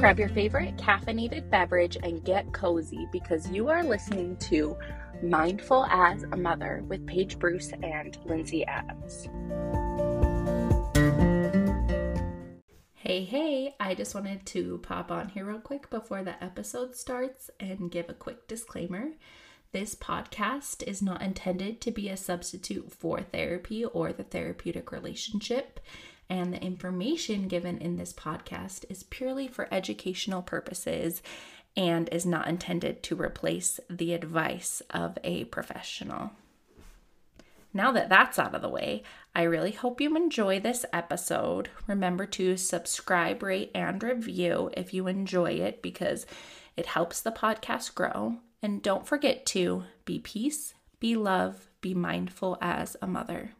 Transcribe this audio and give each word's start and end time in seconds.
Grab 0.00 0.18
your 0.18 0.30
favorite 0.30 0.78
caffeinated 0.78 1.50
beverage 1.50 1.98
and 2.02 2.24
get 2.24 2.50
cozy 2.54 3.06
because 3.12 3.50
you 3.50 3.68
are 3.68 3.84
listening 3.84 4.34
to 4.38 4.74
Mindful 5.22 5.84
as 5.90 6.22
a 6.22 6.38
Mother 6.38 6.82
with 6.88 7.06
Paige 7.06 7.38
Bruce 7.38 7.72
and 7.82 8.16
Lindsay 8.24 8.64
Adams. 8.64 9.28
Hey, 12.94 13.24
hey, 13.24 13.74
I 13.78 13.94
just 13.94 14.14
wanted 14.14 14.46
to 14.46 14.78
pop 14.78 15.10
on 15.10 15.28
here 15.28 15.44
real 15.44 15.58
quick 15.58 15.90
before 15.90 16.24
the 16.24 16.42
episode 16.42 16.96
starts 16.96 17.50
and 17.60 17.90
give 17.90 18.08
a 18.08 18.14
quick 18.14 18.48
disclaimer. 18.48 19.10
This 19.72 19.94
podcast 19.94 20.82
is 20.84 21.02
not 21.02 21.20
intended 21.20 21.82
to 21.82 21.90
be 21.90 22.08
a 22.08 22.16
substitute 22.16 22.90
for 22.90 23.20
therapy 23.20 23.84
or 23.84 24.14
the 24.14 24.24
therapeutic 24.24 24.92
relationship, 24.92 25.78
and 26.30 26.54
the 26.54 26.62
information 26.62 27.48
given 27.48 27.76
in 27.78 27.96
this 27.96 28.12
podcast 28.12 28.84
is 28.88 29.02
purely 29.02 29.48
for 29.48 29.68
educational 29.70 30.40
purposes 30.40 31.22
and 31.76 32.08
is 32.10 32.24
not 32.24 32.48
intended 32.48 33.02
to 33.02 33.20
replace 33.20 33.80
the 33.90 34.14
advice 34.14 34.80
of 34.90 35.18
a 35.24 35.44
professional. 35.44 36.30
Now 37.72 37.92
that 37.92 38.08
that's 38.08 38.38
out 38.38 38.54
of 38.54 38.62
the 38.62 38.68
way, 38.68 39.02
I 39.34 39.42
really 39.42 39.72
hope 39.72 40.00
you 40.00 40.16
enjoy 40.16 40.58
this 40.58 40.84
episode. 40.92 41.68
Remember 41.86 42.26
to 42.26 42.56
subscribe, 42.56 43.42
rate, 43.42 43.70
and 43.74 44.02
review 44.02 44.70
if 44.76 44.92
you 44.92 45.06
enjoy 45.06 45.52
it 45.52 45.82
because 45.82 46.26
it 46.76 46.86
helps 46.86 47.20
the 47.20 47.30
podcast 47.30 47.94
grow. 47.94 48.38
And 48.62 48.82
don't 48.82 49.06
forget 49.06 49.46
to 49.46 49.84
be 50.04 50.18
peace, 50.18 50.74
be 50.98 51.14
love, 51.14 51.68
be 51.80 51.94
mindful 51.94 52.58
as 52.60 52.96
a 53.00 53.06
mother. 53.06 53.52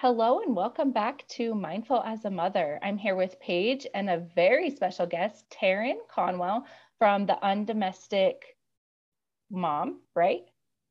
Hello 0.00 0.38
and 0.38 0.54
welcome 0.54 0.92
back 0.92 1.26
to 1.26 1.56
Mindful 1.56 2.00
as 2.04 2.24
a 2.24 2.30
Mother. 2.30 2.78
I'm 2.84 2.98
here 2.98 3.16
with 3.16 3.40
Paige 3.40 3.84
and 3.92 4.08
a 4.08 4.18
very 4.36 4.70
special 4.70 5.06
guest, 5.06 5.44
Taryn 5.50 5.96
Conwell 6.08 6.66
from 7.00 7.26
the 7.26 7.36
Undomestic 7.42 8.34
Mom, 9.50 9.98
right? 10.14 10.42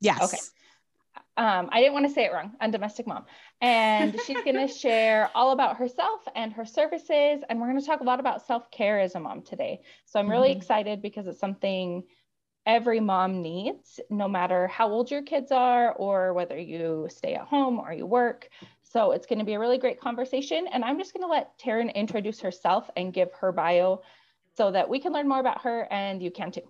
Yes. 0.02 0.22
Okay. 0.22 1.22
Um, 1.38 1.70
I 1.72 1.80
didn't 1.80 1.94
want 1.94 2.06
to 2.06 2.12
say 2.12 2.26
it 2.26 2.34
wrong, 2.34 2.52
Undomestic 2.62 3.08
Mom. 3.08 3.23
And 3.62 4.20
she's 4.26 4.44
going 4.44 4.56
to 4.68 4.73
share 4.73 5.31
all 5.34 5.52
about 5.52 5.78
herself 5.78 6.28
and 6.36 6.52
her 6.52 6.66
services. 6.66 7.44
And 7.48 7.62
we're 7.62 7.68
going 7.68 7.80
to 7.80 7.86
talk 7.86 8.02
a 8.02 8.03
lot 8.03 8.20
about 8.20 8.46
self 8.46 8.70
care 8.72 9.00
as 9.00 9.16
a 9.16 9.22
mom 9.22 9.42
today. 9.42 9.84
So 10.03 10.20
I'm 10.20 10.30
really 10.30 10.50
mm-hmm. 10.50 10.58
excited 10.58 11.02
because 11.02 11.28
it's 11.28 11.40
something 11.40 12.03
every 12.66 13.00
mom 13.00 13.42
needs, 13.42 14.02
no 14.09 14.28
matter 14.28 14.68
how 14.68 14.90
old 14.90 15.09
your 15.09 15.22
kids 15.22 15.53
are 15.53 15.94
or 15.94 16.34
whether 16.34 16.59
you 16.59 17.08
stay 17.09 17.36
at 17.36 17.48
home 17.48 17.80
or 17.80 17.94
you 17.94 18.06
work. 18.06 18.50
So 18.90 19.12
it's 19.12 19.28
going 19.28 19.40
to 19.40 19.46
be 19.46 19.54
a 19.54 19.60
really 19.60 19.78
great 19.78 20.00
conversation. 20.00 20.68
And 20.72 20.84
I'm 20.84 20.98
just 20.98 21.14
going 21.14 21.24
to 21.24 21.30
let 21.30 21.58
Taryn 21.60 21.94
introduce 21.94 22.40
herself 22.40 22.90
and 22.96 23.14
give 23.14 23.32
her 23.34 23.52
bio 23.52 24.02
so 24.56 24.72
that 24.72 24.90
we 24.90 25.00
can 25.00 25.14
learn 25.14 25.28
more 25.28 25.40
about 25.40 25.62
her 25.62 25.88
and 25.92 26.22
you 26.22 26.32
can 26.32 26.52
too. 26.52 26.62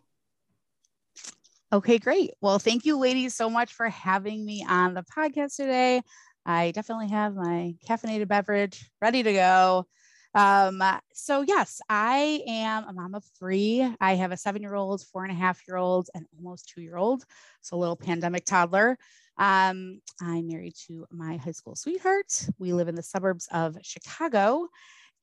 Okay, 1.72 1.98
great. 1.98 2.32
Well, 2.42 2.60
thank 2.60 2.86
you, 2.86 2.98
ladies, 2.98 3.36
so 3.36 3.50
much 3.50 3.74
for 3.74 3.90
having 3.90 4.46
me 4.46 4.66
on 4.68 4.94
the 4.94 5.04
podcast 5.04 5.58
today. 5.58 6.02
I 6.46 6.72
definitely 6.72 7.10
have 7.10 7.36
my 7.36 7.76
caffeinated 7.88 8.30
beverage 8.30 8.90
ready 9.02 9.22
to 9.22 9.34
go. 9.34 9.86
Um, 10.34 10.82
so, 11.14 11.42
yes, 11.42 11.82
I 11.90 12.42
am 12.48 12.86
a 12.86 12.94
mom 12.94 13.16
of 13.16 13.26
three. 13.38 13.88
I 14.00 14.16
have 14.16 14.32
a 14.32 14.38
seven 14.38 14.62
year 14.62 14.76
old, 14.76 15.04
four 15.08 15.24
and 15.24 15.32
a 15.32 15.36
half 15.36 15.62
year 15.68 15.78
old, 15.78 16.10
and 16.14 16.26
almost 16.38 16.70
two 16.70 16.82
year 16.82 16.96
old. 16.96 17.26
So, 17.62 17.76
a 17.76 17.80
little 17.80 17.96
pandemic 17.98 18.46
toddler. 18.46 18.98
Um, 19.38 20.02
I'm 20.22 20.48
married 20.48 20.76
to 20.88 21.06
my 21.12 21.38
high 21.38 21.52
school 21.52 21.76
sweetheart. 21.76 22.48
We 22.58 22.74
live 22.74 22.88
in 22.88 22.96
the 22.96 23.04
suburbs 23.04 23.48
of 23.52 23.78
Chicago. 23.82 24.68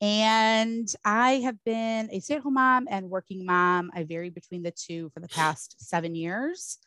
And 0.01 0.87
I 1.03 1.33
have 1.39 1.63
been 1.63 2.09
a 2.11 2.19
stay 2.19 2.35
at 2.35 2.41
home 2.41 2.55
mom 2.55 2.87
and 2.89 3.09
working 3.09 3.45
mom. 3.45 3.91
I 3.93 4.03
vary 4.03 4.29
between 4.29 4.63
the 4.63 4.71
two 4.71 5.09
for 5.13 5.19
the 5.19 5.27
past 5.29 5.75
seven 5.79 6.15
years. 6.15 6.77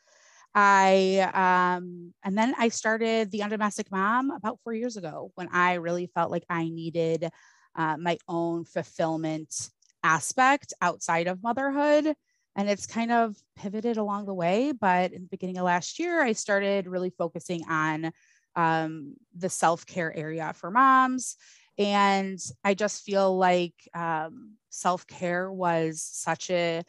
I, 0.55 1.31
um, 1.35 2.15
and 2.25 2.37
then 2.37 2.55
I 2.59 2.69
started 2.69 3.31
the 3.31 3.41
Undomestic 3.41 3.91
Mom 3.91 4.31
about 4.31 4.59
four 4.65 4.73
years 4.73 4.97
ago 4.97 5.31
when 5.35 5.49
I 5.53 5.75
really 5.75 6.07
felt 6.07 6.31
like 6.31 6.45
I 6.49 6.69
needed 6.69 7.29
uh, 7.77 7.97
my 7.99 8.19
own 8.29 8.65
fulfillment 8.65 9.71
aspect 10.03 10.73
outside 10.81 11.27
of 11.27 11.43
motherhood 11.43 12.15
and 12.59 12.69
it's 12.69 12.87
kind 12.87 13.13
of 13.13 13.37
pivoted 13.57 13.97
along 13.97 14.27
the 14.27 14.35
way. 14.35 14.73
But 14.73 15.13
in 15.13 15.23
the 15.23 15.29
beginning 15.29 15.59
of 15.59 15.65
last 15.65 16.01
year, 16.01 16.21
I 16.21 16.33
started 16.33 16.89
really 16.89 17.11
focusing 17.17 17.63
on 17.71 18.11
um, 18.57 19.15
the 19.37 19.49
self 19.49 19.87
care 19.87 20.15
area 20.15 20.53
for 20.55 20.73
moms. 20.73 21.37
And 21.79 22.41
I 22.65 22.75
just 22.75 23.05
feel 23.05 23.39
like 23.39 23.75
um, 23.95 24.57
self 24.71 25.07
care 25.07 25.51
was 25.51 26.03
such 26.03 26.51
a 26.51 26.83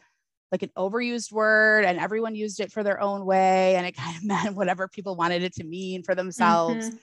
like 0.50 0.64
an 0.64 0.70
overused 0.76 1.30
word 1.30 1.84
and 1.84 2.00
everyone 2.00 2.34
used 2.34 2.58
it 2.58 2.72
for 2.72 2.82
their 2.82 3.00
own 3.00 3.24
way 3.24 3.76
and 3.76 3.86
it 3.86 3.96
kind 3.96 4.16
of 4.16 4.24
meant 4.24 4.56
whatever 4.56 4.88
people 4.88 5.14
wanted 5.14 5.44
it 5.44 5.54
to 5.54 5.62
mean 5.62 6.02
for 6.02 6.16
themselves 6.16 6.88
mm-hmm. 6.88 6.96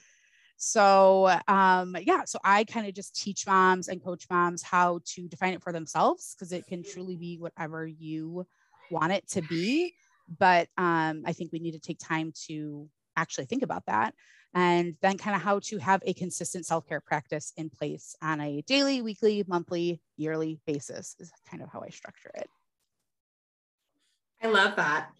so 0.58 1.34
um, 1.48 1.96
yeah 2.02 2.24
so 2.26 2.38
i 2.44 2.62
kind 2.64 2.86
of 2.86 2.92
just 2.92 3.16
teach 3.16 3.46
moms 3.46 3.88
and 3.88 4.04
coach 4.04 4.26
moms 4.30 4.62
how 4.62 5.00
to 5.06 5.26
define 5.28 5.54
it 5.54 5.62
for 5.62 5.72
themselves 5.72 6.34
because 6.34 6.52
it 6.52 6.66
can 6.66 6.82
truly 6.82 7.16
be 7.16 7.38
whatever 7.38 7.86
you 7.86 8.46
want 8.90 9.12
it 9.12 9.28
to 9.30 9.42
be. 9.42 9.94
But 10.38 10.68
um, 10.76 11.22
I 11.24 11.32
think 11.32 11.52
we 11.52 11.58
need 11.58 11.72
to 11.72 11.78
take 11.78 11.98
time 11.98 12.32
to 12.46 12.88
actually 13.16 13.46
think 13.46 13.62
about 13.62 13.86
that. 13.86 14.14
And 14.54 14.96
then, 15.02 15.18
kind 15.18 15.36
of, 15.36 15.42
how 15.42 15.58
to 15.60 15.78
have 15.78 16.02
a 16.06 16.14
consistent 16.14 16.64
self 16.64 16.86
care 16.86 17.00
practice 17.00 17.52
in 17.56 17.68
place 17.68 18.16
on 18.22 18.40
a 18.40 18.62
daily, 18.62 19.02
weekly, 19.02 19.44
monthly, 19.46 20.00
yearly 20.16 20.58
basis 20.66 21.16
is 21.18 21.30
kind 21.50 21.62
of 21.62 21.68
how 21.70 21.82
I 21.82 21.90
structure 21.90 22.30
it. 22.34 22.48
I 24.42 24.48
love 24.48 24.76
that. 24.76 25.10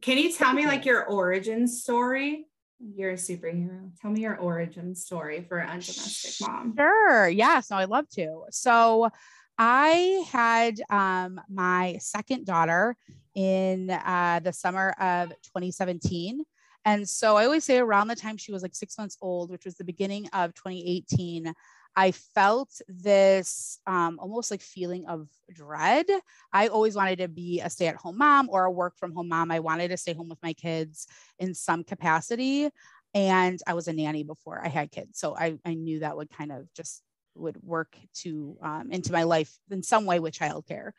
Can 0.00 0.16
you 0.16 0.32
tell 0.32 0.52
me 0.52 0.66
like 0.66 0.84
your 0.84 1.04
origin 1.06 1.66
story? 1.66 2.46
You're 2.78 3.10
a 3.10 3.14
superhero. 3.14 3.90
Tell 4.00 4.12
me 4.12 4.20
your 4.20 4.36
origin 4.36 4.94
story 4.94 5.44
for 5.48 5.58
Undomestic 5.58 6.40
mom. 6.46 6.74
Sure. 6.76 7.28
Yes. 7.28 7.70
No, 7.70 7.78
I'd 7.78 7.88
love 7.88 8.08
to. 8.10 8.44
So 8.50 9.10
I 9.58 10.24
had 10.30 10.80
um, 10.88 11.40
my 11.48 11.96
second 12.00 12.46
daughter 12.46 12.96
in 13.34 13.90
uh, 13.90 14.40
the 14.42 14.52
summer 14.52 14.90
of 15.00 15.30
2017. 15.42 16.42
And 16.84 17.08
so 17.08 17.36
I 17.36 17.44
always 17.44 17.64
say 17.64 17.78
around 17.78 18.08
the 18.08 18.16
time 18.16 18.36
she 18.36 18.52
was 18.52 18.62
like 18.62 18.74
six 18.74 18.96
months 18.96 19.18
old, 19.20 19.50
which 19.50 19.64
was 19.64 19.74
the 19.74 19.84
beginning 19.84 20.28
of 20.32 20.54
2018, 20.54 21.52
I 21.96 22.12
felt 22.12 22.80
this 22.86 23.80
um, 23.86 24.18
almost 24.20 24.52
like 24.52 24.60
feeling 24.60 25.04
of 25.06 25.28
dread. 25.52 26.06
I 26.52 26.68
always 26.68 26.94
wanted 26.94 27.18
to 27.18 27.28
be 27.28 27.60
a 27.60 27.68
stay 27.68 27.88
at 27.88 27.96
home 27.96 28.18
mom 28.18 28.48
or 28.50 28.64
a 28.64 28.70
work 28.70 28.96
from 28.96 29.12
home 29.12 29.28
mom. 29.28 29.50
I 29.50 29.58
wanted 29.58 29.88
to 29.88 29.96
stay 29.96 30.14
home 30.14 30.28
with 30.28 30.38
my 30.40 30.52
kids 30.52 31.08
in 31.40 31.54
some 31.54 31.82
capacity. 31.82 32.70
And 33.14 33.58
I 33.66 33.74
was 33.74 33.88
a 33.88 33.92
nanny 33.92 34.22
before 34.22 34.64
I 34.64 34.68
had 34.68 34.92
kids. 34.92 35.18
So 35.18 35.36
I, 35.36 35.58
I 35.64 35.74
knew 35.74 36.00
that 36.00 36.16
would 36.16 36.30
kind 36.30 36.52
of 36.52 36.72
just 36.74 37.02
would 37.38 37.62
work 37.62 37.96
to 38.22 38.56
um, 38.62 38.90
into 38.90 39.12
my 39.12 39.22
life 39.22 39.56
in 39.70 39.82
some 39.82 40.04
way 40.04 40.20
with 40.20 40.34
childcare. 40.34 40.92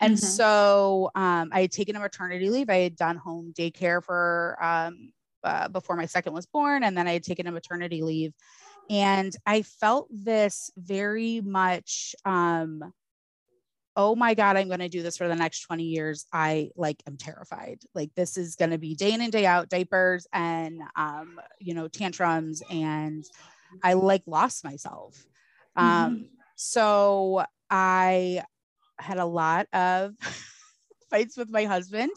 And 0.00 0.14
mm-hmm. 0.14 0.26
so 0.26 1.10
um, 1.14 1.50
I 1.52 1.62
had 1.62 1.72
taken 1.72 1.96
a 1.96 2.00
maternity 2.00 2.48
leave. 2.48 2.70
I 2.70 2.78
had 2.78 2.96
done 2.96 3.16
home 3.16 3.52
daycare 3.56 4.02
for 4.02 4.56
um, 4.62 5.12
uh, 5.44 5.68
before 5.68 5.96
my 5.96 6.06
second 6.06 6.32
was 6.32 6.46
born, 6.46 6.84
and 6.84 6.96
then 6.96 7.06
I 7.06 7.12
had 7.12 7.22
taken 7.22 7.46
a 7.46 7.52
maternity 7.52 8.02
leave. 8.02 8.32
And 8.88 9.32
I 9.46 9.62
felt 9.62 10.08
this 10.10 10.70
very 10.76 11.40
much, 11.40 12.16
um, 12.24 12.92
oh 13.94 14.16
my 14.16 14.34
God, 14.34 14.56
I'm 14.56 14.66
going 14.66 14.80
to 14.80 14.88
do 14.88 15.02
this 15.02 15.16
for 15.16 15.28
the 15.28 15.36
next 15.36 15.60
20 15.62 15.84
years. 15.84 16.26
I 16.32 16.70
like 16.76 17.00
am 17.06 17.16
terrified. 17.16 17.82
Like 17.94 18.10
this 18.16 18.36
is 18.36 18.56
going 18.56 18.72
to 18.72 18.78
be 18.78 18.96
day 18.96 19.12
in 19.12 19.20
and 19.20 19.30
day 19.30 19.46
out 19.46 19.68
diapers 19.68 20.26
and, 20.32 20.80
um, 20.96 21.40
you 21.60 21.74
know, 21.74 21.86
tantrums. 21.86 22.62
And 22.68 23.24
I 23.84 23.92
like 23.92 24.22
lost 24.26 24.64
myself. 24.64 25.24
Um, 25.80 26.14
mm-hmm. 26.14 26.22
So 26.56 27.44
I 27.70 28.42
had 28.98 29.18
a 29.18 29.24
lot 29.24 29.66
of 29.72 30.14
fights 31.10 31.36
with 31.36 31.48
my 31.48 31.64
husband. 31.64 32.10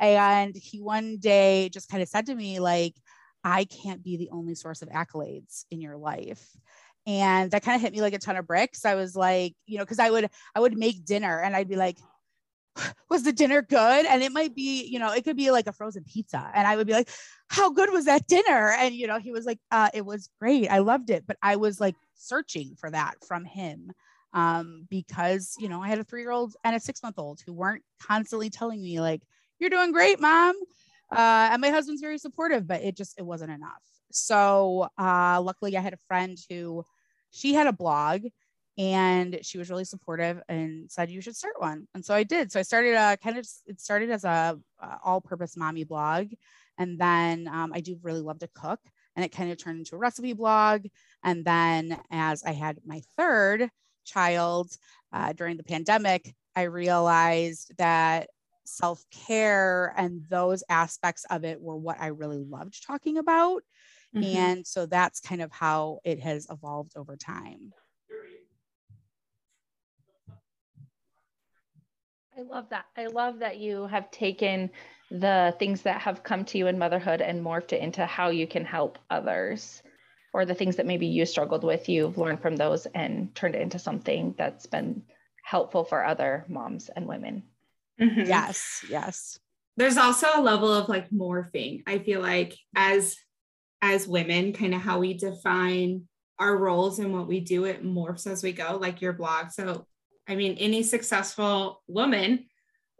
And 0.00 0.56
he 0.56 0.80
one 0.80 1.18
day 1.18 1.68
just 1.68 1.88
kind 1.88 2.02
of 2.02 2.08
said 2.08 2.26
to 2.26 2.34
me, 2.34 2.60
like, 2.60 2.94
I 3.44 3.64
can't 3.64 4.02
be 4.02 4.16
the 4.16 4.30
only 4.30 4.54
source 4.54 4.82
of 4.82 4.88
accolades 4.88 5.64
in 5.70 5.80
your 5.80 5.96
life. 5.96 6.44
And 7.06 7.50
that 7.50 7.62
kind 7.62 7.76
of 7.76 7.82
hit 7.82 7.92
me 7.92 8.00
like 8.00 8.14
a 8.14 8.18
ton 8.18 8.36
of 8.36 8.46
bricks. 8.46 8.84
I 8.84 8.94
was 8.94 9.14
like, 9.14 9.54
you 9.66 9.76
know, 9.76 9.84
because 9.84 9.98
I 9.98 10.10
would 10.10 10.30
I 10.54 10.60
would 10.60 10.76
make 10.76 11.04
dinner 11.04 11.38
and 11.38 11.54
I'd 11.54 11.68
be 11.68 11.76
like, 11.76 11.98
was 13.10 13.22
the 13.22 13.32
dinner 13.32 13.60
good? 13.60 14.06
And 14.06 14.22
it 14.22 14.32
might 14.32 14.54
be, 14.54 14.84
you 14.84 14.98
know, 14.98 15.12
it 15.12 15.24
could 15.24 15.36
be 15.36 15.50
like 15.50 15.66
a 15.66 15.72
frozen 15.72 16.04
pizza. 16.04 16.50
And 16.54 16.66
I 16.66 16.76
would 16.76 16.86
be 16.86 16.94
like, 16.94 17.10
how 17.48 17.70
good 17.70 17.92
was 17.92 18.06
that 18.06 18.26
dinner? 18.26 18.74
And, 18.78 18.94
you 18.94 19.06
know, 19.06 19.18
he 19.18 19.30
was 19.30 19.44
like, 19.44 19.58
uh, 19.70 19.90
it 19.92 20.06
was 20.06 20.30
great. 20.40 20.68
I 20.68 20.78
loved 20.78 21.10
it. 21.10 21.24
But 21.26 21.36
I 21.42 21.56
was 21.56 21.78
like 21.78 21.94
searching 22.14 22.74
for 22.78 22.90
that 22.90 23.14
from 23.26 23.44
him 23.44 23.92
um, 24.32 24.86
because, 24.90 25.54
you 25.58 25.68
know, 25.68 25.82
I 25.82 25.88
had 25.88 25.98
a 25.98 26.04
three 26.04 26.22
year 26.22 26.32
old 26.32 26.56
and 26.64 26.74
a 26.74 26.80
six 26.80 27.02
month 27.02 27.18
old 27.18 27.40
who 27.44 27.52
weren't 27.52 27.84
constantly 28.00 28.50
telling 28.50 28.82
me, 28.82 29.00
like, 29.00 29.22
you're 29.58 29.70
doing 29.70 29.92
great, 29.92 30.20
mom. 30.20 30.56
Uh, 31.10 31.48
and 31.52 31.60
my 31.60 31.70
husband's 31.70 32.00
very 32.00 32.18
supportive, 32.18 32.66
but 32.66 32.82
it 32.82 32.96
just, 32.96 33.18
it 33.18 33.22
wasn't 33.24 33.50
enough. 33.50 33.82
So 34.10 34.88
uh, 34.98 35.40
luckily 35.40 35.76
I 35.76 35.80
had 35.80 35.92
a 35.92 35.98
friend 36.08 36.36
who 36.50 36.84
she 37.30 37.54
had 37.54 37.66
a 37.66 37.72
blog 37.72 38.22
and 38.76 39.38
she 39.42 39.58
was 39.58 39.70
really 39.70 39.84
supportive 39.84 40.40
and 40.48 40.90
said 40.90 41.10
you 41.10 41.20
should 41.20 41.36
start 41.36 41.54
one 41.60 41.86
and 41.94 42.04
so 42.04 42.12
i 42.12 42.24
did 42.24 42.50
so 42.50 42.58
i 42.58 42.62
started 42.62 42.94
a 42.94 43.16
kind 43.18 43.38
of 43.38 43.46
it 43.66 43.80
started 43.80 44.10
as 44.10 44.24
a, 44.24 44.58
a 44.80 44.98
all-purpose 45.04 45.56
mommy 45.56 45.84
blog 45.84 46.26
and 46.78 46.98
then 46.98 47.48
um, 47.48 47.72
i 47.72 47.80
do 47.80 47.96
really 48.02 48.20
love 48.20 48.38
to 48.38 48.48
cook 48.54 48.80
and 49.16 49.24
it 49.24 49.32
kind 49.32 49.50
of 49.50 49.58
turned 49.58 49.78
into 49.78 49.94
a 49.94 49.98
recipe 49.98 50.32
blog. 50.32 50.86
And 51.22 51.44
then 51.44 51.98
as 52.10 52.42
i 52.44 52.52
had 52.52 52.78
my 52.84 53.02
third 53.16 53.70
child 54.04 54.70
uh, 55.12 55.32
during 55.32 55.56
the 55.56 55.62
pandemic 55.64 56.34
i 56.54 56.62
realized 56.62 57.72
that 57.78 58.28
self-care 58.66 59.94
and 59.96 60.24
those 60.28 60.62
aspects 60.68 61.24
of 61.30 61.44
it 61.44 61.60
were 61.60 61.76
what 61.76 62.00
i 62.00 62.06
really 62.08 62.38
loved 62.38 62.86
talking 62.86 63.18
about. 63.18 63.62
Mm-hmm. 64.14 64.36
and 64.36 64.66
so 64.66 64.86
that's 64.86 65.20
kind 65.20 65.42
of 65.42 65.50
how 65.50 65.98
it 66.04 66.20
has 66.20 66.46
evolved 66.50 66.92
over 66.96 67.16
time 67.16 67.72
I 72.36 72.42
love 72.42 72.68
that. 72.70 72.86
I 72.96 73.06
love 73.06 73.38
that 73.38 73.58
you 73.58 73.86
have 73.86 74.10
taken 74.10 74.70
the 75.10 75.54
things 75.58 75.82
that 75.82 76.00
have 76.00 76.24
come 76.24 76.44
to 76.46 76.58
you 76.58 76.66
in 76.66 76.78
motherhood 76.78 77.20
and 77.20 77.44
morphed 77.44 77.72
it 77.72 77.80
into 77.80 78.04
how 78.06 78.30
you 78.30 78.46
can 78.46 78.64
help 78.64 78.98
others 79.10 79.82
or 80.32 80.44
the 80.44 80.54
things 80.54 80.76
that 80.76 80.86
maybe 80.86 81.06
you 81.06 81.24
struggled 81.24 81.62
with, 81.62 81.88
you've 81.88 82.18
learned 82.18 82.42
from 82.42 82.56
those 82.56 82.86
and 82.86 83.32
turned 83.36 83.54
it 83.54 83.62
into 83.62 83.78
something 83.78 84.34
that's 84.36 84.66
been 84.66 85.02
helpful 85.44 85.84
for 85.84 86.04
other 86.04 86.44
moms 86.48 86.90
and 86.94 87.06
women. 87.06 87.44
Mm-hmm. 88.00 88.22
Yes, 88.26 88.84
yes. 88.88 89.38
There's 89.76 89.96
also 89.96 90.26
a 90.34 90.40
level 90.40 90.72
of 90.72 90.88
like 90.88 91.10
morphing. 91.10 91.82
I 91.86 92.00
feel 92.00 92.20
like 92.20 92.56
as 92.74 93.16
as 93.80 94.08
women, 94.08 94.52
kind 94.52 94.74
of 94.74 94.80
how 94.80 94.98
we 94.98 95.14
define 95.14 96.08
our 96.38 96.56
roles 96.56 96.98
and 96.98 97.12
what 97.12 97.28
we 97.28 97.38
do, 97.40 97.64
it 97.66 97.84
morphs 97.84 98.26
as 98.26 98.42
we 98.42 98.52
go, 98.52 98.78
like 98.80 99.00
your 99.00 99.12
blog. 99.12 99.50
So 99.50 99.86
I 100.28 100.36
mean, 100.36 100.56
any 100.58 100.82
successful 100.82 101.82
woman 101.86 102.46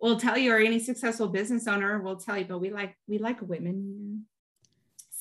will 0.01 0.19
tell 0.19 0.37
you, 0.37 0.53
or 0.53 0.59
any 0.59 0.79
successful 0.79 1.29
business 1.29 1.67
owner 1.67 2.01
will 2.01 2.17
tell 2.17 2.37
you, 2.37 2.45
but 2.45 2.59
we 2.59 2.71
like 2.71 2.97
we 3.09 3.19
like 3.19 3.41
women. 3.41 4.27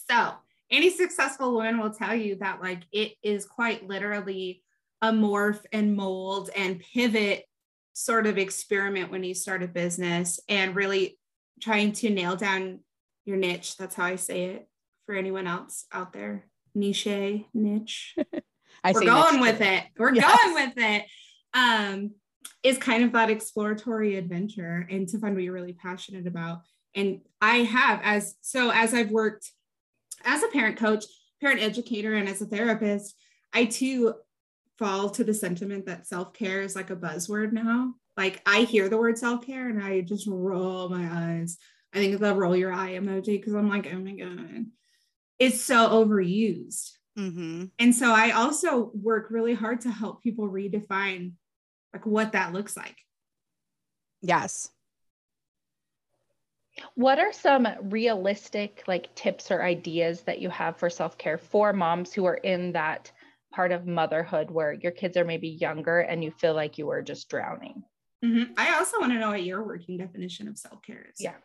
So 0.10 0.34
any 0.70 0.90
successful 0.90 1.54
woman 1.54 1.80
will 1.80 1.94
tell 1.94 2.16
you 2.16 2.36
that 2.36 2.62
like 2.62 2.82
it 2.92 3.14
is 3.24 3.46
quite 3.46 3.88
literally 3.88 4.64
a 5.02 5.12
morph 5.12 5.62
and 5.72 5.96
mold 5.96 6.50
and 6.56 6.80
pivot 6.80 7.46
sort 7.94 8.26
of 8.26 8.38
experiment 8.38 9.12
when 9.12 9.24
you 9.24 9.34
start 9.34 9.64
a 9.64 9.68
business 9.68 10.40
and 10.50 10.76
really 10.76 11.18
trying 11.62 11.92
to 11.94 12.10
nail 12.10 12.36
down 12.36 12.80
your 13.26 13.38
niche. 13.38 13.78
That's 13.78 13.96
how 13.96 14.06
I 14.06 14.16
say 14.16 14.46
it 14.46 14.68
for 15.06 15.16
anyone 15.16 15.48
else 15.48 15.86
out 15.94 16.12
there. 16.12 16.46
Niche, 16.76 17.46
niche. 17.54 18.16
We're 18.94 19.06
going 19.06 19.40
with 19.40 19.62
it. 19.62 19.84
We're 19.98 20.14
yes. 20.16 20.44
going 20.44 20.54
with 20.54 20.74
it 20.78 21.06
um, 21.54 22.12
is 22.64 22.78
kind 22.78 23.04
of 23.04 23.12
that 23.14 23.30
exploratory 23.30 24.16
adventure 24.16 24.88
and 24.90 25.08
to 25.10 25.20
find 25.20 25.36
what 25.36 25.44
you're 25.44 25.54
really 25.54 25.74
passionate 25.74 26.28
about. 26.28 26.62
And 26.96 27.22
I 27.42 27.58
have, 27.58 28.02
as 28.04 28.36
so, 28.42 28.72
as 28.72 28.94
I've 28.94 29.12
worked 29.12 29.50
as 30.26 30.44
a 30.44 30.48
parent 30.50 30.78
coach, 30.78 31.06
parent 31.42 31.62
educator, 31.62 32.14
and 32.16 32.30
as 32.30 32.42
a 32.42 32.46
therapist, 32.46 33.16
I 33.54 33.66
too 33.66 34.16
fall 34.78 35.10
to 35.12 35.24
the 35.24 35.34
sentiment 35.34 35.86
that 35.86 36.08
self 36.08 36.34
care 36.34 36.62
is 36.62 36.76
like 36.76 36.90
a 36.90 36.96
buzzword 36.96 37.52
now. 37.52 37.94
Like 38.18 38.42
I 38.46 38.62
hear 38.62 38.90
the 38.90 38.98
word 38.98 39.18
self 39.18 39.46
care 39.46 39.70
and 39.70 39.84
I 39.84 40.02
just 40.02 40.28
roll 40.28 40.90
my 40.90 41.08
eyes. 41.12 41.58
I 41.94 41.98
think 41.98 42.20
the 42.20 42.36
roll 42.36 42.56
your 42.56 42.74
eye 42.74 42.94
emoji 42.94 43.40
because 43.40 43.54
I'm 43.54 43.70
like, 43.70 43.88
oh 43.92 44.00
my 44.00 44.14
God, 44.14 44.66
it's 45.40 45.62
so 45.62 45.90
overused. 45.90 46.92
Mm-hmm. 47.18 47.66
And 47.78 47.96
so 47.96 48.12
I 48.12 48.32
also 48.32 48.92
work 48.96 49.28
really 49.30 49.54
hard 49.54 49.82
to 49.82 49.92
help 49.92 50.24
people 50.24 50.50
redefine 50.50 51.34
like 51.94 52.06
what 52.06 52.32
that 52.32 52.54
looks 52.54 52.76
like. 52.76 52.98
Yes. 54.22 54.70
What 56.96 57.20
are 57.20 57.32
some 57.32 57.68
realistic 57.82 58.84
like 58.88 59.14
tips 59.16 59.52
or 59.52 59.62
ideas 59.62 60.22
that 60.22 60.40
you 60.40 60.50
have 60.50 60.78
for 60.78 60.90
self-care 60.90 61.38
for 61.38 61.72
moms 61.72 62.14
who 62.14 62.26
are 62.26 62.36
in 62.36 62.72
that 62.72 63.12
part 63.52 63.72
of 63.72 63.86
motherhood 63.86 64.50
where 64.50 64.74
your 64.74 64.92
kids 64.92 65.16
are 65.16 65.26
maybe 65.26 65.50
younger 65.50 66.00
and 66.00 66.24
you 66.24 66.32
feel 66.32 66.56
like 66.56 66.78
you 66.78 66.90
are 66.90 67.04
just 67.04 67.30
drowning? 67.30 67.84
Mm-hmm. 68.26 68.54
I 68.58 68.76
also 68.76 69.00
want 69.00 69.12
to 69.12 69.20
know 69.20 69.30
what 69.30 69.44
your 69.44 69.64
working 69.64 69.98
definition 69.98 70.48
of 70.48 70.58
self-care 70.58 71.06
is. 71.14 71.20
Yeah. 71.20 71.36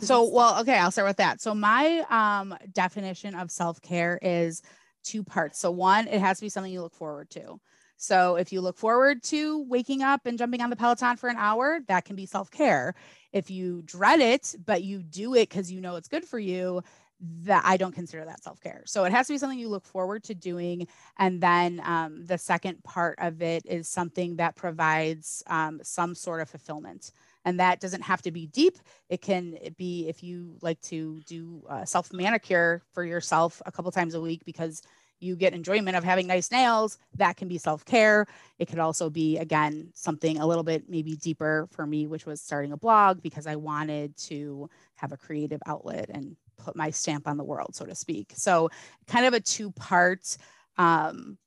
So, 0.00 0.28
well, 0.28 0.60
okay, 0.60 0.76
I'll 0.76 0.90
start 0.90 1.08
with 1.08 1.16
that. 1.18 1.40
So, 1.40 1.54
my 1.54 2.04
um, 2.10 2.56
definition 2.72 3.34
of 3.34 3.50
self 3.50 3.80
care 3.80 4.18
is 4.20 4.62
two 5.04 5.22
parts. 5.22 5.58
So, 5.58 5.70
one, 5.70 6.06
it 6.08 6.20
has 6.20 6.38
to 6.38 6.44
be 6.44 6.48
something 6.48 6.72
you 6.72 6.82
look 6.82 6.94
forward 6.94 7.30
to. 7.30 7.60
So 7.96 8.36
if 8.36 8.52
you 8.52 8.60
look 8.60 8.76
forward 8.76 9.22
to 9.24 9.62
waking 9.64 10.02
up 10.02 10.26
and 10.26 10.38
jumping 10.38 10.60
on 10.60 10.70
the 10.70 10.76
Peloton 10.76 11.16
for 11.16 11.28
an 11.28 11.36
hour, 11.36 11.80
that 11.88 12.04
can 12.04 12.16
be 12.16 12.26
self 12.26 12.50
care. 12.50 12.94
If 13.32 13.50
you 13.50 13.82
dread 13.84 14.20
it, 14.20 14.54
but 14.64 14.82
you 14.82 15.02
do 15.02 15.34
it 15.34 15.48
because 15.48 15.70
you 15.70 15.80
know 15.80 15.96
it's 15.96 16.08
good 16.08 16.24
for 16.24 16.38
you, 16.38 16.82
that 17.20 17.62
I 17.64 17.76
don't 17.76 17.94
consider 17.94 18.24
that 18.24 18.42
self 18.42 18.60
care. 18.60 18.82
So 18.86 19.04
it 19.04 19.12
has 19.12 19.26
to 19.26 19.32
be 19.32 19.38
something 19.38 19.58
you 19.58 19.68
look 19.68 19.86
forward 19.86 20.24
to 20.24 20.34
doing. 20.34 20.86
And 21.18 21.40
then 21.40 21.80
um, 21.84 22.26
the 22.26 22.38
second 22.38 22.82
part 22.84 23.18
of 23.20 23.40
it 23.42 23.64
is 23.66 23.88
something 23.88 24.36
that 24.36 24.56
provides 24.56 25.42
um, 25.46 25.80
some 25.82 26.14
sort 26.14 26.40
of 26.40 26.50
fulfillment. 26.50 27.12
And 27.44 27.60
that 27.60 27.80
doesn't 27.80 28.02
have 28.02 28.22
to 28.22 28.32
be 28.32 28.48
deep. 28.48 28.76
It 29.08 29.22
can 29.22 29.56
be 29.76 30.08
if 30.08 30.22
you 30.22 30.56
like 30.62 30.80
to 30.82 31.20
do 31.26 31.62
uh, 31.68 31.84
self 31.84 32.12
manicure 32.12 32.82
for 32.92 33.04
yourself 33.04 33.62
a 33.64 33.72
couple 33.72 33.90
times 33.92 34.14
a 34.14 34.20
week 34.20 34.44
because 34.44 34.82
you 35.20 35.36
get 35.36 35.54
enjoyment 35.54 35.96
of 35.96 36.04
having 36.04 36.26
nice 36.26 36.50
nails, 36.50 36.98
that 37.16 37.36
can 37.36 37.48
be 37.48 37.58
self 37.58 37.84
care. 37.84 38.26
It 38.58 38.66
could 38.66 38.78
also 38.78 39.10
be, 39.10 39.38
again, 39.38 39.90
something 39.94 40.38
a 40.38 40.46
little 40.46 40.64
bit 40.64 40.88
maybe 40.88 41.16
deeper 41.16 41.68
for 41.70 41.86
me, 41.86 42.06
which 42.06 42.26
was 42.26 42.40
starting 42.40 42.72
a 42.72 42.76
blog 42.76 43.22
because 43.22 43.46
I 43.46 43.56
wanted 43.56 44.16
to 44.18 44.68
have 44.96 45.12
a 45.12 45.16
creative 45.16 45.60
outlet 45.66 46.10
and 46.10 46.36
put 46.58 46.76
my 46.76 46.90
stamp 46.90 47.28
on 47.28 47.36
the 47.36 47.44
world, 47.44 47.74
so 47.74 47.84
to 47.86 47.94
speak. 47.94 48.32
So, 48.36 48.70
kind 49.06 49.26
of 49.26 49.34
a 49.34 49.40
two 49.40 49.72
part, 49.72 50.36
um, 50.78 51.38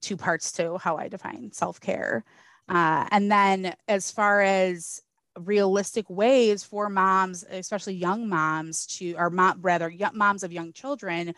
two 0.00 0.16
parts 0.16 0.52
to 0.52 0.78
how 0.78 0.96
I 0.96 1.08
define 1.08 1.52
self 1.52 1.80
care. 1.80 2.24
Uh, 2.68 3.06
and 3.10 3.30
then, 3.30 3.74
as 3.86 4.10
far 4.10 4.42
as 4.42 5.02
realistic 5.38 6.08
ways 6.10 6.64
for 6.64 6.88
moms, 6.88 7.44
especially 7.48 7.94
young 7.94 8.28
moms, 8.28 8.86
to 8.86 9.14
or 9.14 9.30
mom, 9.30 9.58
rather 9.60 9.92
moms 10.12 10.42
of 10.42 10.52
young 10.52 10.72
children 10.72 11.34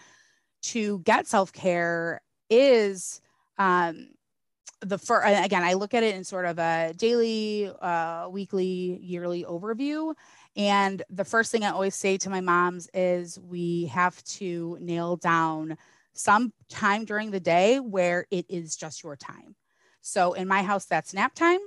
to 0.63 1.01
get 1.01 1.27
self 1.27 1.53
care 1.53 2.21
is 2.49 3.21
um, 3.59 4.09
the 4.81 4.99
first, 4.99 5.27
again, 5.45 5.63
I 5.63 5.75
look 5.75 5.95
at 5.95 6.03
it 6.03 6.15
in 6.15 6.25
sort 6.25 6.47
of 6.47 6.59
a 6.59 6.95
daily, 6.97 7.71
uh, 7.81 8.29
weekly, 8.31 8.99
yearly 9.03 9.45
overview. 9.45 10.15
And 10.57 11.03
the 11.11 11.25
first 11.25 11.53
thing 11.53 11.65
I 11.65 11.71
always 11.71 11.95
say 11.95 12.17
to 12.19 12.31
my 12.31 12.41
moms 12.41 12.89
is 12.93 13.39
we 13.39 13.87
have 13.87 14.23
to 14.25 14.79
nail 14.81 15.17
down 15.17 15.77
some 16.13 16.53
time 16.69 17.05
during 17.05 17.31
the 17.31 17.41
day 17.41 17.79
where 17.79 18.27
it 18.31 18.47
is 18.49 18.77
just 18.77 19.03
your 19.03 19.17
time. 19.17 19.55
So 20.01 20.33
in 20.33 20.49
my 20.49 20.63
house, 20.63 20.87
that's 20.87 21.15
nap 21.15 21.35
time. 21.35 21.61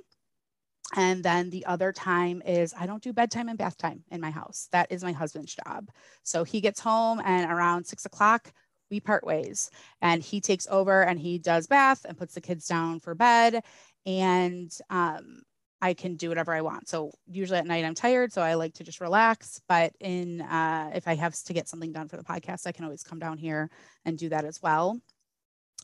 And 0.96 1.24
then 1.24 1.50
the 1.50 1.66
other 1.66 1.92
time 1.92 2.42
is 2.46 2.74
I 2.78 2.86
don't 2.86 3.02
do 3.02 3.14
bedtime 3.14 3.48
and 3.48 3.58
bath 3.58 3.78
time 3.78 4.04
in 4.12 4.22
my 4.22 4.32
house. 4.32 4.68
That 4.72 4.92
is 4.92 5.04
my 5.04 5.12
husband's 5.12 5.56
job. 5.56 5.90
So 6.24 6.44
he 6.44 6.62
gets 6.62 6.80
home 6.80 7.22
and 7.24 7.50
around 7.50 7.86
six 7.86 8.06
o'clock, 8.06 8.54
we 8.90 9.00
part 9.00 9.26
ways. 9.26 9.70
And 10.02 10.22
he 10.22 10.42
takes 10.42 10.68
over 10.70 11.04
and 11.04 11.20
he 11.20 11.40
does 11.40 11.68
bath 11.68 12.06
and 12.06 12.18
puts 12.18 12.34
the 12.34 12.42
kids 12.42 12.68
down 12.68 13.00
for 13.00 13.16
bed. 13.16 13.64
And 14.06 14.72
um, 14.90 15.44
i 15.84 15.94
can 15.94 16.16
do 16.16 16.30
whatever 16.30 16.54
i 16.54 16.62
want. 16.62 16.88
So 16.88 17.12
usually 17.28 17.60
at 17.60 17.68
night 17.68 17.84
i'm 17.86 17.94
tired 17.94 18.32
so 18.32 18.42
i 18.42 18.54
like 18.56 18.74
to 18.76 18.84
just 18.84 19.02
relax. 19.02 19.62
But 19.68 19.92
in 20.00 20.42
uh, 20.42 20.92
if 20.96 21.08
i 21.08 21.16
have 21.16 21.36
to 21.44 21.54
get 21.54 21.68
something 21.68 21.92
done 21.92 22.08
for 22.08 22.18
the 22.18 22.24
podcast 22.24 22.66
i 22.66 22.72
can 22.72 22.86
always 22.86 23.04
come 23.04 23.20
down 23.20 23.38
here 23.38 23.70
and 24.06 24.18
do 24.18 24.30
that 24.30 24.46
as 24.46 24.62
well. 24.62 24.98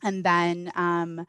And 0.01 0.23
then 0.23 0.71
um, 0.75 1.25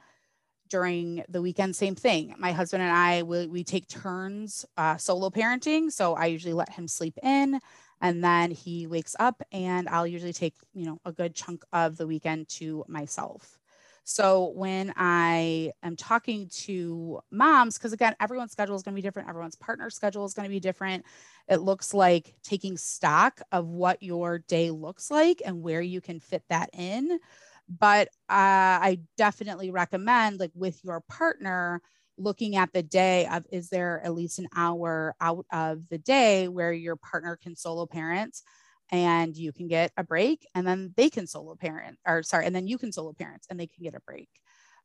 during 0.68 1.24
the 1.28 1.42
weekend 1.42 1.74
same 1.74 1.96
thing. 1.96 2.32
My 2.38 2.52
husband 2.52 2.84
and 2.84 2.92
i 2.92 3.24
we, 3.24 3.46
we 3.48 3.64
take 3.64 3.88
turns 3.88 4.64
uh, 4.76 4.96
solo 4.96 5.30
parenting. 5.30 5.90
So 5.90 6.14
i 6.14 6.26
usually 6.26 6.54
let 6.54 6.70
him 6.70 6.86
sleep 6.86 7.18
in 7.22 7.60
and 8.00 8.22
then 8.24 8.50
he 8.50 8.86
wakes 8.86 9.14
up 9.18 9.42
and 9.52 9.88
i'll 9.88 10.06
usually 10.06 10.32
take 10.32 10.54
you 10.72 10.84
know 10.86 10.98
a 11.04 11.12
good 11.12 11.34
chunk 11.34 11.64
of 11.72 11.96
the 11.96 12.06
weekend 12.06 12.48
to 12.48 12.84
myself. 12.88 13.58
So 14.04 14.52
when 14.56 14.92
i 14.96 15.72
am 15.82 15.96
talking 15.96 16.48
to 16.64 17.20
moms 17.30 17.78
because 17.78 17.92
again 17.92 18.16
everyone's 18.20 18.52
schedule 18.52 18.74
is 18.76 18.82
going 18.82 18.94
to 18.94 19.00
be 19.00 19.06
different 19.06 19.28
everyone's 19.28 19.56
partner 19.56 19.90
schedule 19.90 20.24
is 20.24 20.34
going 20.34 20.48
to 20.48 20.50
be 20.50 20.60
different. 20.60 21.04
It 21.48 21.60
looks 21.60 21.92
like 21.94 22.34
taking 22.42 22.76
stock 22.76 23.40
of 23.52 23.66
what 23.66 24.02
your 24.02 24.38
day 24.38 24.70
looks 24.70 25.10
like 25.10 25.42
and 25.44 25.62
where 25.62 25.82
you 25.82 26.00
can 26.00 26.20
fit 26.20 26.44
that 26.48 26.70
in. 26.72 27.18
But 27.68 28.08
uh, 28.28 28.80
i 28.82 29.00
definitely 29.16 29.70
recommend 29.70 30.40
like 30.40 30.52
with 30.54 30.82
your 30.82 31.02
partner 31.02 31.82
looking 32.20 32.56
at 32.56 32.72
the 32.72 32.82
day 32.82 33.26
of 33.26 33.44
is 33.50 33.70
there 33.70 34.00
at 34.04 34.14
least 34.14 34.38
an 34.38 34.48
hour 34.54 35.14
out 35.20 35.46
of 35.50 35.88
the 35.88 35.98
day 35.98 36.48
where 36.48 36.72
your 36.72 36.96
partner 36.96 37.36
can 37.36 37.56
solo 37.56 37.86
parent 37.86 38.36
and 38.90 39.36
you 39.36 39.52
can 39.52 39.68
get 39.68 39.92
a 39.96 40.04
break 40.04 40.46
and 40.54 40.66
then 40.66 40.92
they 40.96 41.08
can 41.08 41.26
solo 41.26 41.54
parent 41.54 41.98
or 42.06 42.22
sorry 42.22 42.46
and 42.46 42.54
then 42.54 42.66
you 42.66 42.78
can 42.78 42.92
solo 42.92 43.12
parents 43.12 43.46
and 43.48 43.58
they 43.58 43.66
can 43.66 43.82
get 43.82 43.94
a 43.94 44.00
break. 44.00 44.28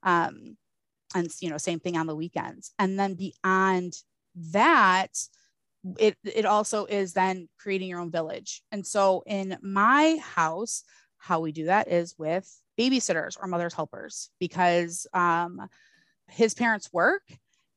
Um, 0.04 0.58
and 1.13 1.30
you 1.39 1.50
know 1.50 1.58
same 1.58 1.80
thing 1.80 1.98
on 1.98 2.08
the 2.08 2.15
weekends. 2.15 2.72
And 2.80 3.00
then 3.00 3.15
beyond 3.15 3.94
that 4.51 5.12
it 6.00 6.18
it 6.24 6.46
also 6.46 6.86
is 6.86 7.13
then 7.13 7.48
creating 7.60 7.89
your 7.89 8.00
own 8.00 8.12
village. 8.12 8.62
And 8.72 8.86
so 8.86 9.24
in 9.25 9.58
my 9.62 10.18
house 10.22 10.84
how 11.18 11.39
we 11.39 11.51
do 11.51 11.65
that 11.65 11.92
is 11.92 12.15
with 12.18 12.48
babysitters 12.77 13.38
or 13.42 13.48
mother's 13.48 13.74
helpers 13.74 14.30
because 14.39 15.08
um, 15.13 15.68
his 16.29 16.53
parents 16.53 16.91
work 16.91 17.24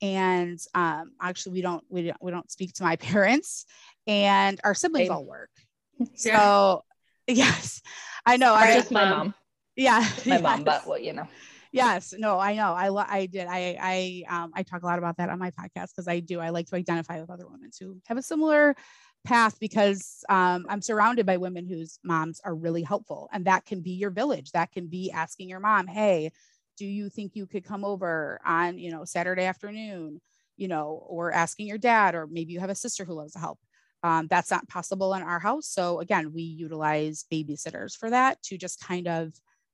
and 0.00 0.58
um, 0.74 1.12
actually 1.20 1.52
we 1.54 1.62
don't 1.62 1.84
we 1.88 2.02
don't 2.02 2.22
we 2.22 2.30
don't 2.30 2.50
speak 2.50 2.72
to 2.74 2.82
my 2.82 2.96
parents 3.10 3.66
and 4.06 4.60
our 4.64 4.74
siblings 4.74 5.10
all 5.10 5.24
work. 5.24 5.50
So 6.14 6.84
yes 7.26 7.82
i 8.24 8.36
know 8.36 8.54
i 8.54 8.72
just 8.72 8.92
my 8.92 9.04
mom. 9.04 9.34
Yeah. 9.76 9.98
My 10.24 10.36
yes. 10.36 10.42
mom 10.42 10.64
but 10.64 10.86
well 10.86 10.98
you 10.98 11.12
know. 11.12 11.26
Yes. 11.72 12.14
No 12.16 12.38
i 12.38 12.54
know. 12.54 12.72
I 12.72 12.88
i 13.10 13.26
did. 13.26 13.46
I 13.48 13.76
i 13.80 14.24
um 14.28 14.52
i 14.54 14.62
talk 14.62 14.82
a 14.82 14.86
lot 14.86 14.98
about 14.98 15.16
that 15.16 15.28
on 15.28 15.38
my 15.38 15.50
podcast 15.50 15.88
because 15.88 16.06
i 16.06 16.20
do. 16.20 16.38
I 16.38 16.50
like 16.50 16.66
to 16.66 16.76
identify 16.76 17.20
with 17.20 17.30
other 17.30 17.46
women 17.48 17.70
who 17.78 17.96
have 18.06 18.16
a 18.16 18.22
similar 18.22 18.76
path 19.24 19.58
because 19.58 20.24
um, 20.28 20.64
i'm 20.68 20.80
surrounded 20.80 21.26
by 21.26 21.36
women 21.36 21.66
whose 21.66 21.98
moms 22.04 22.40
are 22.44 22.54
really 22.54 22.84
helpful 22.84 23.28
and 23.32 23.44
that 23.46 23.66
can 23.66 23.80
be 23.80 23.90
your 23.90 24.10
village. 24.10 24.52
That 24.52 24.70
can 24.70 24.86
be 24.86 25.10
asking 25.10 25.48
your 25.48 25.60
mom 25.60 25.88
hey 25.88 26.30
do 26.78 26.86
you 26.86 27.08
think 27.08 27.32
you 27.34 27.46
could 27.46 27.64
come 27.64 27.84
over 27.84 28.40
on 28.44 28.78
you 28.78 28.90
know 28.90 29.04
saturday 29.04 29.44
afternoon 29.44 30.20
you 30.56 30.68
know 30.68 31.02
or 31.06 31.32
asking 31.32 31.66
your 31.66 31.78
dad 31.78 32.14
or 32.14 32.26
maybe 32.26 32.52
you 32.52 32.60
have 32.60 32.70
a 32.70 32.74
sister 32.74 33.04
who 33.04 33.14
loves 33.14 33.32
to 33.32 33.38
help? 33.38 33.58
Um, 34.04 34.28
that's 34.28 34.50
not 34.50 34.68
possible 34.68 35.12
in 35.14 35.22
our 35.22 35.40
house. 35.40 35.66
So 35.66 36.00
again 36.00 36.32
we 36.32 36.42
utilize 36.42 37.24
babysitters 37.32 37.96
for 37.96 38.10
that 38.10 38.40
to 38.44 38.58
just 38.58 38.80
kind 38.80 39.08
of 39.08 39.32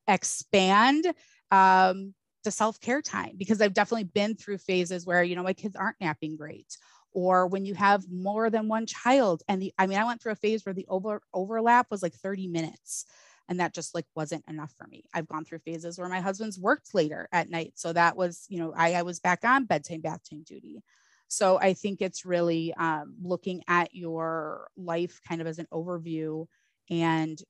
expand 0.08 1.12
um, 1.50 2.14
the 2.44 2.50
self-care 2.50 3.02
time 3.02 3.32
because 3.36 3.60
I've 3.60 3.74
definitely 3.74 4.04
been 4.04 4.34
through 4.34 4.58
phases 4.58 5.06
where, 5.06 5.22
you 5.22 5.34
know, 5.36 5.42
my 5.42 5.52
kids 5.52 5.76
aren't 5.76 6.00
napping 6.00 6.36
great 6.36 6.76
or 7.12 7.46
when 7.46 7.64
you 7.64 7.74
have 7.74 8.04
more 8.10 8.50
than 8.50 8.68
one 8.68 8.86
child 8.86 9.42
and 9.48 9.62
the, 9.62 9.72
I 9.78 9.86
mean, 9.86 9.98
I 9.98 10.04
went 10.04 10.22
through 10.22 10.32
a 10.32 10.36
phase 10.36 10.64
where 10.64 10.74
the 10.74 10.86
over 10.88 11.22
overlap 11.32 11.90
was 11.90 12.02
like 12.02 12.14
30 12.14 12.48
minutes 12.48 13.06
and 13.48 13.60
that 13.60 13.74
just 13.74 13.94
like 13.94 14.06
wasn't 14.14 14.44
enough 14.48 14.72
for 14.76 14.86
me. 14.86 15.04
I've 15.12 15.28
gone 15.28 15.44
through 15.44 15.58
phases 15.60 15.98
where 15.98 16.08
my 16.08 16.20
husband's 16.20 16.58
worked 16.58 16.94
later 16.94 17.28
at 17.32 17.50
night. 17.50 17.72
So 17.76 17.92
that 17.92 18.16
was, 18.16 18.46
you 18.48 18.58
know, 18.58 18.72
I, 18.76 18.94
I 18.94 19.02
was 19.02 19.20
back 19.20 19.44
on 19.44 19.66
bedtime, 19.66 20.00
bath 20.00 20.20
time 20.28 20.42
duty. 20.44 20.82
So 21.28 21.58
I 21.58 21.74
think 21.74 22.00
it's 22.00 22.24
really 22.24 22.72
um, 22.74 23.16
looking 23.22 23.62
at 23.68 23.94
your 23.94 24.68
life 24.76 25.20
kind 25.26 25.40
of 25.40 25.46
as 25.46 25.58
an 25.58 25.66
overview 25.72 26.46
and 26.90 27.40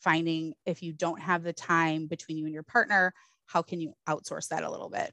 finding 0.00 0.54
if 0.66 0.82
you 0.82 0.92
don't 0.92 1.20
have 1.20 1.42
the 1.42 1.52
time 1.52 2.06
between 2.06 2.38
you 2.38 2.44
and 2.44 2.54
your 2.54 2.62
partner, 2.62 3.12
how 3.46 3.62
can 3.62 3.80
you 3.80 3.94
outsource 4.08 4.48
that 4.48 4.64
a 4.64 4.70
little 4.70 4.90
bit? 4.90 5.12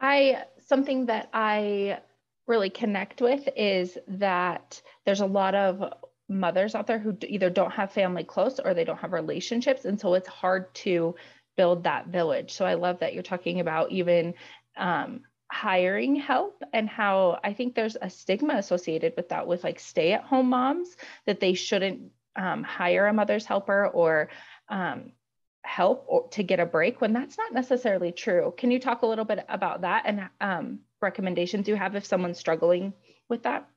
I, 0.00 0.44
something 0.66 1.06
that 1.06 1.28
I 1.32 2.00
really 2.46 2.70
connect 2.70 3.20
with 3.20 3.48
is 3.56 3.98
that 4.08 4.80
there's 5.04 5.20
a 5.20 5.26
lot 5.26 5.54
of 5.54 5.92
mothers 6.28 6.74
out 6.74 6.86
there 6.86 6.98
who 6.98 7.16
either 7.26 7.50
don't 7.50 7.72
have 7.72 7.92
family 7.92 8.24
close 8.24 8.58
or 8.58 8.74
they 8.74 8.84
don't 8.84 8.98
have 8.98 9.12
relationships. 9.12 9.84
And 9.84 10.00
so 10.00 10.14
it's 10.14 10.28
hard 10.28 10.74
to 10.76 11.14
build 11.56 11.84
that 11.84 12.08
village. 12.08 12.52
So 12.52 12.64
I 12.64 12.74
love 12.74 13.00
that 13.00 13.14
you're 13.14 13.22
talking 13.22 13.60
about 13.60 13.92
even 13.92 14.34
um, 14.76 15.22
hiring 15.50 16.16
help 16.16 16.62
and 16.72 16.88
how 16.88 17.38
I 17.42 17.52
think 17.52 17.74
there's 17.74 17.96
a 18.00 18.10
stigma 18.10 18.54
associated 18.54 19.14
with 19.16 19.28
that 19.30 19.46
with 19.46 19.64
like 19.64 19.78
stay 19.78 20.12
at 20.12 20.24
home 20.24 20.50
moms 20.50 20.96
that 21.24 21.40
they 21.40 21.54
shouldn't 21.54 22.10
um, 22.34 22.62
hire 22.62 23.06
a 23.06 23.12
mother's 23.12 23.46
helper 23.46 23.86
or 23.86 24.28
um, 24.68 25.12
help 25.62 26.04
or 26.08 26.28
to 26.28 26.42
get 26.42 26.60
a 26.60 26.66
break 26.66 27.00
when 27.00 27.12
that's 27.12 27.38
not 27.38 27.52
necessarily 27.52 28.12
true. 28.12 28.52
Can 28.56 28.70
you 28.70 28.78
talk 28.78 29.02
a 29.02 29.06
little 29.06 29.24
bit 29.24 29.44
about 29.48 29.82
that 29.82 30.04
and 30.06 30.28
um, 30.40 30.80
recommendations 31.00 31.68
you 31.68 31.76
have 31.76 31.94
if 31.94 32.04
someone's 32.04 32.38
struggling 32.38 32.92
with 33.28 33.44
that? 33.44 33.68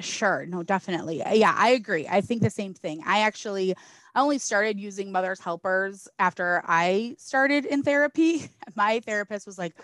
Sure. 0.00 0.46
No, 0.46 0.62
definitely. 0.62 1.22
Yeah, 1.32 1.54
I 1.56 1.70
agree. 1.70 2.06
I 2.08 2.20
think 2.20 2.42
the 2.42 2.50
same 2.50 2.72
thing. 2.72 3.02
I 3.04 3.20
actually 3.20 3.74
I 4.14 4.20
only 4.20 4.38
started 4.38 4.78
using 4.78 5.10
mother's 5.10 5.40
helpers 5.40 6.06
after 6.20 6.62
I 6.66 7.16
started 7.18 7.64
in 7.66 7.82
therapy. 7.82 8.48
My 8.76 9.00
therapist 9.00 9.44
was 9.44 9.58
like, 9.58 9.74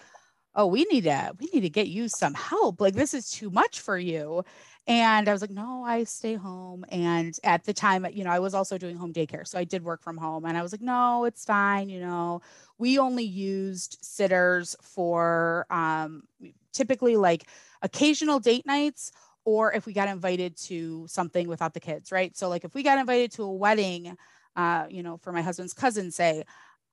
"Oh, 0.55 0.67
we 0.67 0.85
need 0.91 1.05
to 1.05 1.33
we 1.41 1.49
need 1.53 1.63
to 1.63 1.71
get 1.71 1.89
you 1.89 2.09
some 2.09 2.35
help. 2.35 2.81
Like 2.81 2.95
this 2.95 3.13
is 3.15 3.31
too 3.31 3.51
much 3.51 3.81
for 3.81 3.99
you." 3.99 4.45
And 4.87 5.29
I 5.29 5.33
was 5.33 5.41
like, 5.41 5.51
no, 5.51 5.83
I 5.85 6.05
stay 6.05 6.35
home. 6.35 6.85
And 6.91 7.35
at 7.43 7.65
the 7.65 7.73
time, 7.73 8.07
you 8.13 8.23
know, 8.25 8.31
I 8.31 8.39
was 8.39 8.53
also 8.55 8.77
doing 8.77 8.97
home 8.97 9.15
daycare. 9.15 9.47
So 9.49 9.59
I 9.59 9.65
did 9.65 9.83
work 9.83 10.03
from 10.03 10.19
home. 10.19 10.45
And 10.45 10.59
I 10.59 10.63
was 10.63 10.73
like, 10.73 10.83
no, 10.83 11.25
it's 11.25 11.45
fine. 11.47 11.89
You 11.89 12.01
know, 12.01 12.43
we 12.79 12.99
only 12.99 13.25
used 13.25 13.97
sitters 14.03 14.77
for 14.83 15.65
um, 15.71 16.25
typically 16.73 17.17
like 17.17 17.45
occasional 17.83 18.41
date 18.41 18.67
nights 18.67 19.13
or 19.45 19.73
if 19.73 19.87
we 19.87 19.93
got 19.93 20.09
invited 20.09 20.57
to 20.57 21.07
something 21.09 21.49
without 21.49 21.75
the 21.75 21.81
kids, 21.81 22.11
right? 22.11 22.37
So, 22.37 22.49
like 22.49 22.65
if 22.65 22.75
we 22.75 22.83
got 22.83 22.99
invited 22.99 23.33
to 23.33 23.45
a 23.45 23.53
wedding, 23.53 24.17
uh, 24.57 24.87
you 24.89 25.03
know, 25.03 25.17
for 25.19 25.33
my 25.33 25.43
husband's 25.43 25.75
cousin, 25.75 26.11
say, 26.11 26.45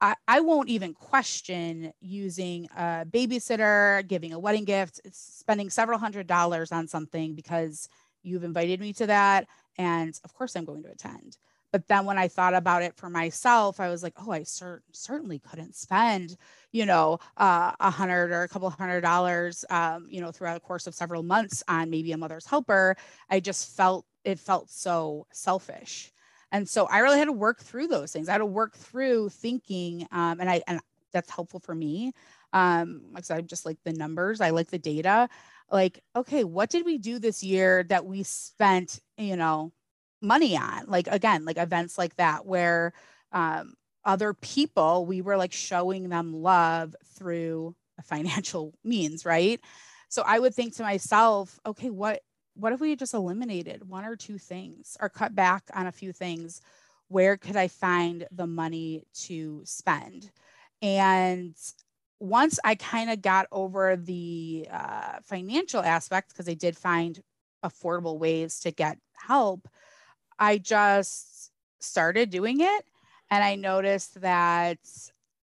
I, 0.02 0.16
I 0.28 0.40
won't 0.40 0.70
even 0.70 0.94
question 0.94 1.94
using 2.02 2.68
a 2.76 3.06
babysitter, 3.06 4.06
giving 4.08 4.34
a 4.34 4.40
wedding 4.40 4.66
gift, 4.66 5.00
spending 5.12 5.70
several 5.70 6.00
hundred 6.00 6.28
dollars 6.28 6.72
on 6.72 6.88
something 6.88 7.36
because 7.36 7.88
you've 8.24 8.44
invited 8.44 8.80
me 8.80 8.94
to 8.94 9.08
that. 9.08 9.48
And 9.78 10.20
of 10.24 10.34
course, 10.34 10.56
I'm 10.56 10.66
going 10.66 10.84
to 10.84 10.92
attend. 10.92 11.38
But 11.72 11.88
then 11.88 12.06
when 12.06 12.18
I 12.18 12.28
thought 12.28 12.54
about 12.54 12.84
it 12.84 12.96
for 12.98 13.10
myself, 13.10 13.80
I 13.80 13.90
was 13.90 14.04
like, 14.04 14.14
oh, 14.18 14.32
I 14.32 14.44
cer- 14.44 14.84
certainly 14.92 15.40
couldn't 15.40 15.76
spend, 15.76 16.36
you 16.72 16.86
know, 16.86 17.20
uh, 17.38 17.72
a 17.80 17.90
hundred 17.90 18.32
or 18.32 18.44
a 18.44 18.48
couple 18.50 18.70
hundred 18.70 19.02
dollars, 19.02 19.64
um, 19.70 20.08
you 20.10 20.20
know, 20.20 20.32
throughout 20.32 20.56
the 20.56 20.60
course 20.60 20.86
of 20.88 20.96
several 20.96 21.24
months 21.24 21.64
on 21.68 21.90
maybe 21.90 22.12
a 22.12 22.18
mother's 22.18 22.46
helper. 22.46 22.98
I 23.30 23.40
just 23.40 23.76
felt 23.76 24.06
it 24.24 24.38
felt 24.40 24.70
so 24.70 25.28
selfish. 25.32 26.12
And 26.52 26.68
so 26.68 26.86
I 26.88 27.00
really 27.00 27.18
had 27.18 27.26
to 27.26 27.32
work 27.32 27.62
through 27.62 27.88
those 27.88 28.12
things. 28.12 28.28
I 28.28 28.34
had 28.34 28.40
to 28.40 28.46
work 28.46 28.76
through 28.76 29.30
thinking, 29.30 30.08
um, 30.12 30.40
and 30.42 30.50
I 30.50 30.62
and 30.68 30.82
that's 31.14 31.30
helpful 31.32 31.60
for 31.60 31.74
me. 31.76 32.12
Um, 32.54 33.04
I 33.16 33.42
just 33.42 33.66
like 33.66 33.78
the 33.84 33.94
numbers, 33.94 34.42
I 34.42 34.50
like 34.50 34.70
the 34.70 34.78
data. 34.80 35.30
Like, 35.72 36.04
okay, 36.16 36.44
what 36.44 36.70
did 36.70 36.86
we 36.86 36.98
do 36.98 37.18
this 37.20 37.44
year 37.44 37.84
that 37.86 38.06
we 38.06 38.24
spent, 38.24 39.00
you 39.18 39.38
know, 39.38 39.72
money 40.22 40.58
on? 40.58 40.86
Like 40.88 41.08
again, 41.08 41.46
like 41.46 41.58
events 41.58 41.98
like 41.98 42.16
that 42.18 42.46
where 42.46 42.94
um 43.32 43.74
other 44.04 44.34
people 44.34 45.06
we 45.06 45.22
were 45.22 45.38
like 45.38 45.54
showing 45.54 46.10
them 46.10 46.34
love 46.34 46.96
through 47.16 47.76
a 48.00 48.04
financial 48.04 48.74
means, 48.84 49.26
right? 49.26 49.60
So 50.10 50.24
I 50.26 50.40
would 50.40 50.54
think 50.54 50.76
to 50.76 50.84
myself, 50.84 51.60
okay, 51.66 51.90
what 51.90 52.22
what 52.56 52.74
if 52.74 52.82
we 52.82 52.96
just 52.96 53.14
eliminated 53.14 53.88
one 53.88 54.06
or 54.06 54.16
two 54.16 54.38
things 54.38 54.98
or 55.00 55.10
cut 55.10 55.34
back 55.34 55.64
on 55.74 55.88
a 55.88 55.92
few 55.92 56.12
things? 56.12 56.62
Where 57.08 57.38
could 57.38 57.56
I 57.56 57.68
find 57.68 58.28
the 58.32 58.48
money 58.48 59.06
to 59.26 59.62
spend? 59.66 60.32
And 60.82 61.56
once 62.20 62.60
I 62.64 62.76
kind 62.76 63.10
of 63.10 63.22
got 63.22 63.48
over 63.52 63.96
the 63.96 64.68
uh, 64.72 65.20
financial 65.24 65.82
aspect, 65.82 66.30
because 66.30 66.48
I 66.48 66.54
did 66.54 66.78
find 66.78 67.22
affordable 67.64 68.18
ways 68.18 68.60
to 68.62 68.72
get 68.72 68.98
help, 69.16 69.68
I 70.42 70.58
just 70.58 71.52
started 71.80 72.32
doing 72.32 72.60
it. 72.62 72.86
And 73.30 73.44
I 73.44 73.56
noticed 73.56 74.20
that 74.22 74.80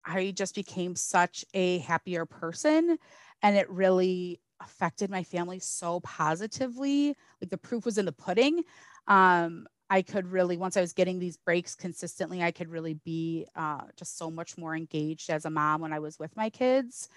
I 0.03 0.31
just 0.31 0.55
became 0.55 0.95
such 0.95 1.45
a 1.53 1.79
happier 1.79 2.25
person. 2.25 2.97
And 3.43 3.55
it 3.55 3.69
really 3.69 4.39
affected 4.61 5.11
my 5.11 5.23
family 5.23 5.59
so 5.59 5.99
positively. 5.99 7.15
Like 7.39 7.51
the 7.51 7.57
proof 7.57 7.85
was 7.85 7.99
in 7.99 8.05
the 8.05 8.11
pudding. 8.11 8.63
Um, 9.07 9.67
I 9.89 10.01
could 10.01 10.27
really, 10.27 10.57
once 10.57 10.75
I 10.75 10.81
was 10.81 10.93
getting 10.93 11.19
these 11.19 11.37
breaks 11.37 11.75
consistently, 11.75 12.41
I 12.41 12.51
could 12.51 12.69
really 12.69 12.95
be 12.95 13.45
uh, 13.55 13.83
just 13.95 14.17
so 14.17 14.31
much 14.31 14.57
more 14.57 14.75
engaged 14.75 15.29
as 15.29 15.45
a 15.45 15.49
mom 15.49 15.81
when 15.81 15.93
I 15.93 15.99
was 15.99 16.17
with 16.17 16.35
my 16.35 16.49
kids. 16.49 17.09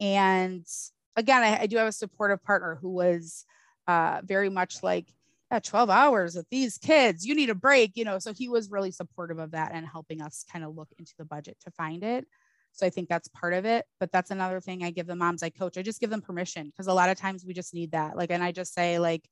And 0.00 0.66
again, 1.16 1.42
I, 1.42 1.60
I 1.62 1.66
do 1.66 1.76
have 1.76 1.88
a 1.88 1.92
supportive 1.92 2.42
partner 2.42 2.78
who 2.80 2.90
was 2.90 3.44
uh, 3.86 4.22
very 4.24 4.48
much 4.48 4.82
like, 4.82 5.06
yeah, 5.50 5.58
12 5.58 5.90
hours 5.90 6.36
with 6.36 6.46
these 6.50 6.78
kids, 6.78 7.26
you 7.26 7.34
need 7.34 7.50
a 7.50 7.54
break, 7.54 7.96
you 7.96 8.04
know. 8.04 8.18
So 8.18 8.32
he 8.32 8.48
was 8.48 8.70
really 8.70 8.92
supportive 8.92 9.38
of 9.38 9.50
that 9.52 9.72
and 9.74 9.86
helping 9.86 10.22
us 10.22 10.44
kind 10.50 10.64
of 10.64 10.76
look 10.76 10.88
into 10.98 11.12
the 11.18 11.24
budget 11.24 11.56
to 11.64 11.70
find 11.72 12.04
it. 12.04 12.26
So 12.72 12.86
I 12.86 12.90
think 12.90 13.08
that's 13.08 13.28
part 13.28 13.54
of 13.54 13.64
it. 13.64 13.84
But 13.98 14.12
that's 14.12 14.30
another 14.30 14.60
thing 14.60 14.84
I 14.84 14.90
give 14.90 15.06
the 15.06 15.16
moms 15.16 15.42
I 15.42 15.50
coach. 15.50 15.76
I 15.76 15.82
just 15.82 16.00
give 16.00 16.10
them 16.10 16.20
permission 16.20 16.66
because 16.66 16.86
a 16.86 16.94
lot 16.94 17.10
of 17.10 17.18
times 17.18 17.44
we 17.44 17.52
just 17.52 17.74
need 17.74 17.92
that. 17.92 18.16
Like, 18.16 18.30
and 18.30 18.44
I 18.44 18.52
just 18.52 18.74
say, 18.74 18.98
like, 18.98 19.28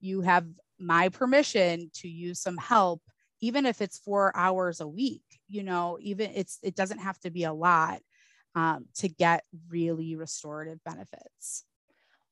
you 0.00 0.22
have 0.22 0.46
my 0.78 1.08
permission 1.08 1.90
to 1.94 2.08
use 2.08 2.40
some 2.40 2.56
help, 2.56 3.02
even 3.40 3.64
if 3.64 3.80
it's 3.80 3.98
four 3.98 4.36
hours 4.36 4.80
a 4.80 4.88
week, 4.88 5.22
you 5.48 5.62
know, 5.62 5.98
even 6.00 6.32
it's, 6.34 6.58
it 6.62 6.74
doesn't 6.74 6.98
have 6.98 7.18
to 7.20 7.30
be 7.30 7.44
a 7.44 7.52
lot 7.52 8.00
um, 8.54 8.86
to 8.96 9.08
get 9.08 9.44
really 9.68 10.16
restorative 10.16 10.82
benefits. 10.84 11.64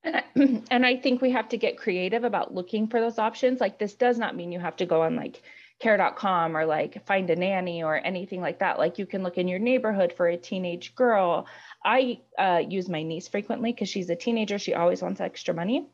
And 0.03 0.15
I, 0.15 0.23
and 0.71 0.85
I 0.85 0.97
think 0.97 1.21
we 1.21 1.31
have 1.31 1.49
to 1.49 1.57
get 1.57 1.77
creative 1.77 2.23
about 2.23 2.53
looking 2.53 2.87
for 2.87 2.99
those 3.01 3.19
options. 3.19 3.59
Like 3.59 3.79
this 3.79 3.95
does 3.95 4.17
not 4.17 4.35
mean 4.35 4.51
you 4.51 4.59
have 4.59 4.77
to 4.77 4.85
go 4.85 5.03
on 5.03 5.15
like 5.15 5.41
care.com 5.79 6.57
or 6.57 6.65
like 6.65 7.05
find 7.05 7.29
a 7.29 7.35
nanny 7.35 7.83
or 7.83 7.95
anything 7.95 8.41
like 8.41 8.59
that. 8.59 8.77
Like 8.77 8.99
you 8.99 9.05
can 9.05 9.23
look 9.23 9.37
in 9.37 9.47
your 9.47 9.59
neighborhood 9.59 10.13
for 10.15 10.27
a 10.27 10.37
teenage 10.37 10.93
girl. 10.95 11.47
I 11.83 12.19
uh, 12.37 12.61
use 12.67 12.89
my 12.89 13.03
niece 13.03 13.27
frequently 13.27 13.71
because 13.71 13.89
she's 13.89 14.09
a 14.09 14.15
teenager. 14.15 14.59
She 14.59 14.73
always 14.73 15.01
wants 15.01 15.21
extra 15.21 15.53
money. 15.53 15.87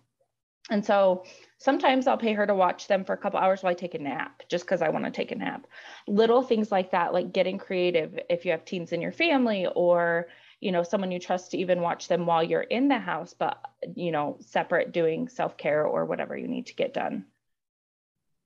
And 0.72 0.84
so 0.84 1.26
sometimes 1.60 2.08
I'll 2.08 2.18
pay 2.18 2.34
her 2.34 2.48
to 2.48 2.56
watch 2.56 2.88
them 2.88 3.06
for 3.06 3.14
a 3.14 3.18
couple 3.18 3.40
hours 3.40 3.62
while 3.62 3.72
I 3.72 3.76
take 3.76 3.94
a 3.94 4.00
nap, 4.00 4.42
just 4.50 4.66
because 4.66 4.82
I 4.82 4.90
want 4.90 5.06
to 5.06 5.12
take 5.12 5.32
a 5.32 5.36
nap. 5.36 5.68
Little 6.08 6.42
things 6.42 6.72
like 6.72 6.92
that, 6.92 7.14
like 7.14 7.32
getting 7.32 7.60
creative 7.60 8.20
if 8.32 8.46
you 8.46 8.52
have 8.52 8.66
teens 8.66 8.92
in 8.92 9.02
your 9.02 9.12
family 9.12 9.68
or 9.76 10.28
you 10.60 10.72
know 10.72 10.84
someone 10.84 11.12
you 11.12 11.20
trust 11.20 11.52
to 11.52 11.58
even 11.58 11.82
watch 11.82 12.08
them 12.08 12.26
while 12.26 12.44
you're 12.44 12.62
in 12.62 12.88
the 12.88 12.98
house 12.98 13.36
but 13.38 13.62
you 13.96 14.12
know 14.12 14.38
separate 14.40 14.92
doing 14.92 15.28
self-care 15.28 15.86
or 15.86 16.06
whatever 16.06 16.38
you 16.38 16.48
need 16.48 16.68
to 16.68 16.76
get 16.76 16.94
done. 16.94 17.26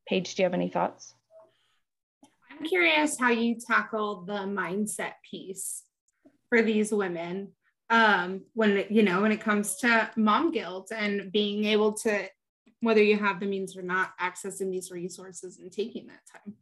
Paige 0.07 0.35
do 0.35 0.41
you 0.41 0.45
have 0.45 0.53
any 0.53 0.69
thoughts? 0.69 1.13
I'm 2.51 2.65
curious 2.65 3.17
how 3.17 3.29
you 3.29 3.55
tackle 3.59 4.25
the 4.25 4.33
mindset 4.33 5.13
piece 5.29 5.83
for 6.49 6.61
these 6.61 6.91
women 6.91 7.53
um 7.91 8.41
when 8.53 8.85
you 8.89 9.01
know 9.01 9.21
when 9.21 9.31
it 9.31 9.41
comes 9.41 9.75
to 9.77 10.09
mom 10.15 10.51
guilt 10.51 10.91
and 10.95 11.31
being 11.31 11.65
able 11.65 11.93
to 11.93 12.27
whether 12.81 13.01
you 13.01 13.17
have 13.17 13.39
the 13.39 13.45
means 13.45 13.75
or 13.75 13.81
not 13.81 14.11
accessing 14.19 14.71
these 14.71 14.89
resources 14.89 15.59
and 15.59 15.71
taking 15.71 16.07
that 16.07 16.21
time. 16.31 16.53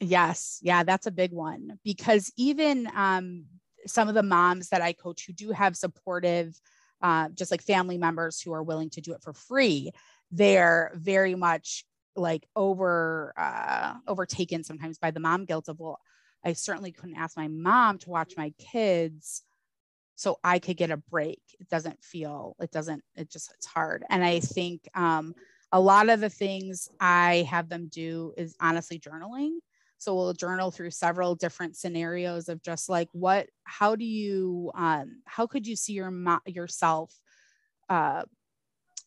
Yes. 0.00 0.58
Yeah 0.62 0.82
that's 0.82 1.06
a 1.06 1.10
big 1.10 1.32
one 1.32 1.78
because 1.84 2.32
even 2.36 2.88
um 2.94 3.46
some 3.86 4.08
of 4.08 4.14
the 4.14 4.22
moms 4.22 4.68
that 4.70 4.82
I 4.82 4.92
coach 4.92 5.26
who 5.26 5.32
do 5.32 5.50
have 5.50 5.76
supportive, 5.76 6.58
uh, 7.02 7.28
just 7.34 7.50
like 7.50 7.62
family 7.62 7.98
members 7.98 8.40
who 8.40 8.52
are 8.52 8.62
willing 8.62 8.90
to 8.90 9.00
do 9.00 9.12
it 9.12 9.22
for 9.22 9.32
free, 9.32 9.90
they're 10.30 10.92
very 10.94 11.34
much 11.34 11.84
like 12.14 12.46
over 12.56 13.34
uh, 13.36 13.94
overtaken 14.08 14.64
sometimes 14.64 14.98
by 14.98 15.10
the 15.10 15.20
mom 15.20 15.44
guilt 15.44 15.68
of 15.68 15.78
well, 15.78 16.00
I 16.44 16.52
certainly 16.54 16.92
couldn't 16.92 17.16
ask 17.16 17.36
my 17.36 17.48
mom 17.48 17.98
to 17.98 18.10
watch 18.10 18.34
my 18.36 18.52
kids 18.58 19.42
so 20.14 20.38
I 20.42 20.58
could 20.58 20.76
get 20.76 20.90
a 20.90 20.96
break. 20.96 21.42
It 21.60 21.68
doesn't 21.68 22.02
feel, 22.02 22.56
it 22.60 22.70
doesn't, 22.70 23.02
it 23.16 23.30
just, 23.30 23.52
it's 23.52 23.66
hard. 23.66 24.04
And 24.08 24.24
I 24.24 24.40
think 24.40 24.88
um, 24.94 25.34
a 25.72 25.80
lot 25.80 26.08
of 26.08 26.20
the 26.20 26.30
things 26.30 26.88
I 26.98 27.46
have 27.50 27.68
them 27.68 27.88
do 27.88 28.32
is 28.36 28.56
honestly 28.60 28.98
journaling. 28.98 29.58
So 29.98 30.14
we'll 30.14 30.32
journal 30.32 30.70
through 30.70 30.90
several 30.90 31.34
different 31.34 31.76
scenarios 31.76 32.48
of 32.48 32.62
just 32.62 32.88
like 32.88 33.08
what, 33.12 33.48
how 33.64 33.96
do 33.96 34.04
you, 34.04 34.70
um, 34.74 35.22
how 35.24 35.46
could 35.46 35.66
you 35.66 35.76
see 35.76 35.94
your 35.94 36.10
mo- 36.10 36.40
yourself 36.46 37.14
uh, 37.88 38.24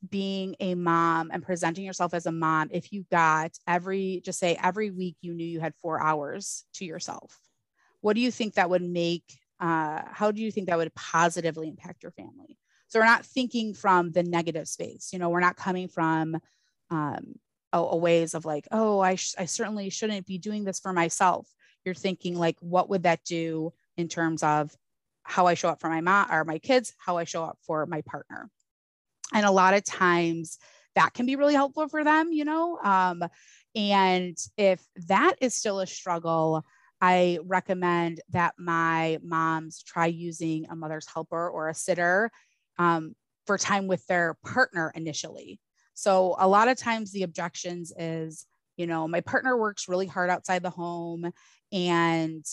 being 0.09 0.55
a 0.59 0.75
mom 0.75 1.29
and 1.31 1.43
presenting 1.43 1.85
yourself 1.85 2.13
as 2.13 2.25
a 2.25 2.31
mom 2.31 2.69
if 2.71 2.91
you 2.91 3.05
got 3.11 3.51
every, 3.67 4.21
just 4.23 4.39
say 4.39 4.57
every 4.61 4.89
week 4.89 5.17
you 5.21 5.33
knew 5.33 5.45
you 5.45 5.59
had 5.59 5.75
four 5.75 6.01
hours 6.01 6.65
to 6.73 6.85
yourself? 6.85 7.37
What 8.01 8.13
do 8.13 8.21
you 8.21 8.31
think 8.31 8.55
that 8.55 8.69
would 8.69 8.81
make? 8.81 9.23
Uh, 9.59 10.01
how 10.11 10.31
do 10.31 10.41
you 10.41 10.51
think 10.51 10.67
that 10.67 10.77
would 10.77 10.95
positively 10.95 11.67
impact 11.67 12.01
your 12.01 12.13
family? 12.13 12.57
So 12.87 12.99
we're 12.99 13.05
not 13.05 13.25
thinking 13.25 13.73
from 13.73 14.11
the 14.11 14.23
negative 14.23 14.67
space. 14.67 15.09
You 15.13 15.19
know, 15.19 15.29
we're 15.29 15.41
not 15.41 15.57
coming 15.57 15.87
from 15.87 16.37
um, 16.89 17.35
a, 17.73 17.79
a 17.79 17.95
ways 17.95 18.33
of 18.33 18.45
like, 18.45 18.67
oh, 18.71 18.99
I, 18.99 19.15
sh- 19.15 19.35
I 19.37 19.45
certainly 19.45 19.89
shouldn't 19.89 20.25
be 20.25 20.37
doing 20.37 20.63
this 20.63 20.79
for 20.79 20.93
myself. 20.93 21.47
You're 21.85 21.95
thinking 21.95 22.37
like, 22.37 22.57
what 22.59 22.89
would 22.89 23.03
that 23.03 23.23
do 23.23 23.73
in 23.97 24.07
terms 24.07 24.43
of 24.43 24.75
how 25.23 25.45
I 25.45 25.53
show 25.53 25.69
up 25.69 25.79
for 25.79 25.89
my 25.89 26.01
mom 26.01 26.27
or 26.31 26.43
my 26.43 26.57
kids, 26.57 26.93
how 26.97 27.17
I 27.17 27.23
show 27.23 27.43
up 27.43 27.57
for 27.61 27.85
my 27.85 28.01
partner. 28.01 28.49
And 29.33 29.45
a 29.45 29.51
lot 29.51 29.75
of 29.75 29.83
times 29.83 30.57
that 30.95 31.13
can 31.13 31.25
be 31.25 31.35
really 31.35 31.53
helpful 31.53 31.87
for 31.87 32.03
them, 32.03 32.31
you 32.31 32.45
know. 32.45 32.79
Um, 32.83 33.23
and 33.75 34.35
if 34.57 34.81
that 35.07 35.35
is 35.39 35.53
still 35.53 35.79
a 35.79 35.87
struggle, 35.87 36.63
I 36.99 37.39
recommend 37.43 38.21
that 38.31 38.55
my 38.57 39.19
moms 39.23 39.83
try 39.83 40.07
using 40.07 40.65
a 40.69 40.75
mother's 40.75 41.07
helper 41.07 41.49
or 41.49 41.69
a 41.69 41.75
sitter 41.75 42.31
um, 42.77 43.15
for 43.45 43.57
time 43.57 43.87
with 43.87 44.05
their 44.07 44.35
partner 44.43 44.91
initially. 44.95 45.59
So 45.99 46.37
a 46.39 46.47
lot 46.47 46.69
of 46.69 46.77
times 46.77 47.11
the 47.11 47.23
objections 47.23 47.91
is, 47.97 48.45
you 48.77 48.87
know, 48.87 49.05
my 49.05 49.19
partner 49.19 49.57
works 49.57 49.89
really 49.89 50.07
hard 50.07 50.29
outside 50.29 50.63
the 50.63 50.69
home 50.69 51.29
and 51.73 52.45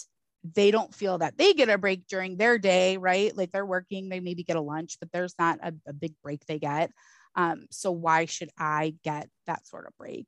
they 0.54 0.72
don't 0.72 0.92
feel 0.92 1.18
that 1.18 1.38
they 1.38 1.52
get 1.52 1.68
a 1.68 1.78
break 1.78 2.08
during 2.08 2.36
their 2.36 2.58
day, 2.58 2.96
right? 2.96 3.36
Like 3.36 3.52
they're 3.52 3.64
working, 3.64 4.08
they 4.08 4.18
maybe 4.18 4.42
get 4.42 4.56
a 4.56 4.60
lunch, 4.60 4.96
but 4.98 5.12
there's 5.12 5.34
not 5.38 5.60
a, 5.62 5.72
a 5.86 5.92
big 5.92 6.14
break 6.24 6.44
they 6.46 6.58
get. 6.58 6.90
Um, 7.36 7.66
so 7.70 7.92
why 7.92 8.24
should 8.24 8.50
I 8.58 8.96
get 9.04 9.28
that 9.46 9.64
sort 9.64 9.86
of 9.86 9.96
break? 9.96 10.26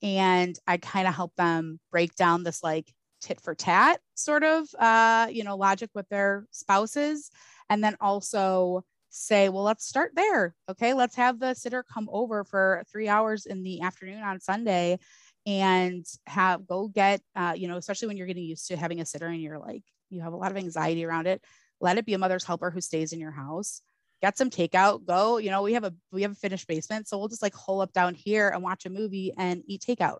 And 0.00 0.56
I 0.64 0.76
kind 0.76 1.08
of 1.08 1.14
help 1.14 1.34
them 1.36 1.80
break 1.90 2.14
down 2.14 2.44
this 2.44 2.62
like 2.62 2.92
tit 3.20 3.40
for 3.40 3.56
tat 3.56 3.98
sort 4.14 4.44
of, 4.44 4.68
uh, 4.78 5.26
you 5.28 5.42
know, 5.42 5.56
logic 5.56 5.90
with 5.92 6.08
their 6.08 6.46
spouses. 6.52 7.30
And 7.68 7.82
then 7.82 7.96
also 8.00 8.84
say, 9.10 9.48
well, 9.48 9.64
let's 9.64 9.86
start 9.86 10.12
there. 10.14 10.54
Okay, 10.68 10.94
let's 10.94 11.16
have 11.16 11.38
the 11.38 11.54
sitter 11.54 11.82
come 11.82 12.08
over 12.10 12.44
for 12.44 12.84
three 12.90 13.08
hours 13.08 13.46
in 13.46 13.62
the 13.62 13.82
afternoon 13.82 14.22
on 14.22 14.40
Sunday 14.40 14.98
and 15.46 16.06
have 16.26 16.66
go 16.66 16.88
get, 16.88 17.20
uh, 17.34 17.54
you 17.56 17.68
know, 17.68 17.76
especially 17.76 18.08
when 18.08 18.16
you're 18.16 18.26
getting 18.26 18.44
used 18.44 18.68
to 18.68 18.76
having 18.76 19.00
a 19.00 19.06
sitter 19.06 19.26
and 19.26 19.42
you're 19.42 19.58
like, 19.58 19.82
you 20.10 20.22
have 20.22 20.32
a 20.32 20.36
lot 20.36 20.50
of 20.50 20.56
anxiety 20.56 21.04
around 21.04 21.26
it. 21.26 21.42
Let 21.80 21.98
it 21.98 22.06
be 22.06 22.14
a 22.14 22.18
mother's 22.18 22.44
helper 22.44 22.70
who 22.70 22.80
stays 22.80 23.12
in 23.12 23.20
your 23.20 23.30
house. 23.30 23.82
Get 24.22 24.36
some 24.36 24.50
takeout. 24.50 25.06
Go, 25.06 25.38
you 25.38 25.50
know, 25.50 25.62
we 25.62 25.72
have 25.72 25.84
a 25.84 25.94
we 26.12 26.22
have 26.22 26.32
a 26.32 26.36
finished 26.36 26.68
basement, 26.68 27.08
so 27.08 27.18
we'll 27.18 27.28
just 27.28 27.42
like 27.42 27.54
hole 27.54 27.80
up 27.80 27.92
down 27.92 28.14
here 28.14 28.50
and 28.50 28.62
watch 28.62 28.84
a 28.84 28.90
movie 28.90 29.32
and 29.36 29.62
eat 29.66 29.82
takeout. 29.86 30.18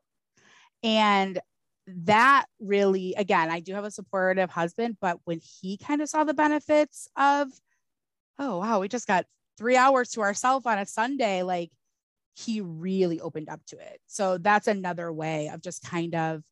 And 0.82 1.38
that 1.86 2.46
really, 2.60 3.14
again, 3.14 3.50
I 3.50 3.60
do 3.60 3.74
have 3.74 3.84
a 3.84 3.90
supportive 3.90 4.50
husband, 4.50 4.96
but 5.00 5.18
when 5.24 5.40
he 5.40 5.76
kind 5.76 6.00
of 6.00 6.08
saw 6.08 6.24
the 6.24 6.34
benefits 6.34 7.08
of 7.16 7.48
oh, 8.40 8.58
wow, 8.58 8.80
we 8.80 8.88
just 8.88 9.06
got 9.06 9.26
three 9.58 9.76
hours 9.76 10.10
to 10.10 10.22
ourselves 10.22 10.66
on 10.66 10.78
a 10.78 10.86
Sunday. 10.86 11.42
Like 11.42 11.70
he 12.34 12.60
really 12.60 13.20
opened 13.20 13.48
up 13.48 13.60
to 13.66 13.78
it. 13.78 14.00
So 14.06 14.38
that's 14.38 14.66
another 14.66 15.12
way 15.12 15.48
of 15.48 15.60
just 15.60 15.82
kind 15.84 16.14
of 16.14 16.42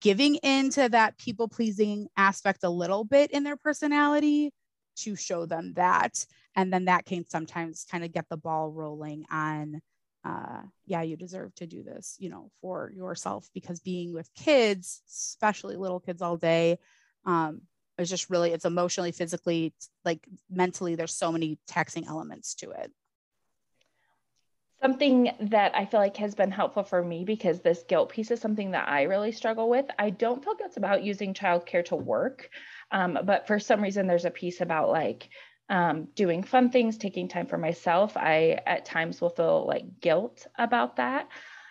giving 0.00 0.36
into 0.36 0.88
that 0.88 1.18
people 1.18 1.48
pleasing 1.48 2.08
aspect 2.16 2.60
a 2.62 2.70
little 2.70 3.04
bit 3.04 3.30
in 3.30 3.42
their 3.42 3.56
personality 3.56 4.52
to 4.96 5.16
show 5.16 5.46
them 5.46 5.72
that. 5.74 6.24
And 6.56 6.72
then 6.72 6.86
that 6.86 7.06
can 7.06 7.26
sometimes 7.28 7.86
kind 7.90 8.04
of 8.04 8.12
get 8.12 8.26
the 8.28 8.36
ball 8.36 8.70
rolling 8.70 9.24
on, 9.30 9.80
uh, 10.24 10.62
yeah, 10.86 11.02
you 11.02 11.16
deserve 11.16 11.54
to 11.56 11.66
do 11.66 11.82
this, 11.82 12.16
you 12.18 12.28
know, 12.28 12.50
for 12.60 12.92
yourself 12.94 13.48
because 13.54 13.80
being 13.80 14.12
with 14.12 14.28
kids, 14.34 15.02
especially 15.08 15.76
little 15.76 16.00
kids 16.00 16.20
all 16.20 16.36
day, 16.36 16.78
um, 17.24 17.62
it's 18.00 18.10
just 18.10 18.30
really 18.30 18.52
it's 18.52 18.64
emotionally 18.64 19.12
physically 19.12 19.72
like 20.04 20.26
mentally 20.50 20.94
there's 20.94 21.14
so 21.14 21.30
many 21.30 21.58
taxing 21.66 22.06
elements 22.06 22.54
to 22.54 22.70
it. 22.70 22.90
Something 24.82 25.30
that 25.40 25.76
i 25.76 25.84
feel 25.84 26.00
like 26.00 26.16
has 26.16 26.34
been 26.34 26.50
helpful 26.50 26.82
for 26.82 27.02
me 27.02 27.24
because 27.24 27.60
this 27.60 27.84
guilt 27.88 28.08
piece 28.08 28.30
is 28.30 28.40
something 28.40 28.70
that 28.70 28.88
i 28.88 29.02
really 29.02 29.32
struggle 29.32 29.68
with. 29.68 29.86
I 29.98 30.10
don't 30.10 30.42
feel 30.42 30.54
guilt 30.54 30.76
about 30.76 31.04
using 31.04 31.34
childcare 31.34 31.84
to 31.86 31.96
work 31.96 32.48
um, 32.90 33.18
but 33.24 33.46
for 33.46 33.58
some 33.58 33.82
reason 33.82 34.06
there's 34.06 34.24
a 34.24 34.30
piece 34.30 34.60
about 34.60 34.88
like 34.88 35.28
um, 35.68 36.08
doing 36.16 36.42
fun 36.42 36.70
things 36.70 36.98
taking 36.98 37.28
time 37.28 37.46
for 37.46 37.56
myself. 37.56 38.16
I 38.16 38.58
at 38.66 38.84
times 38.84 39.20
will 39.20 39.30
feel 39.30 39.66
like 39.66 40.00
guilt 40.00 40.46
about 40.58 40.96
that 40.96 41.28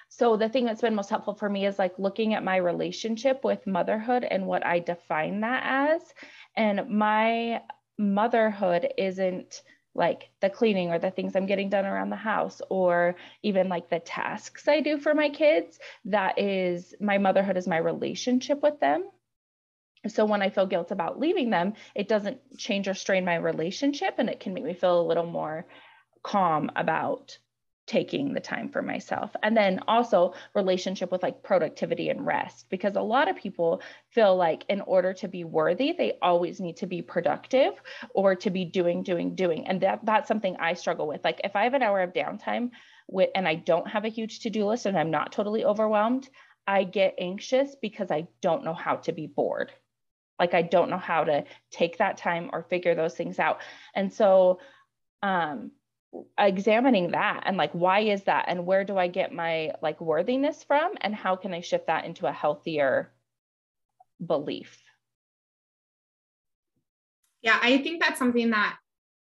so 0.10 0.36
the 0.36 0.50
thing 0.50 0.65
that's 0.65 0.82
been 0.82 0.95
most 0.95 1.12
helpful 1.12 1.36
for 1.36 1.48
me 1.48 1.65
is 1.67 1.78
like 1.78 2.00
looking 2.00 2.34
at 2.34 2.43
my 2.43 2.58
relationship 2.58 3.43
with 3.43 3.67
motherhood 3.67 4.24
and 4.24 4.48
what 4.48 4.65
I 4.65 4.80
define 4.80 5.41
that 5.41 5.63
as. 5.63 6.02
And 6.58 6.89
my 6.89 7.62
motherhood 7.98 8.91
isn't 8.98 9.62
like 9.93 10.30
the 10.41 10.50
cleaning 10.50 10.91
or 10.91 10.98
the 10.98 11.12
things 11.12 11.36
I'm 11.36 11.45
getting 11.45 11.69
done 11.69 11.86
around 11.86 12.10
the 12.10 12.15
house 12.15 12.60
or 12.69 13.15
even 13.43 13.69
like 13.69 13.89
the 13.89 14.00
tasks 14.00 14.67
I 14.67 14.82
do 14.82 14.98
for 14.98 15.13
my 15.13 15.30
kids. 15.30 15.80
That 16.06 16.39
is 16.39 16.95
my 17.00 17.19
motherhood 17.19 17.58
is 17.58 17.67
my 17.67 17.78
relationship 17.78 18.63
with 18.63 18.80
them. 18.80 19.08
So 20.08 20.26
when 20.26 20.41
I 20.41 20.50
feel 20.50 20.65
guilt 20.65 20.91
about 20.91 21.19
leaving 21.19 21.52
them, 21.52 21.74
it 21.93 22.08
doesn't 22.08 22.58
change 22.58 22.88
or 22.88 22.93
strain 22.93 23.26
my 23.26 23.36
relationship 23.36 24.15
and 24.17 24.30
it 24.30 24.39
can 24.39 24.54
make 24.54 24.63
me 24.63 24.74
feel 24.74 25.02
a 25.02 25.06
little 25.08 25.26
more 25.26 25.67
calm 26.24 26.72
about 26.76 27.38
taking 27.89 28.34
the 28.34 28.39
time 28.39 28.69
for 28.69 28.84
myself. 28.84 29.36
And 29.41 29.58
then 29.58 29.80
also 29.88 30.36
relationship 30.54 31.12
with 31.12 31.23
like 31.23 31.41
productivity 31.41 32.10
and 32.10 32.23
rest 32.23 32.67
because 32.69 32.95
a 32.95 33.02
lot 33.02 33.28
of 33.28 33.36
people 33.36 33.82
feel 34.12 34.36
like 34.36 34.63
in 34.69 34.82
order 34.82 35.12
to 35.12 35.28
be 35.28 35.43
worthy 35.43 35.93
they 35.97 36.19
always 36.21 36.60
need 36.60 36.78
to 36.78 36.86
be 36.86 37.02
productive 37.02 37.73
or 38.13 38.36
to 38.36 38.52
be 38.52 38.63
doing 38.63 39.02
doing 39.02 39.34
doing. 39.34 39.67
And 39.67 39.82
that 39.82 40.02
that's 40.04 40.28
something 40.28 40.56
i 40.60 40.75
struggle 40.75 41.08
with. 41.08 41.23
Like 41.23 41.41
if 41.43 41.56
i 41.56 41.63
have 41.63 41.73
an 41.73 41.82
hour 41.82 42.02
of 42.02 42.13
downtime 42.13 42.69
with 43.08 43.32
and 43.34 43.47
i 43.47 43.56
don't 43.56 43.88
have 43.88 44.06
a 44.06 44.10
huge 44.10 44.41
to-do 44.41 44.65
list 44.67 44.86
and 44.86 44.95
i'm 44.95 45.10
not 45.10 45.32
totally 45.32 45.65
overwhelmed 45.65 46.30
i 46.67 46.84
get 46.84 47.15
anxious 47.17 47.75
because 47.82 48.12
i 48.12 48.28
don't 48.41 48.63
know 48.63 48.75
how 48.75 48.97
to 48.97 49.12
be 49.12 49.25
bored. 49.25 49.71
Like 50.38 50.54
i 50.54 50.62
don't 50.62 50.91
know 50.91 50.99
how 50.99 51.23
to 51.23 51.43
take 51.71 51.97
that 51.97 52.17
time 52.17 52.52
or 52.54 52.62
figure 52.62 52.93
those 52.93 53.15
things 53.15 53.39
out. 53.39 53.62
And 53.95 54.13
so 54.13 54.60
um 55.23 55.71
examining 56.38 57.12
that 57.12 57.43
and 57.45 57.58
like 57.58 57.72
why 57.72 58.00
is 58.02 58.24
that? 58.24 58.45
And 58.48 58.65
where 58.65 58.84
do 58.84 58.98
i 58.98 59.08
get 59.08 59.34
my 59.34 59.72
like 59.82 60.02
worthiness 60.02 60.63
from? 60.63 60.93
And 61.02 61.13
how 61.13 61.36
can 61.36 61.54
i 61.54 61.62
shift 61.62 61.88
that 61.88 62.06
into 62.06 62.28
a 62.28 62.32
healthier 62.32 63.12
belief? 64.26 64.82
Yeah 67.41 67.60
i 67.62 67.78
think 67.78 68.02
that's 68.02 68.19
something 68.19 68.50
that 68.50 68.78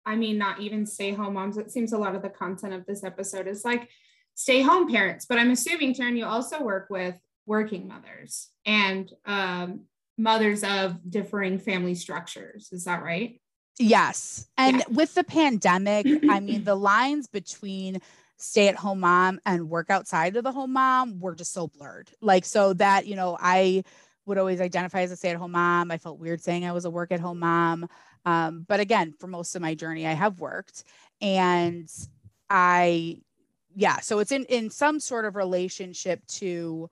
i 0.06 0.16
mean 0.16 0.38
not 0.38 0.62
even 0.62 0.86
stay 0.86 1.14
home 1.14 1.34
moms 1.34 1.58
it 1.58 1.72
seems 1.72 1.94
a 1.94 1.98
lot 1.98 2.16
of 2.16 2.22
the 2.22 2.30
content 2.30 2.74
of 2.74 2.86
this 2.86 3.04
episode 3.04 3.48
is 3.48 3.66
like 3.66 3.90
stay 4.36 4.62
home 4.62 4.90
parents. 4.90 5.26
But 5.26 5.40
i'm 5.40 5.52
assuming 5.52 5.94
Taryn, 5.94 6.18
you 6.18 6.26
also 6.26 6.62
work 6.62 6.88
with 6.90 7.20
working 7.48 7.88
mothers 7.88 8.50
and 8.66 9.12
um, 9.26 9.86
mothers 10.18 10.64
of 10.64 10.98
differing 11.10 11.58
family 11.58 11.96
structures. 11.96 12.70
Is 12.72 12.84
that 12.84 13.04
right 13.04 13.42
Yes. 13.80 14.48
And 14.58 14.78
yeah. 14.78 14.84
with 14.90 15.14
the 15.14 15.24
pandemic, 15.24 16.08
I 16.30 16.40
mean, 16.40 16.64
the 16.64 16.76
lines 16.94 17.28
between 17.28 18.02
stay 18.38 18.68
at 18.68 18.76
home 18.76 19.00
mom 19.00 19.40
and 19.46 19.70
work 19.70 19.90
outside 19.90 20.36
of 20.36 20.44
the 20.44 20.52
home 20.52 20.74
mom 20.74 21.20
were 21.20 21.36
just 21.36 21.54
so 21.54 21.68
blurred. 21.68 22.10
Like, 22.22 22.46
so 22.46 22.74
that, 22.74 23.08
you 23.08 23.16
know, 23.16 23.38
I 23.40 23.84
would 24.26 24.38
always 24.38 24.62
identify 24.62 25.02
as 25.02 25.12
a 25.12 25.16
stay 25.16 25.30
at 25.30 25.38
home 25.38 25.52
mom. 25.52 25.92
I 25.92 25.98
felt 25.98 26.20
weird 26.20 26.42
saying 26.42 26.66
I 26.66 26.72
was 26.72 26.86
a 26.86 26.90
work 26.90 27.12
at 27.12 27.20
home 27.20 27.40
mom. 27.40 27.88
Um, 28.26 28.66
but 28.68 28.80
again, 28.80 29.14
for 29.20 29.28
most 29.28 29.56
of 29.56 29.62
my 29.62 29.74
journey, 29.74 30.06
I 30.06 30.14
have 30.14 30.40
worked 30.40 30.84
and 31.22 31.90
I, 32.50 33.22
yeah, 33.76 34.00
so 34.00 34.20
it's 34.20 34.32
in, 34.32 34.46
in 34.46 34.70
some 34.70 35.00
sort 35.00 35.26
of 35.26 35.36
relationship 35.36 36.26
to, 36.28 36.90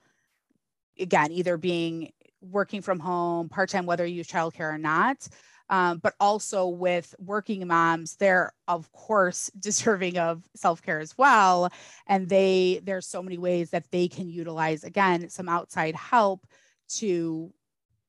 again, 1.00 1.32
either 1.32 1.58
being 1.58 2.12
working 2.42 2.82
from 2.82 3.00
home, 3.00 3.50
part 3.50 3.70
time, 3.70 3.86
whether 3.86 4.06
you 4.06 4.18
use 4.18 4.28
childcare 4.28 4.74
or 4.74 4.78
not 4.78 5.28
um, 5.70 6.00
but 6.00 6.14
also 6.20 6.68
with 6.68 7.16
working 7.20 7.66
moms 7.68 8.16
they're 8.18 8.52
of 8.68 8.92
course 8.92 9.50
deserving 9.60 10.18
of 10.18 10.44
self-care 10.56 11.00
as 11.00 11.18
well. 11.18 11.72
And 12.08 12.30
they 12.30 12.82
there's 12.84 13.08
so 13.08 13.22
many 13.22 13.38
ways 13.38 13.72
that 13.72 13.90
they 13.92 14.08
can 14.08 14.30
utilize 14.30 14.84
again 14.84 15.30
some 15.30 15.50
outside 15.50 15.96
help 15.96 16.46
to 16.88 17.52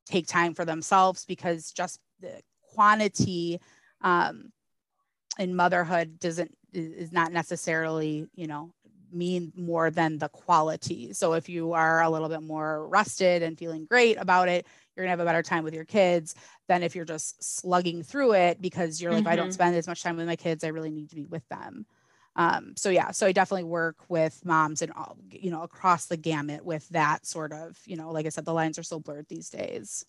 take 0.06 0.26
time 0.26 0.54
for 0.54 0.64
themselves 0.64 1.24
because 1.24 1.72
just 1.72 2.00
the 2.20 2.40
quantity 2.62 3.60
um, 4.02 4.52
in 5.38 5.56
motherhood 5.56 6.18
doesn't 6.18 6.54
is 6.72 7.12
not 7.12 7.32
necessarily 7.32 8.26
you 8.34 8.46
know 8.46 8.72
mean 9.12 9.52
more 9.56 9.90
than 9.90 10.18
the 10.18 10.28
quality. 10.28 11.12
So 11.12 11.34
if 11.34 11.48
you 11.48 11.72
are 11.72 12.02
a 12.02 12.10
little 12.10 12.28
bit 12.28 12.42
more 12.42 12.86
rested 12.88 13.42
and 13.42 13.58
feeling 13.58 13.86
great 13.86 14.16
about 14.18 14.48
it 14.48 14.66
you're 14.96 15.04
gonna 15.04 15.10
have 15.10 15.20
a 15.20 15.24
better 15.24 15.42
time 15.42 15.64
with 15.64 15.74
your 15.74 15.84
kids 15.84 16.34
than 16.68 16.82
if 16.82 16.96
you're 16.96 17.04
just 17.04 17.42
slugging 17.42 18.02
through 18.02 18.32
it 18.34 18.60
because 18.60 19.00
you're 19.00 19.12
like, 19.12 19.20
mm-hmm. 19.20 19.28
I 19.28 19.36
don't 19.36 19.46
mm-hmm. 19.46 19.52
spend 19.52 19.76
as 19.76 19.86
much 19.86 20.02
time 20.02 20.16
with 20.16 20.26
my 20.26 20.36
kids. 20.36 20.64
I 20.64 20.68
really 20.68 20.90
need 20.90 21.10
to 21.10 21.16
be 21.16 21.26
with 21.26 21.46
them. 21.48 21.86
Um, 22.36 22.74
so 22.76 22.90
yeah, 22.90 23.12
so 23.12 23.26
I 23.26 23.32
definitely 23.32 23.64
work 23.64 23.96
with 24.08 24.44
moms 24.44 24.82
and 24.82 24.92
all, 24.92 25.16
you 25.30 25.50
know, 25.50 25.62
across 25.62 26.06
the 26.06 26.18
gamut 26.18 26.64
with 26.64 26.86
that 26.90 27.26
sort 27.26 27.52
of, 27.52 27.78
you 27.86 27.96
know, 27.96 28.10
like 28.10 28.26
I 28.26 28.28
said, 28.28 28.44
the 28.44 28.52
lines 28.52 28.78
are 28.78 28.82
so 28.82 29.00
blurred 29.00 29.26
these 29.28 29.48
days. 29.48 30.04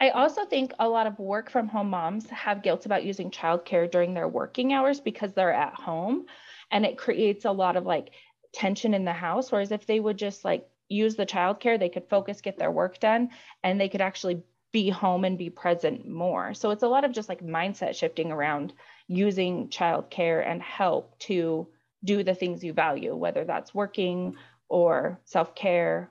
I 0.00 0.10
also 0.10 0.44
think 0.44 0.72
a 0.78 0.88
lot 0.88 1.06
of 1.06 1.18
work 1.18 1.50
from 1.50 1.68
home 1.68 1.90
moms 1.90 2.28
have 2.30 2.62
guilt 2.62 2.86
about 2.86 3.04
using 3.04 3.30
childcare 3.30 3.90
during 3.90 4.14
their 4.14 4.28
working 4.28 4.72
hours 4.72 5.00
because 5.00 5.32
they're 5.32 5.52
at 5.52 5.74
home 5.74 6.26
and 6.70 6.84
it 6.84 6.98
creates 6.98 7.44
a 7.44 7.52
lot 7.52 7.76
of 7.76 7.84
like 7.84 8.10
tension 8.52 8.94
in 8.94 9.04
the 9.04 9.12
house. 9.12 9.50
Whereas 9.50 9.72
if 9.72 9.86
they 9.86 10.00
would 10.00 10.16
just 10.18 10.44
like 10.44 10.66
use 10.90 11.14
the 11.14 11.24
childcare, 11.24 11.78
they 11.78 11.88
could 11.88 12.08
focus, 12.10 12.40
get 12.40 12.58
their 12.58 12.70
work 12.70 13.00
done, 13.00 13.30
and 13.62 13.80
they 13.80 13.88
could 13.88 14.00
actually 14.02 14.42
be 14.72 14.90
home 14.90 15.24
and 15.24 15.38
be 15.38 15.50
present 15.50 16.06
more. 16.06 16.52
So 16.54 16.70
it's 16.70 16.82
a 16.82 16.88
lot 16.88 17.04
of 17.04 17.12
just 17.12 17.28
like 17.28 17.42
mindset 17.42 17.94
shifting 17.94 18.30
around 18.30 18.72
using 19.08 19.68
childcare 19.68 20.46
and 20.46 20.62
help 20.62 21.18
to 21.20 21.68
do 22.04 22.22
the 22.22 22.34
things 22.34 22.62
you 22.62 22.72
value, 22.72 23.14
whether 23.14 23.44
that's 23.44 23.74
working 23.74 24.36
or 24.68 25.20
self 25.24 25.54
care, 25.54 26.10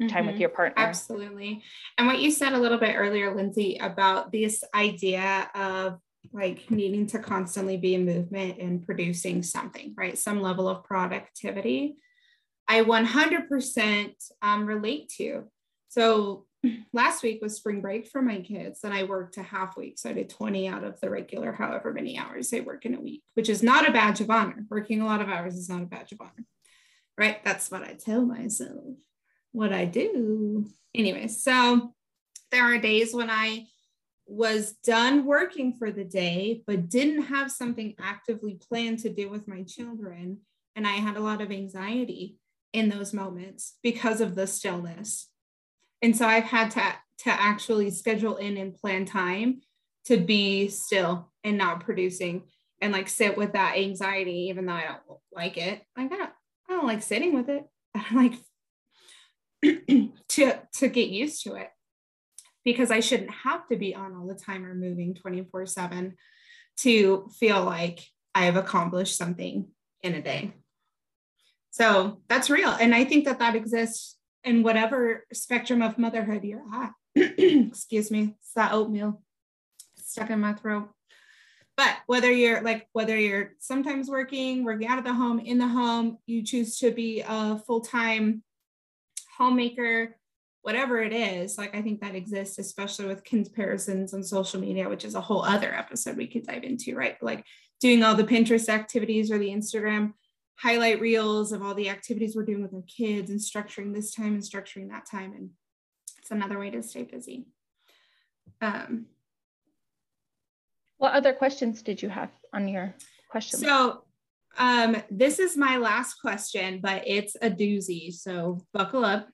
mm-hmm. 0.00 0.12
time 0.12 0.26
with 0.26 0.34
mm-hmm. 0.34 0.42
your 0.42 0.50
partner. 0.50 0.82
Absolutely. 0.82 1.62
And 1.96 2.06
what 2.06 2.20
you 2.20 2.30
said 2.30 2.52
a 2.52 2.58
little 2.58 2.78
bit 2.78 2.94
earlier, 2.96 3.34
Lindsay, 3.34 3.78
about 3.80 4.32
this 4.32 4.62
idea 4.74 5.50
of 5.54 5.98
like 6.32 6.70
needing 6.70 7.06
to 7.08 7.18
constantly 7.18 7.76
be 7.76 7.94
in 7.94 8.04
movement 8.04 8.58
and 8.58 8.84
producing 8.84 9.42
something, 9.42 9.94
right? 9.96 10.18
Some 10.18 10.40
level 10.40 10.68
of 10.68 10.84
productivity. 10.84 11.96
I 12.68 12.82
100% 12.82 14.12
um, 14.42 14.66
relate 14.66 15.10
to. 15.16 15.44
So 15.88 16.44
last 16.92 17.22
week 17.22 17.40
was 17.40 17.56
spring 17.56 17.80
break 17.80 18.06
for 18.06 18.20
my 18.20 18.40
kids 18.40 18.80
and 18.84 18.92
I 18.92 19.04
worked 19.04 19.38
a 19.38 19.42
half 19.42 19.76
week. 19.76 19.98
So 19.98 20.10
I 20.10 20.12
did 20.12 20.28
20 20.28 20.68
out 20.68 20.84
of 20.84 21.00
the 21.00 21.08
regular, 21.08 21.52
however 21.52 21.92
many 21.92 22.18
hours 22.18 22.50
they 22.50 22.60
work 22.60 22.84
in 22.84 22.94
a 22.94 23.00
week, 23.00 23.22
which 23.34 23.48
is 23.48 23.62
not 23.62 23.88
a 23.88 23.92
badge 23.92 24.20
of 24.20 24.30
honor. 24.30 24.64
Working 24.68 25.00
a 25.00 25.06
lot 25.06 25.22
of 25.22 25.28
hours 25.28 25.54
is 25.54 25.68
not 25.68 25.82
a 25.82 25.86
badge 25.86 26.12
of 26.12 26.20
honor, 26.20 26.44
right? 27.16 27.42
That's 27.44 27.70
what 27.70 27.82
I 27.82 27.94
tell 27.94 28.24
myself, 28.24 28.96
what 29.52 29.72
I 29.72 29.86
do. 29.86 30.66
Anyway, 30.94 31.28
so 31.28 31.94
there 32.50 32.64
are 32.64 32.78
days 32.78 33.14
when 33.14 33.30
I 33.30 33.66
was 34.26 34.72
done 34.84 35.24
working 35.24 35.72
for 35.72 35.90
the 35.90 36.04
day, 36.04 36.62
but 36.66 36.90
didn't 36.90 37.22
have 37.22 37.50
something 37.50 37.94
actively 37.98 38.60
planned 38.68 38.98
to 38.98 39.08
do 39.08 39.30
with 39.30 39.48
my 39.48 39.62
children. 39.62 40.40
And 40.76 40.86
I 40.86 40.92
had 40.92 41.16
a 41.16 41.22
lot 41.22 41.40
of 41.40 41.50
anxiety 41.50 42.36
in 42.72 42.88
those 42.88 43.12
moments 43.12 43.74
because 43.82 44.20
of 44.20 44.34
the 44.34 44.46
stillness. 44.46 45.28
And 46.02 46.16
so 46.16 46.26
I've 46.26 46.44
had 46.44 46.70
to, 46.72 46.82
to 47.24 47.30
actually 47.30 47.90
schedule 47.90 48.36
in 48.36 48.56
and 48.56 48.74
plan 48.74 49.04
time 49.04 49.60
to 50.06 50.16
be 50.16 50.68
still 50.68 51.32
and 51.44 51.58
not 51.58 51.80
producing 51.80 52.44
and 52.80 52.92
like 52.92 53.08
sit 53.08 53.36
with 53.36 53.52
that 53.52 53.76
anxiety, 53.76 54.48
even 54.48 54.66
though 54.66 54.72
I 54.72 54.86
don't 54.86 55.20
like 55.32 55.56
it. 55.56 55.82
Like 55.96 56.12
I 56.12 56.16
don't, 56.16 56.30
I 56.68 56.72
don't 56.72 56.86
like 56.86 57.02
sitting 57.02 57.34
with 57.34 57.48
it. 57.48 57.64
I 57.94 58.14
like 58.14 58.34
to 60.28 60.60
to 60.74 60.88
get 60.88 61.08
used 61.08 61.42
to 61.44 61.54
it 61.54 61.68
because 62.64 62.90
I 62.90 63.00
shouldn't 63.00 63.30
have 63.30 63.66
to 63.68 63.76
be 63.76 63.94
on 63.94 64.14
all 64.14 64.26
the 64.26 64.34
time 64.34 64.64
or 64.64 64.74
moving 64.74 65.14
24 65.14 65.66
7 65.66 66.16
to 66.80 67.28
feel 67.38 67.64
like 67.64 68.00
I 68.34 68.44
have 68.44 68.56
accomplished 68.56 69.16
something 69.16 69.68
in 70.02 70.14
a 70.14 70.22
day. 70.22 70.52
So 71.70 72.20
that's 72.28 72.50
real. 72.50 72.70
And 72.70 72.94
I 72.94 73.04
think 73.04 73.24
that 73.26 73.38
that 73.38 73.54
exists 73.54 74.16
in 74.44 74.62
whatever 74.62 75.26
spectrum 75.32 75.82
of 75.82 75.98
motherhood 75.98 76.44
you're 76.44 76.64
at. 76.72 76.92
Excuse 77.16 78.10
me, 78.10 78.34
it's 78.40 78.52
that 78.54 78.72
oatmeal 78.72 79.22
stuck 79.96 80.30
in 80.30 80.40
my 80.40 80.54
throat. 80.54 80.88
But 81.76 81.96
whether 82.06 82.32
you're 82.32 82.60
like, 82.60 82.88
whether 82.92 83.16
you're 83.16 83.52
sometimes 83.60 84.08
working, 84.08 84.64
working 84.64 84.88
out 84.88 84.98
of 84.98 85.04
the 85.04 85.12
home, 85.12 85.38
in 85.38 85.58
the 85.58 85.68
home, 85.68 86.18
you 86.26 86.42
choose 86.42 86.76
to 86.78 86.90
be 86.90 87.22
a 87.26 87.58
full 87.58 87.82
time 87.82 88.42
homemaker, 89.36 90.16
whatever 90.62 91.00
it 91.00 91.12
is, 91.12 91.56
like 91.56 91.76
I 91.76 91.82
think 91.82 92.00
that 92.00 92.16
exists, 92.16 92.58
especially 92.58 93.06
with 93.06 93.22
comparisons 93.22 94.12
on 94.12 94.24
social 94.24 94.60
media, 94.60 94.88
which 94.88 95.04
is 95.04 95.14
a 95.14 95.20
whole 95.20 95.44
other 95.44 95.72
episode 95.72 96.16
we 96.16 96.26
could 96.26 96.46
dive 96.46 96.64
into, 96.64 96.96
right? 96.96 97.16
Like 97.22 97.44
doing 97.80 98.02
all 98.02 98.16
the 98.16 98.24
Pinterest 98.24 98.68
activities 98.68 99.30
or 99.30 99.38
the 99.38 99.50
Instagram 99.50 100.14
highlight 100.60 101.00
reels 101.00 101.52
of 101.52 101.62
all 101.62 101.74
the 101.74 101.88
activities 101.88 102.34
we're 102.34 102.44
doing 102.44 102.62
with 102.62 102.74
our 102.74 102.82
kids 102.82 103.30
and 103.30 103.38
structuring 103.38 103.94
this 103.94 104.12
time 104.12 104.34
and 104.34 104.42
structuring 104.42 104.90
that 104.90 105.06
time. 105.08 105.32
And 105.32 105.50
it's 106.18 106.30
another 106.30 106.58
way 106.58 106.70
to 106.70 106.82
stay 106.82 107.04
busy. 107.04 107.46
Um, 108.60 109.06
what 110.96 111.12
other 111.12 111.32
questions 111.32 111.82
did 111.82 112.02
you 112.02 112.08
have 112.08 112.30
on 112.52 112.66
your 112.66 112.94
question? 113.30 113.60
So 113.60 114.02
um, 114.58 114.96
this 115.10 115.38
is 115.38 115.56
my 115.56 115.76
last 115.76 116.14
question, 116.14 116.80
but 116.82 117.04
it's 117.06 117.36
a 117.40 117.50
doozy. 117.50 118.12
So 118.12 118.60
buckle 118.72 119.04
up, 119.04 119.28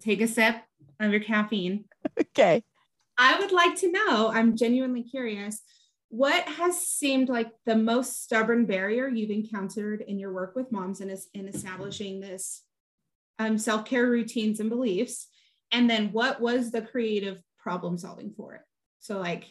take 0.00 0.20
a 0.20 0.28
sip 0.28 0.56
of 1.00 1.10
your 1.10 1.20
caffeine. 1.20 1.84
Okay. 2.18 2.62
I 3.18 3.38
would 3.40 3.50
like 3.50 3.76
to 3.80 3.90
know, 3.90 4.30
I'm 4.32 4.56
genuinely 4.56 5.02
curious, 5.02 5.60
what 6.16 6.48
has 6.48 6.80
seemed 6.80 7.28
like 7.28 7.50
the 7.66 7.76
most 7.76 8.22
stubborn 8.22 8.64
barrier 8.64 9.06
you've 9.06 9.30
encountered 9.30 10.00
in 10.00 10.18
your 10.18 10.32
work 10.32 10.56
with 10.56 10.72
moms 10.72 11.02
and 11.02 11.14
in 11.34 11.46
establishing 11.46 12.20
this 12.20 12.62
um, 13.38 13.58
self-care 13.58 14.08
routines 14.08 14.58
and 14.58 14.70
beliefs? 14.70 15.26
And 15.70 15.90
then 15.90 16.12
what 16.12 16.40
was 16.40 16.70
the 16.70 16.80
creative 16.80 17.42
problem 17.58 17.98
solving 17.98 18.32
for 18.34 18.54
it? 18.54 18.62
So 18.98 19.18
like 19.18 19.44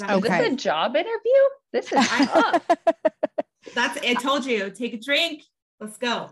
okay. 0.00 0.14
is 0.14 0.22
this 0.22 0.52
a 0.52 0.56
job 0.56 0.94
interview? 0.94 1.42
This 1.72 1.86
is 1.86 1.92
that's 3.74 3.98
i 4.06 4.14
told 4.14 4.46
you 4.46 4.70
take 4.70 4.94
a 4.94 5.00
drink. 5.00 5.42
Let's 5.80 5.96
go. 5.96 6.30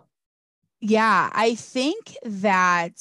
Yeah 0.81 1.29
i 1.33 1.57
think 1.57 2.17
that 2.23 3.01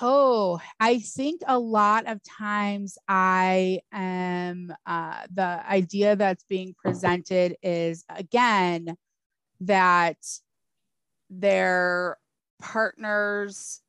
Oh, 0.00 0.60
I 0.80 0.98
think 1.00 1.42
a 1.46 1.58
lot 1.58 2.06
of 2.06 2.22
times 2.22 2.98
I 3.08 3.80
am, 3.92 4.72
uh, 4.86 5.22
the 5.32 5.62
idea 5.68 6.16
that's 6.16 6.44
being 6.44 6.74
presented 6.74 7.56
is 7.62 8.04
again 8.08 8.96
that 9.60 10.18
their 11.30 12.16
partners 12.60 13.82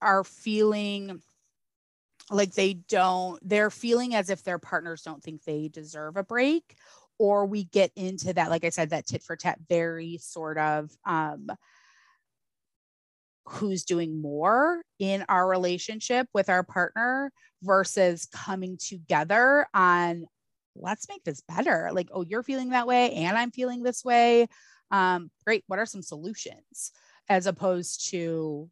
are 0.00 0.24
feeling 0.24 1.22
like 2.30 2.54
they 2.54 2.74
don't 2.74 3.38
they're 3.46 3.70
feeling 3.70 4.14
as 4.14 4.30
if 4.30 4.42
their 4.42 4.58
partners 4.58 5.02
don't 5.02 5.22
think 5.22 5.42
they 5.44 5.68
deserve 5.68 6.16
a 6.16 6.22
break 6.22 6.76
or 7.18 7.46
we 7.46 7.64
get 7.64 7.90
into 7.96 8.32
that 8.32 8.48
like 8.50 8.64
i 8.64 8.68
said 8.68 8.90
that 8.90 9.06
tit 9.06 9.22
for 9.22 9.36
tat 9.36 9.58
very 9.68 10.18
sort 10.18 10.56
of 10.56 10.90
um 11.04 11.48
who's 13.46 13.84
doing 13.84 14.20
more 14.20 14.82
in 14.98 15.24
our 15.28 15.48
relationship 15.48 16.28
with 16.32 16.48
our 16.48 16.62
partner 16.62 17.32
versus 17.62 18.26
coming 18.26 18.76
together 18.78 19.66
on 19.74 20.26
let's 20.74 21.08
make 21.08 21.22
this 21.24 21.42
better. 21.42 21.90
Like 21.92 22.08
oh 22.12 22.22
you're 22.22 22.42
feeling 22.42 22.70
that 22.70 22.86
way 22.86 23.12
and 23.12 23.36
i'm 23.36 23.50
feeling 23.50 23.82
this 23.82 24.04
way. 24.04 24.48
Um 24.90 25.30
great. 25.44 25.64
What 25.66 25.78
are 25.78 25.86
some 25.86 26.02
solutions? 26.02 26.92
As 27.28 27.46
opposed 27.46 28.10
to 28.10 28.68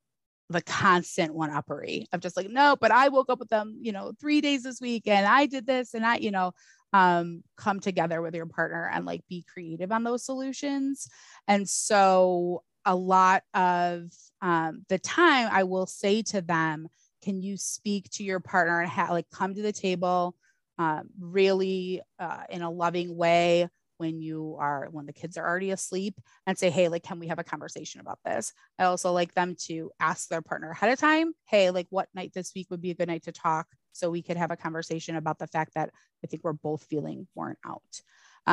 the 0.49 0.63
constant 0.63 1.33
one 1.33 1.51
uppery 1.51 2.07
of 2.13 2.19
just 2.19 2.37
like 2.37 2.51
no 2.51 2.75
but 2.81 2.91
i 2.91 3.07
woke 3.07 3.31
up 3.31 3.39
with 3.39 3.49
them 3.51 3.79
you 3.81 3.93
know 3.93 4.13
three 4.21 4.41
days 4.41 4.65
this 4.65 4.81
week 4.81 5.07
and 5.07 5.25
i 5.25 5.47
did 5.47 5.65
this 5.65 5.95
and 5.95 6.05
i 6.05 6.17
you 6.17 6.33
know 6.33 6.53
um, 6.93 7.43
come 7.57 7.81
together 7.81 8.21
with 8.21 8.35
your 8.35 8.47
partner 8.47 8.91
and 8.93 9.05
like 9.05 9.23
be 9.29 9.45
creative 9.53 9.93
on 9.93 10.05
those 10.05 10.25
solutions. 10.25 11.09
And 11.47 11.69
so 11.69 12.63
a 12.85 12.95
lot 12.95 13.43
of 13.55 14.11
um, 14.43 14.85
the 14.89 14.99
time 14.99 15.49
i 15.53 15.65
will 15.65 15.87
say 15.87 16.23
to 16.23 16.41
them 16.41 16.89
can 17.23 17.43
you 17.43 17.57
speak 17.57 18.09
to 18.11 18.25
your 18.25 18.41
partner 18.41 18.81
and 18.81 18.91
ha- 18.91 19.09
like 19.11 19.29
come 19.31 19.55
to 19.55 19.63
the 19.63 19.73
table 19.73 20.35
uh, 20.79 21.03
really 21.21 22.01
uh, 22.19 22.45
in 22.49 22.63
a 22.63 22.71
loving 22.71 23.15
way 23.15 23.69
when 23.99 24.19
you 24.19 24.57
are 24.59 24.89
when 24.93 25.05
the 25.05 25.13
kids 25.13 25.37
are 25.37 25.47
already 25.47 25.73
asleep 25.73 26.19
and 26.47 26.57
say 26.57 26.71
hey 26.71 26.89
like 26.89 27.03
can 27.03 27.19
we 27.19 27.27
have 27.27 27.39
a 27.39 27.45
conversation 27.45 28.01
about 28.01 28.19
this 28.25 28.53
i 28.79 28.85
also 28.85 29.13
like 29.13 29.35
them 29.35 29.55
to 29.59 29.91
ask 30.01 30.29
their 30.29 30.41
partner 30.41 30.71
ahead 30.71 30.91
of 30.91 30.99
time 30.99 31.35
hey 31.47 31.71
like 31.71 31.87
what 31.91 32.09
night 32.15 32.33
this 32.35 32.53
week 32.55 32.67
would 32.71 32.81
be 32.81 32.91
a 32.91 32.95
good 32.95 33.09
night 33.09 33.25
to 33.25 33.33
talk? 33.33 33.67
So 33.93 34.11
we 34.11 34.23
could 34.23 34.37
have 34.37 34.51
a 34.51 34.57
conversation 34.57 35.17
about 35.17 35.39
the 35.39 35.47
fact 35.47 35.75
that 35.75 35.91
i 36.25 36.27
think 36.27 36.43
we're 36.45 36.53
both 36.53 36.85
feeling 36.85 37.27
worn 37.35 37.57
out. 37.67 37.83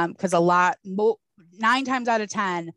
Because 0.10 0.34
um, 0.34 0.44
a 0.44 0.46
lot 0.46 0.78
mo- 0.84 1.20
nine 1.58 1.86
times 1.86 2.08
out 2.08 2.22
of 2.22 2.30
ten 2.30 2.74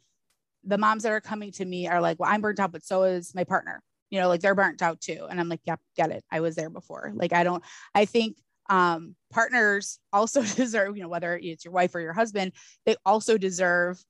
the 0.65 0.79
moms 0.79 1.03
that 1.03 1.13
are 1.13 1.21
coming 1.21 1.53
to 1.53 1.65
me 1.65 1.89
are 1.89 2.01
like 2.01 2.19
well 2.19 2.31
i'm 2.31 2.41
burnt 2.41 2.61
out 2.61 2.73
but 2.73 2.85
so 2.85 3.05
is 3.05 3.35
my 3.35 3.45
partner 3.45 3.83
you 4.11 4.21
know 4.21 4.29
like 4.29 4.41
they're 4.41 4.55
burnt 4.55 4.83
out 4.83 5.01
too 5.01 5.27
and 5.31 5.41
i'm 5.41 5.49
like 5.49 5.61
yep 5.65 5.81
get 5.97 6.11
it 6.11 6.25
i 6.31 6.41
was 6.41 6.55
there 6.55 6.71
before 6.71 7.13
like 7.15 7.33
i 7.33 7.45
don't 7.45 7.63
i 7.95 8.05
think 8.05 8.37
um, 8.71 9.17
partners 9.31 9.99
also 10.13 10.43
deserve, 10.57 10.97
you 10.97 11.03
know, 11.03 11.09
whether 11.09 11.37
it's 11.37 11.65
your 11.65 11.75
wife 11.75 11.95
or 11.95 12.01
your 12.01 12.13
husband, 12.15 12.53
they 12.87 12.97
also 13.05 13.37
deserve 13.37 14.03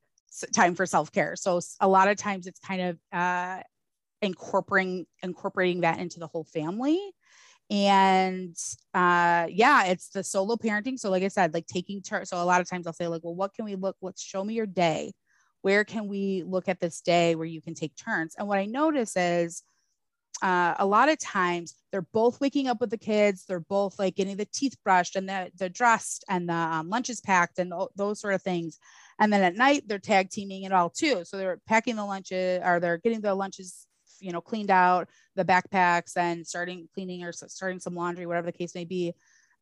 time 0.55 0.77
for 0.77 0.87
self-care. 0.87 1.35
So 1.35 1.61
a 1.81 1.89
lot 1.89 2.09
of 2.09 2.17
times 2.17 2.47
it's 2.47 2.61
kind 2.61 2.83
of 2.83 2.99
uh, 3.13 3.63
incorporating 4.23 5.07
incorporating 5.23 5.81
that 5.81 5.99
into 5.99 6.21
the 6.21 6.29
whole 6.29 6.45
family. 6.45 7.01
And 7.71 8.57
uh, 8.95 9.47
yeah, 9.49 9.87
it's 9.87 10.11
the 10.11 10.23
solo 10.23 10.57
parenting. 10.57 10.99
So 10.99 11.11
like 11.11 11.23
I 11.23 11.29
said, 11.29 11.55
like 11.55 11.67
taking 11.67 12.03
turns. 12.03 12.29
So 12.29 12.43
a 12.43 12.45
lot 12.45 12.61
of 12.61 12.69
times 12.69 12.87
I'll 12.87 12.93
say 12.93 13.09
like, 13.09 13.23
well, 13.25 13.35
what 13.35 13.55
can 13.55 13.65
we 13.65 13.77
look? 13.77 13.97
Let's 14.03 14.23
show 14.23 14.45
me 14.45 14.55
your 14.55 14.67
day. 14.67 15.13
Where 15.63 15.85
can 15.85 16.09
we 16.09 16.43
look 16.47 16.69
at 16.69 16.81
this 16.81 17.01
day 17.01 17.35
where 17.35 17.47
you 17.47 17.61
can 17.61 17.75
take 17.75 17.95
turns? 17.97 18.35
And 18.39 18.49
what 18.49 18.59
I 18.59 18.67
notice 18.67 19.17
is 19.17 19.63
uh, 20.43 20.75
a 20.79 20.87
lot 20.87 21.09
of 21.11 21.19
times 21.19 21.75
they're 21.93 22.07
both 22.13 22.41
waking 22.41 22.69
up 22.69 22.81
with 22.81 22.91
the 22.91 22.99
kids. 22.99 23.45
They're 23.45 23.61
both 23.61 23.99
like 23.99 24.15
getting 24.15 24.37
the 24.37 24.47
teeth 24.47 24.77
brushed 24.83 25.17
and 25.17 25.29
the, 25.29 25.51
the 25.57 25.69
dressed 25.69 26.25
and 26.29 26.49
the 26.49 26.55
um, 26.55 26.89
lunches 26.89 27.21
packed 27.21 27.59
and 27.59 27.73
th- 27.73 27.91
those 27.95 28.21
sort 28.21 28.35
of 28.35 28.43
things. 28.43 28.79
And 29.19 29.33
then 29.33 29.43
at 29.43 29.55
night 29.55 29.83
they're 29.87 29.99
tag 29.99 30.31
teaming 30.31 30.63
it 30.63 30.73
all 30.73 30.89
too. 30.89 31.25
So 31.25 31.37
they're 31.37 31.61
packing 31.67 31.97
the 31.97 32.05
lunches 32.05 32.63
or 32.65 32.81
they're 32.81 32.99
getting 32.99 33.21
the 33.21 33.35
lunches, 33.35 33.87
you 34.19 34.33
know, 34.33 34.41
cleaned 34.41 34.71
out, 34.71 35.09
the 35.37 35.45
backpacks 35.45 36.17
and 36.17 36.47
starting 36.47 36.89
cleaning 36.95 37.23
or 37.23 37.33
starting 37.33 37.81
some 37.81 37.95
laundry, 37.95 38.27
whatever 38.27 38.47
the 38.47 38.57
case 38.57 38.75
may 38.75 38.87
be. 38.87 39.13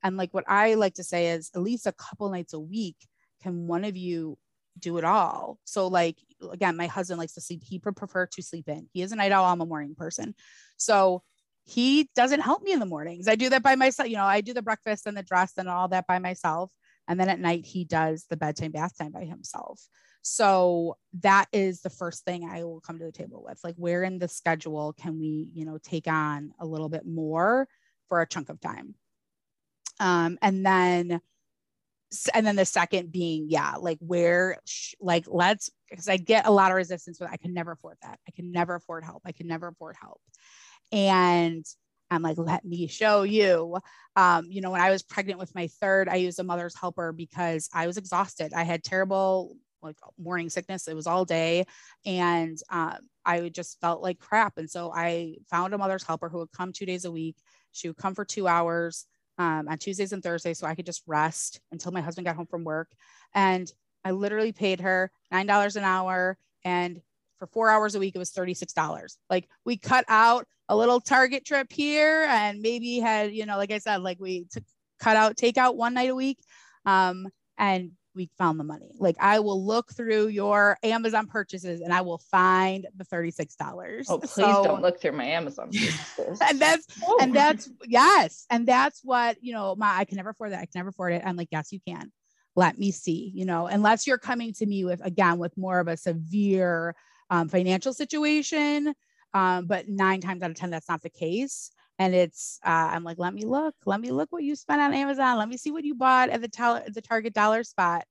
And 0.05 0.17
like 0.17 0.33
what 0.33 0.45
I 0.47 0.75
like 0.75 0.95
to 0.95 1.05
say 1.05 1.31
is 1.31 1.51
at 1.57 1.63
least 1.63 1.89
a 1.89 1.93
couple 1.93 2.31
nights 2.31 2.53
a 2.53 2.61
week, 2.61 2.97
can 3.43 3.67
one 3.67 3.85
of 3.85 3.97
you 3.97 4.39
do 4.81 4.99
it 4.99 5.05
all. 5.05 5.59
So 5.65 5.87
like 5.89 6.19
again, 6.53 6.77
my 6.77 6.87
husband 6.87 7.19
likes 7.19 7.35
to 7.35 7.41
sleep. 7.41 7.63
He 7.65 7.81
would 7.85 7.97
prefer 7.97 8.27
to 8.27 8.43
sleep 8.43 8.69
in. 8.69 8.89
He 8.93 9.03
is 9.03 9.13
a 9.13 9.17
night 9.17 9.33
owl. 9.33 9.45
I'm 9.45 9.61
a 9.61 9.67
morning 9.67 9.95
person. 9.95 10.35
So 10.77 11.23
he 11.65 12.09
doesn't 12.15 12.41
help 12.41 12.63
me 12.63 12.73
in 12.73 12.81
the 12.81 12.87
mornings. 12.87 13.29
I 13.29 13.35
do 13.35 13.51
that 13.51 13.63
by 13.63 13.77
myself. 13.77 14.09
You 14.09 14.17
know, 14.17 14.25
I 14.25 14.41
do 14.41 14.55
the 14.55 14.63
breakfast 14.63 15.07
and 15.07 15.17
the 15.17 15.23
dress 15.23 15.53
and 15.59 15.69
all 15.69 15.89
that 15.89 16.07
by 16.07 16.19
myself. 16.19 16.71
And 17.07 17.19
then 17.19 17.29
at 17.29 17.41
night 17.41 17.67
he 17.67 17.85
does 17.85 18.25
the 18.29 18.37
bedtime 18.37 18.73
bath 18.73 18.97
time 18.99 19.13
by 19.13 19.25
himself. 19.25 19.81
So 20.23 20.97
that 21.21 21.47
is 21.53 21.81
the 21.81 21.91
first 21.91 22.25
thing 22.25 22.49
I 22.49 22.65
will 22.65 22.81
come 22.81 22.99
to 22.99 23.05
the 23.05 23.13
table 23.13 23.45
with. 23.47 23.59
Like 23.65 23.77
where 23.77 24.03
in 24.03 24.19
the 24.19 24.29
schedule 24.29 24.93
can 24.93 25.19
we, 25.19 25.49
you 25.55 25.65
know, 25.65 25.79
take 25.83 26.07
on 26.07 26.53
a 26.61 26.67
little 26.67 26.89
bit 26.89 27.07
more 27.07 27.69
for 28.09 28.21
a 28.21 28.27
chunk 28.27 28.49
of 28.49 28.61
time? 28.61 28.95
Um, 30.01 30.39
and 30.43 30.65
then 30.65 31.21
and 32.35 32.47
then 32.47 32.57
the 32.57 32.65
second 32.65 33.13
being 33.13 33.47
yeah 33.49 33.75
like 33.79 33.99
where 34.01 34.59
like 35.01 35.25
let's 35.29 35.71
because 35.91 36.09
i 36.09 36.17
get 36.17 36.47
a 36.47 36.51
lot 36.51 36.71
of 36.71 36.77
resistance 36.77 37.19
but 37.19 37.31
i 37.31 37.37
can 37.37 37.53
never 37.53 37.73
afford 37.73 37.97
that. 38.03 38.19
I 38.27 38.31
can 38.33 38.51
never 38.51 38.75
afford 38.77 39.05
help. 39.05 39.23
I 39.25 39.33
can 39.33 39.47
never 39.47 39.69
afford 39.69 39.97
help. 40.01 40.21
And 40.91 41.65
i'm 42.11 42.23
like 42.23 42.39
let 42.39 42.65
me 42.65 42.87
show 42.87 43.23
you. 43.23 43.79
Um, 44.17 44.47
you 44.49 44.61
know 44.61 44.71
when 44.71 44.81
i 44.81 44.91
was 44.91 45.03
pregnant 45.03 45.39
with 45.39 45.55
my 45.55 45.69
third 45.81 46.09
i 46.09 46.17
used 46.17 46.41
a 46.41 46.45
mother's 46.45 46.77
helper 46.77 47.13
because 47.13 47.69
i 47.75 47.87
was 47.87 47.99
exhausted. 47.99 48.53
I 48.55 48.65
had 48.65 48.83
terrible 48.83 49.57
like 49.83 49.97
morning 50.19 50.51
sickness. 50.51 50.89
It 50.89 50.97
was 50.97 51.07
all 51.07 51.25
day. 51.25 51.67
And 52.07 52.59
um, 52.71 52.99
i 53.25 53.49
just 53.51 53.81
felt 53.81 54.03
like 54.03 54.19
crap. 54.19 54.57
And 54.57 54.71
so 54.71 54.91
i 54.95 55.35
found 55.51 55.75
a 55.75 55.79
mother's 55.79 56.05
helper 56.05 56.31
who 56.31 56.39
would 56.39 56.53
come 56.53 56.73
two 56.73 56.87
days 56.87 57.05
a 57.05 57.13
week. 57.13 57.37
She 57.73 57.89
would 57.89 57.99
come 57.99 58.15
for 58.15 58.25
two 58.25 58.49
hours 58.49 59.07
um, 59.39 59.69
on 59.69 59.79
Tuesdays 59.79 60.13
and 60.13 60.23
Thursdays 60.23 60.59
so 60.59 60.67
I 60.67 60.75
could 60.75 60.87
just 60.87 61.03
rest 61.07 61.61
until 61.73 61.93
my 61.93 62.01
husband 62.01 62.27
got 62.27 62.37
home 62.37 62.47
from 62.47 62.65
work. 62.65 62.89
And 63.35 63.73
I 64.05 64.11
literally 64.11 64.53
paid 64.53 64.81
her 64.81 65.11
$9 65.33 65.77
an 65.77 65.85
hour. 65.85 66.37
And 66.65 67.01
for 67.39 67.47
four 67.47 67.71
hours 67.71 67.95
a 67.95 68.01
week, 68.01 68.15
it 68.15 68.19
was 68.19 68.33
$36. 68.33 69.17
Like 69.31 69.49
we 69.65 69.77
cut 69.77 70.05
out 70.09 70.47
a 70.69 70.77
little 70.77 71.01
Target 71.01 71.45
trip 71.45 71.73
here 71.73 72.27
and 72.29 72.61
maybe 72.61 72.99
had, 72.99 73.33
you 73.33 73.47
know, 73.47 73.57
like 73.57 73.71
I 73.71 73.79
said, 73.79 74.03
like 74.03 74.19
we 74.21 74.47
took 74.51 74.65
cut 75.01 75.17
out, 75.17 75.37
takeout 75.37 75.77
one 75.77 75.95
night 75.95 76.11
a 76.11 76.15
week. 76.15 76.39
Um, 76.85 77.29
and 77.57 77.93
we 78.19 78.29
found 78.37 78.61
the 78.61 78.65
money. 78.65 78.91
Like 78.99 79.17
I 79.21 79.39
will 79.39 79.65
look 79.65 79.93
through 79.93 80.27
your 80.27 80.77
Amazon 80.83 81.29
purchases 81.29 81.81
and 81.81 81.95
I 81.95 82.03
will 82.03 82.19
find 82.19 82.87
the 82.97 83.05
$36. 83.05 84.05
Oh, 84.09 84.19
please 84.19 84.31
so, 84.31 84.65
don't 84.65 84.83
look 84.83 85.01
through 85.01 85.13
my 85.13 85.25
Amazon 85.25 85.71
and 86.43 86.61
that's 86.61 86.87
oh. 87.07 87.19
and 87.23 87.33
that's 87.33 87.71
yes. 87.87 88.45
And 88.51 88.67
that's 88.67 89.01
what, 89.03 89.37
you 89.41 89.53
know, 89.53 89.77
my 89.77 89.97
I 89.97 90.05
can 90.05 90.17
never 90.17 90.31
afford 90.31 90.53
that. 90.53 90.59
I 90.59 90.67
can 90.67 90.73
never 90.75 90.91
afford 90.91 91.15
it. 91.15 91.23
I'm 91.25 91.37
like, 91.37 91.49
yes, 91.51 91.73
you 91.73 91.81
can. 91.87 92.13
Let 92.57 92.77
me 92.77 92.91
see, 92.91 93.31
you 93.35 93.47
know, 93.47 93.67
unless 93.69 94.07
you're 94.07 94.19
coming 94.19 94.53
to 94.55 94.67
me 94.67 94.85
with 94.85 95.01
again 95.07 95.39
with 95.39 95.57
more 95.57 95.79
of 95.79 95.87
a 95.87 95.97
severe 95.97 96.97
um, 97.31 97.49
financial 97.49 97.95
situation. 97.95 98.95
Um, 99.33 99.67
but 99.67 99.89
nine 99.89 100.21
times 100.21 100.43
out 100.43 100.51
of 100.51 100.57
10, 100.57 100.71
that's 100.71 100.89
not 100.89 101.03
the 101.03 101.11
case 101.11 101.71
and 101.99 102.15
it's 102.15 102.59
uh, 102.65 102.91
i'm 102.93 103.05
like 103.05 103.19
let 103.19 103.35
me 103.35 103.45
look 103.45 103.75
let 103.85 104.01
me 104.01 104.11
look 104.11 104.31
what 104.31 104.43
you 104.43 104.55
spent 104.57 104.81
on 104.81 104.95
amazon. 104.95 105.39
Let 105.39 105.49
me 105.49 105.57
see 105.57 105.71
what 105.71 105.85
you 105.85 105.95
bought 105.95 106.31
at 106.31 106.41
the, 106.41 106.49
tar- 106.49 106.85
the 106.89 107.03
target 107.03 107.35
dollar 107.35 107.65
spot. 107.65 108.05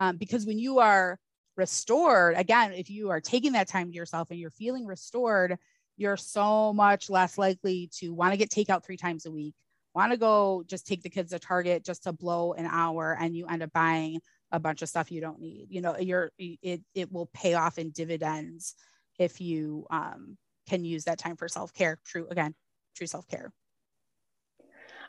Um, 0.00 0.16
because 0.16 0.46
when 0.46 0.58
you 0.58 0.78
are 0.78 1.18
restored 1.56 2.36
again 2.36 2.72
if 2.72 2.88
you 2.88 3.10
are 3.10 3.20
taking 3.20 3.52
that 3.52 3.68
time 3.68 3.90
to 3.90 3.96
yourself 3.96 4.30
and 4.30 4.38
you're 4.38 4.50
feeling 4.50 4.86
restored 4.86 5.56
you're 5.96 6.16
so 6.16 6.72
much 6.72 7.10
less 7.10 7.36
likely 7.36 7.90
to 7.92 8.14
want 8.14 8.32
to 8.32 8.36
get 8.36 8.48
takeout 8.48 8.84
three 8.84 8.96
times 8.96 9.26
a 9.26 9.30
week 9.30 9.54
want 9.92 10.12
to 10.12 10.16
go 10.16 10.62
just 10.68 10.86
take 10.86 11.02
the 11.02 11.10
kids 11.10 11.32
to 11.32 11.38
target 11.40 11.84
just 11.84 12.04
to 12.04 12.12
blow 12.12 12.52
an 12.52 12.66
hour 12.66 13.16
and 13.18 13.36
you 13.36 13.46
end 13.48 13.64
up 13.64 13.72
buying 13.72 14.20
a 14.52 14.60
bunch 14.60 14.82
of 14.82 14.88
stuff 14.88 15.10
you 15.10 15.20
don't 15.20 15.40
need. 15.40 15.66
You 15.70 15.80
know 15.80 15.96
you're 15.98 16.30
it, 16.38 16.80
it 16.94 17.12
will 17.12 17.28
pay 17.34 17.54
off 17.54 17.78
in 17.78 17.90
dividends 17.90 18.74
if 19.18 19.40
you 19.40 19.86
um, 19.90 20.36
can 20.68 20.84
use 20.84 21.04
that 21.04 21.18
time 21.18 21.36
for 21.36 21.48
self-care. 21.48 21.98
True 22.04 22.28
again 22.30 22.54
true 22.98 23.06
self 23.06 23.26
care. 23.28 23.52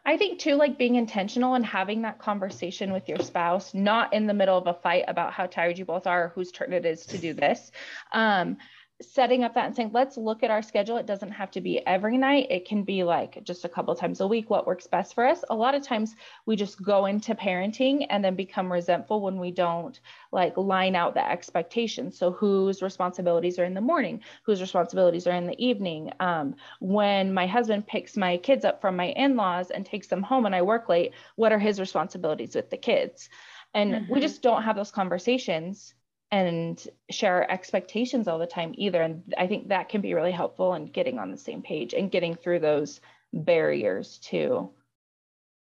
I 0.06 0.16
think 0.16 0.40
too, 0.40 0.56
like 0.56 0.78
being 0.78 0.96
intentional 0.96 1.56
and 1.56 1.66
having 1.66 2.04
that 2.04 2.20
conversation 2.20 2.94
with 2.94 3.10
your 3.10 3.20
spouse, 3.20 3.74
not 3.74 4.14
in 4.14 4.28
the 4.28 4.34
middle 4.34 4.58
of 4.58 4.68
a 4.68 4.74
fight 4.74 5.04
about 5.08 5.34
how 5.34 5.46
tired 5.46 5.78
you 5.78 5.86
both 5.86 6.08
are, 6.08 6.30
whose 6.30 6.52
turn 6.52 6.72
it 6.72 6.86
is 6.86 7.06
to 7.08 7.18
do 7.18 7.34
this. 7.34 7.72
Um, 8.14 8.58
setting 9.02 9.44
up 9.46 9.54
that 9.54 9.66
and 9.66 9.76
saying, 9.76 9.92
let's 9.94 10.18
look 10.18 10.44
at 10.44 10.52
our 10.52 10.62
schedule. 10.62 10.98
It 10.98 11.06
doesn't 11.06 11.32
have 11.32 11.52
to 11.52 11.62
be 11.62 11.86
every 11.88 12.18
night. 12.18 12.48
It 12.50 12.66
can 12.68 12.84
be 12.84 13.04
like 13.04 13.44
just 13.44 13.64
a 13.64 13.70
couple 13.70 13.96
times 13.96 14.20
a 14.20 14.28
week, 14.28 14.50
what 14.50 14.68
works 14.68 14.88
best 14.88 15.14
for 15.14 15.26
us. 15.26 15.44
A 15.50 15.56
lot 15.56 15.74
of 15.74 15.84
times 15.84 16.16
we 16.46 16.58
just 16.58 16.82
go 16.84 17.06
into 17.06 17.34
parenting 17.34 18.06
and 18.10 18.24
then 18.24 18.36
become 18.36 18.72
resentful 18.72 19.22
when 19.22 19.40
we 19.40 19.52
don't 19.52 20.00
like 20.34 20.58
line 20.58 20.96
out 20.96 21.14
the 21.14 21.30
expectations. 21.30 22.18
So 22.18 22.32
whose 22.32 22.82
responsibilities 22.82 23.58
are 23.58 23.64
in 23.64 23.74
the 23.74 23.82
morning, 23.82 24.22
whose 24.44 24.60
responsibilities 24.60 25.28
are 25.28 25.36
in 25.36 25.48
the 25.48 25.66
evening. 25.66 26.12
Um, 26.20 26.56
when 26.82 27.34
my 27.34 27.48
husband 27.48 27.88
picks 27.88 28.18
my 28.18 28.36
kids 28.38 28.66
up 28.66 28.82
from 28.82 28.98
my 28.98 29.08
in-laws 29.12 29.72
and 29.72 29.86
takes 29.86 30.08
them 30.08 30.24
home 30.24 30.46
and 30.46 30.54
I 30.56 30.62
work 30.62 30.90
late, 30.90 31.14
what 31.38 31.54
are 31.54 31.60
his 31.60 31.80
responsibilities 31.80 32.54
with 32.56 32.70
the 32.70 32.78
kids? 32.78 33.30
And 33.74 33.94
mm-hmm. 33.94 34.14
we 34.14 34.20
just 34.20 34.42
don't 34.42 34.64
have 34.64 34.76
those 34.76 34.92
conversations 34.92 35.94
and 36.32 36.88
share 37.10 37.36
our 37.36 37.50
expectations 37.50 38.28
all 38.28 38.38
the 38.38 38.46
time 38.46 38.74
either. 38.78 39.02
And 39.02 39.34
I 39.38 39.48
think 39.48 39.70
that 39.70 39.90
can 39.90 40.02
be 40.02 40.14
really 40.14 40.32
helpful 40.32 40.74
in 40.76 40.86
getting 40.86 41.18
on 41.18 41.32
the 41.32 41.38
same 41.38 41.62
page 41.62 41.94
and 41.94 42.12
getting 42.12 42.36
through 42.36 42.60
those 42.60 43.02
barriers 43.34 44.20
to 44.26 44.70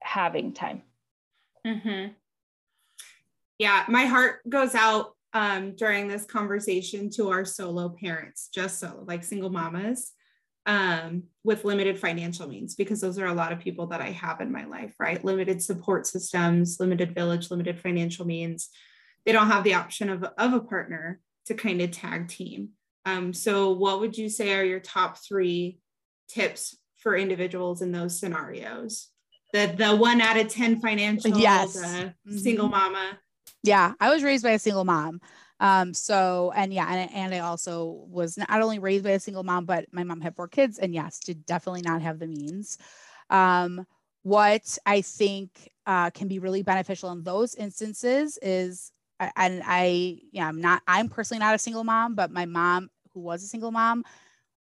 having 0.01 0.53
time. 0.53 0.81
Mm-hmm. 1.65 2.13
Yeah, 3.57 3.85
my 3.87 4.05
heart 4.05 4.47
goes 4.49 4.75
out 4.75 5.15
um, 5.33 5.75
during 5.75 6.07
this 6.07 6.25
conversation 6.25 7.09
to 7.11 7.29
our 7.29 7.45
solo 7.45 7.89
parents, 7.89 8.49
just 8.53 8.79
so 8.79 9.03
like 9.05 9.23
single 9.23 9.49
mamas 9.49 10.13
um, 10.65 11.23
with 11.43 11.63
limited 11.63 11.99
financial 11.99 12.47
means, 12.47 12.75
because 12.75 13.01
those 13.01 13.19
are 13.19 13.27
a 13.27 13.33
lot 13.33 13.51
of 13.51 13.59
people 13.59 13.87
that 13.87 14.01
I 14.01 14.11
have 14.11 14.41
in 14.41 14.51
my 14.51 14.65
life, 14.65 14.95
right? 14.99 15.23
Limited 15.23 15.61
support 15.61 16.07
systems, 16.07 16.79
limited 16.79 17.13
village, 17.13 17.51
limited 17.51 17.79
financial 17.79 18.25
means. 18.25 18.69
They 19.25 19.31
don't 19.31 19.47
have 19.47 19.63
the 19.63 19.73
option 19.73 20.09
of, 20.09 20.23
of 20.37 20.53
a 20.53 20.59
partner 20.59 21.19
to 21.45 21.53
kind 21.53 21.81
of 21.81 21.91
tag 21.91 22.27
team. 22.27 22.69
Um, 23.05 23.33
so, 23.33 23.71
what 23.71 23.99
would 23.99 24.17
you 24.17 24.29
say 24.29 24.53
are 24.53 24.63
your 24.63 24.79
top 24.79 25.17
three 25.17 25.79
tips 26.27 26.75
for 26.97 27.15
individuals 27.15 27.81
in 27.81 27.91
those 27.91 28.19
scenarios? 28.19 29.09
The 29.53 29.73
the 29.77 29.95
one 29.95 30.21
out 30.21 30.37
of 30.37 30.47
ten 30.47 30.79
financial, 30.79 31.37
yes, 31.37 31.77
mm-hmm. 31.77 32.37
single 32.37 32.67
mama. 32.67 33.19
Yeah, 33.63 33.93
I 33.99 34.09
was 34.09 34.23
raised 34.23 34.43
by 34.43 34.51
a 34.51 34.59
single 34.59 34.85
mom. 34.85 35.21
Um, 35.59 35.93
so 35.93 36.51
and 36.55 36.73
yeah, 36.73 36.91
and, 36.91 37.11
and 37.13 37.33
I 37.33 37.39
also 37.39 38.05
was 38.09 38.37
not 38.37 38.61
only 38.61 38.79
raised 38.79 39.03
by 39.03 39.11
a 39.11 39.19
single 39.19 39.43
mom, 39.43 39.65
but 39.65 39.85
my 39.91 40.03
mom 40.03 40.21
had 40.21 40.35
four 40.35 40.47
kids, 40.47 40.79
and 40.79 40.93
yes, 40.93 41.19
did 41.19 41.45
definitely 41.45 41.83
not 41.83 42.01
have 42.01 42.19
the 42.19 42.27
means. 42.27 42.77
Um, 43.29 43.85
what 44.23 44.77
I 44.85 45.01
think 45.01 45.71
uh, 45.85 46.09
can 46.09 46.27
be 46.27 46.39
really 46.39 46.63
beneficial 46.63 47.11
in 47.11 47.23
those 47.23 47.53
instances 47.53 48.39
is 48.41 48.91
and 49.19 49.61
I, 49.65 50.19
yeah, 50.31 50.47
I'm 50.47 50.61
not, 50.61 50.81
I'm 50.87 51.09
personally 51.09 51.39
not 51.39 51.55
a 51.55 51.59
single 51.59 51.83
mom, 51.83 52.15
but 52.15 52.31
my 52.31 52.45
mom 52.45 52.89
who 53.13 53.21
was 53.21 53.43
a 53.43 53.47
single 53.47 53.71
mom 53.71 54.03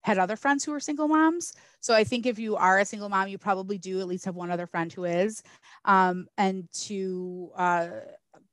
had 0.02 0.18
other 0.18 0.36
friends 0.36 0.64
who 0.64 0.72
were 0.72 0.80
single 0.80 1.08
moms. 1.08 1.52
So 1.80 1.94
I 1.94 2.04
think 2.04 2.24
if 2.24 2.38
you 2.38 2.56
are 2.56 2.78
a 2.78 2.84
single 2.84 3.08
mom, 3.08 3.28
you 3.28 3.36
probably 3.36 3.78
do 3.78 4.00
at 4.00 4.06
least 4.06 4.24
have 4.24 4.36
one 4.36 4.50
other 4.50 4.66
friend 4.66 4.92
who 4.92 5.04
is. 5.04 5.42
Um, 5.84 6.28
and 6.38 6.70
to 6.84 7.50
uh, 7.56 7.88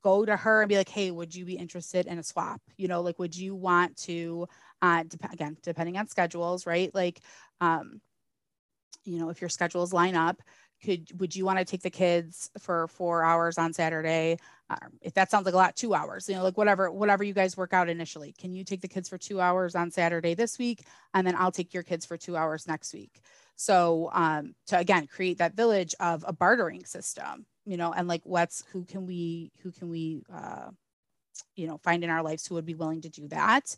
go 0.03 0.25
to 0.25 0.35
her 0.35 0.61
and 0.61 0.69
be 0.69 0.75
like, 0.77 0.89
hey, 0.89 1.11
would 1.11 1.33
you 1.33 1.45
be 1.45 1.53
interested 1.55 2.07
in 2.07 2.19
a 2.19 2.23
swap? 2.23 2.61
You 2.77 2.87
know, 2.87 3.01
like, 3.01 3.19
would 3.19 3.35
you 3.35 3.55
want 3.55 3.95
to, 4.03 4.47
uh, 4.81 5.03
dep- 5.03 5.31
again, 5.31 5.57
depending 5.63 5.97
on 5.97 6.07
schedules, 6.07 6.65
right? 6.65 6.93
Like, 6.93 7.21
um, 7.61 8.01
you 9.05 9.19
know, 9.19 9.29
if 9.29 9.39
your 9.39 9.49
schedules 9.49 9.93
line 9.93 10.15
up, 10.15 10.41
could 10.83 11.19
would 11.19 11.35
you 11.35 11.45
want 11.45 11.59
to 11.59 11.65
take 11.65 11.81
the 11.81 11.89
kids 11.89 12.49
for 12.59 12.87
four 12.87 13.23
hours 13.23 13.57
on 13.57 13.73
Saturday? 13.73 14.37
Um, 14.69 14.93
if 15.01 15.13
that 15.13 15.29
sounds 15.29 15.45
like 15.45 15.53
a 15.53 15.57
lot, 15.57 15.75
two 15.75 15.93
hours, 15.93 16.27
you 16.27 16.35
know, 16.35 16.43
like 16.43 16.57
whatever, 16.57 16.91
whatever 16.91 17.23
you 17.23 17.33
guys 17.33 17.55
work 17.55 17.71
out 17.71 17.87
initially. 17.87 18.33
Can 18.33 18.51
you 18.51 18.63
take 18.63 18.81
the 18.81 18.87
kids 18.87 19.07
for 19.07 19.17
two 19.17 19.39
hours 19.39 19.75
on 19.75 19.91
Saturday 19.91 20.33
this 20.33 20.57
week, 20.57 20.85
and 21.13 21.25
then 21.25 21.35
I'll 21.37 21.51
take 21.51 21.73
your 21.73 21.83
kids 21.83 22.05
for 22.05 22.17
two 22.17 22.35
hours 22.35 22.67
next 22.67 22.93
week? 22.93 23.21
So 23.55 24.09
um, 24.13 24.55
to 24.67 24.77
again 24.77 25.07
create 25.07 25.37
that 25.37 25.55
village 25.55 25.95
of 25.99 26.25
a 26.27 26.33
bartering 26.33 26.85
system, 26.85 27.45
you 27.65 27.77
know, 27.77 27.93
and 27.93 28.07
like 28.07 28.21
what's 28.25 28.63
who 28.71 28.85
can 28.85 29.05
we 29.05 29.51
who 29.61 29.71
can 29.71 29.89
we 29.89 30.23
uh, 30.33 30.69
you 31.55 31.67
know 31.67 31.77
find 31.77 32.03
in 32.03 32.09
our 32.09 32.23
lives 32.23 32.45
who 32.45 32.55
would 32.55 32.65
be 32.65 32.75
willing 32.75 33.01
to 33.01 33.09
do 33.09 33.27
that. 33.29 33.75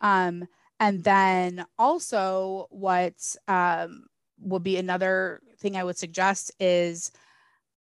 Um, 0.00 0.48
and 0.80 1.04
then 1.04 1.64
also 1.78 2.66
what 2.70 3.14
um, 3.46 4.06
would 4.42 4.62
be 4.62 4.76
another 4.76 5.40
thing 5.58 5.76
I 5.76 5.84
would 5.84 5.96
suggest 5.96 6.52
is 6.60 7.12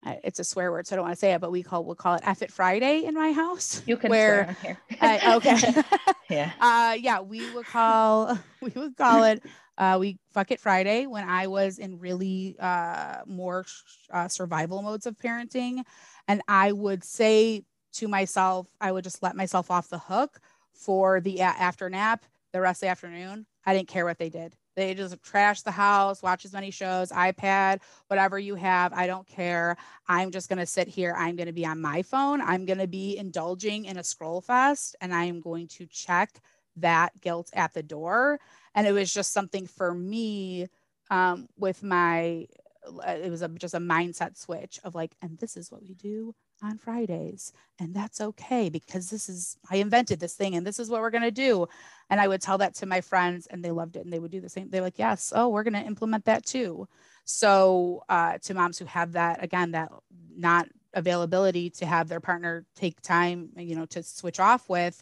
it's 0.05 0.39
a 0.39 0.43
swear 0.43 0.71
word, 0.71 0.87
so 0.87 0.95
I 0.95 0.97
don't 0.97 1.05
want 1.05 1.15
to 1.15 1.19
say 1.19 1.33
it, 1.33 1.41
but 1.41 1.51
we 1.51 1.63
call 1.63 1.83
we'll 1.83 1.95
call 1.95 2.15
it 2.15 2.21
F 2.25 2.41
it 2.41 2.51
Friday 2.51 3.03
in 3.05 3.13
my 3.13 3.31
house. 3.31 3.81
You 3.85 3.97
can 3.97 4.09
where, 4.09 4.55
swear 4.61 4.77
here. 4.89 4.99
uh, 5.01 5.35
okay. 5.37 5.83
yeah. 6.29 6.51
Uh, 6.59 6.95
yeah, 6.99 7.19
we 7.19 7.49
would 7.51 7.65
call 7.65 8.37
we 8.61 8.71
would 8.75 8.95
call 8.95 9.23
it 9.23 9.43
uh, 9.77 9.97
we 9.99 10.17
fuck 10.31 10.51
it 10.51 10.59
Friday 10.59 11.05
when 11.05 11.27
I 11.27 11.47
was 11.47 11.79
in 11.79 11.99
really 11.99 12.55
uh, 12.59 13.19
more 13.25 13.65
uh, 14.11 14.27
survival 14.27 14.81
modes 14.81 15.05
of 15.05 15.17
parenting, 15.17 15.83
and 16.27 16.41
I 16.47 16.71
would 16.71 17.03
say 17.03 17.63
to 17.93 18.07
myself, 18.07 18.67
I 18.79 18.91
would 18.91 19.03
just 19.03 19.23
let 19.23 19.35
myself 19.35 19.71
off 19.71 19.89
the 19.89 19.99
hook 19.99 20.39
for 20.73 21.19
the 21.19 21.41
after 21.41 21.89
nap 21.89 22.25
the 22.53 22.61
rest 22.61 22.77
of 22.77 22.87
the 22.87 22.91
afternoon. 22.91 23.45
I 23.65 23.73
didn't 23.73 23.89
care 23.89 24.05
what 24.05 24.17
they 24.17 24.29
did. 24.29 24.55
They 24.79 24.93
just 24.93 25.21
trash 25.21 25.61
the 25.61 25.71
house, 25.71 26.23
watch 26.23 26.45
as 26.45 26.53
many 26.53 26.71
shows, 26.71 27.11
iPad, 27.11 27.81
whatever 28.07 28.39
you 28.39 28.55
have. 28.55 28.93
I 28.93 29.07
don't 29.07 29.27
care. 29.27 29.75
I'm 30.07 30.31
just 30.31 30.47
going 30.47 30.59
to 30.59 30.65
sit 30.65 30.87
here. 30.87 31.13
I'm 31.17 31.35
going 31.35 31.47
to 31.47 31.53
be 31.53 31.65
on 31.65 31.81
my 31.81 32.01
phone. 32.01 32.39
I'm 32.39 32.65
going 32.65 32.79
to 32.79 32.87
be 32.87 33.17
indulging 33.17 33.83
in 33.83 33.97
a 33.97 34.03
scroll 34.05 34.39
fest 34.39 34.95
and 35.01 35.13
I'm 35.13 35.41
going 35.41 35.67
to 35.67 35.85
check 35.85 36.39
that 36.77 37.11
guilt 37.19 37.49
at 37.53 37.73
the 37.73 37.83
door. 37.83 38.39
And 38.73 38.87
it 38.87 38.93
was 38.93 39.13
just 39.13 39.33
something 39.33 39.67
for 39.67 39.93
me 39.93 40.67
um, 41.11 41.47
with 41.57 41.83
my, 41.83 42.45
uh, 42.87 43.17
it 43.21 43.29
was 43.29 43.41
a, 43.41 43.49
just 43.49 43.73
a 43.73 43.79
mindset 43.79 44.37
switch 44.37 44.79
of 44.85 44.95
like, 44.95 45.13
and 45.21 45.37
this 45.39 45.57
is 45.57 45.69
what 45.69 45.81
we 45.81 45.93
do 45.93 46.33
on 46.61 46.77
Fridays. 46.77 47.53
And 47.79 47.93
that's 47.93 48.21
okay 48.21 48.69
because 48.69 49.09
this 49.09 49.29
is, 49.29 49.57
I 49.69 49.77
invented 49.77 50.19
this 50.19 50.35
thing 50.35 50.55
and 50.55 50.65
this 50.65 50.79
is 50.79 50.89
what 50.89 51.01
we're 51.01 51.09
going 51.09 51.23
to 51.23 51.31
do. 51.31 51.67
And 52.09 52.19
I 52.19 52.27
would 52.27 52.41
tell 52.41 52.57
that 52.59 52.75
to 52.75 52.85
my 52.85 53.01
friends 53.01 53.47
and 53.47 53.63
they 53.63 53.71
loved 53.71 53.95
it 53.95 54.03
and 54.03 54.11
they 54.11 54.19
would 54.19 54.31
do 54.31 54.41
the 54.41 54.49
same. 54.49 54.69
They're 54.69 54.81
like, 54.81 54.99
yes, 54.99 55.31
oh, 55.35 55.49
we're 55.49 55.63
going 55.63 55.73
to 55.73 55.87
implement 55.87 56.25
that 56.25 56.45
too. 56.45 56.87
So 57.25 58.03
uh, 58.09 58.39
to 58.39 58.53
moms 58.53 58.79
who 58.79 58.85
have 58.85 59.13
that, 59.13 59.43
again, 59.43 59.71
that 59.71 59.91
not 60.35 60.67
availability 60.93 61.69
to 61.69 61.85
have 61.85 62.07
their 62.07 62.19
partner 62.19 62.65
take 62.75 63.01
time, 63.01 63.49
you 63.55 63.75
know, 63.75 63.85
to 63.87 64.03
switch 64.03 64.39
off 64.39 64.67
with, 64.67 65.01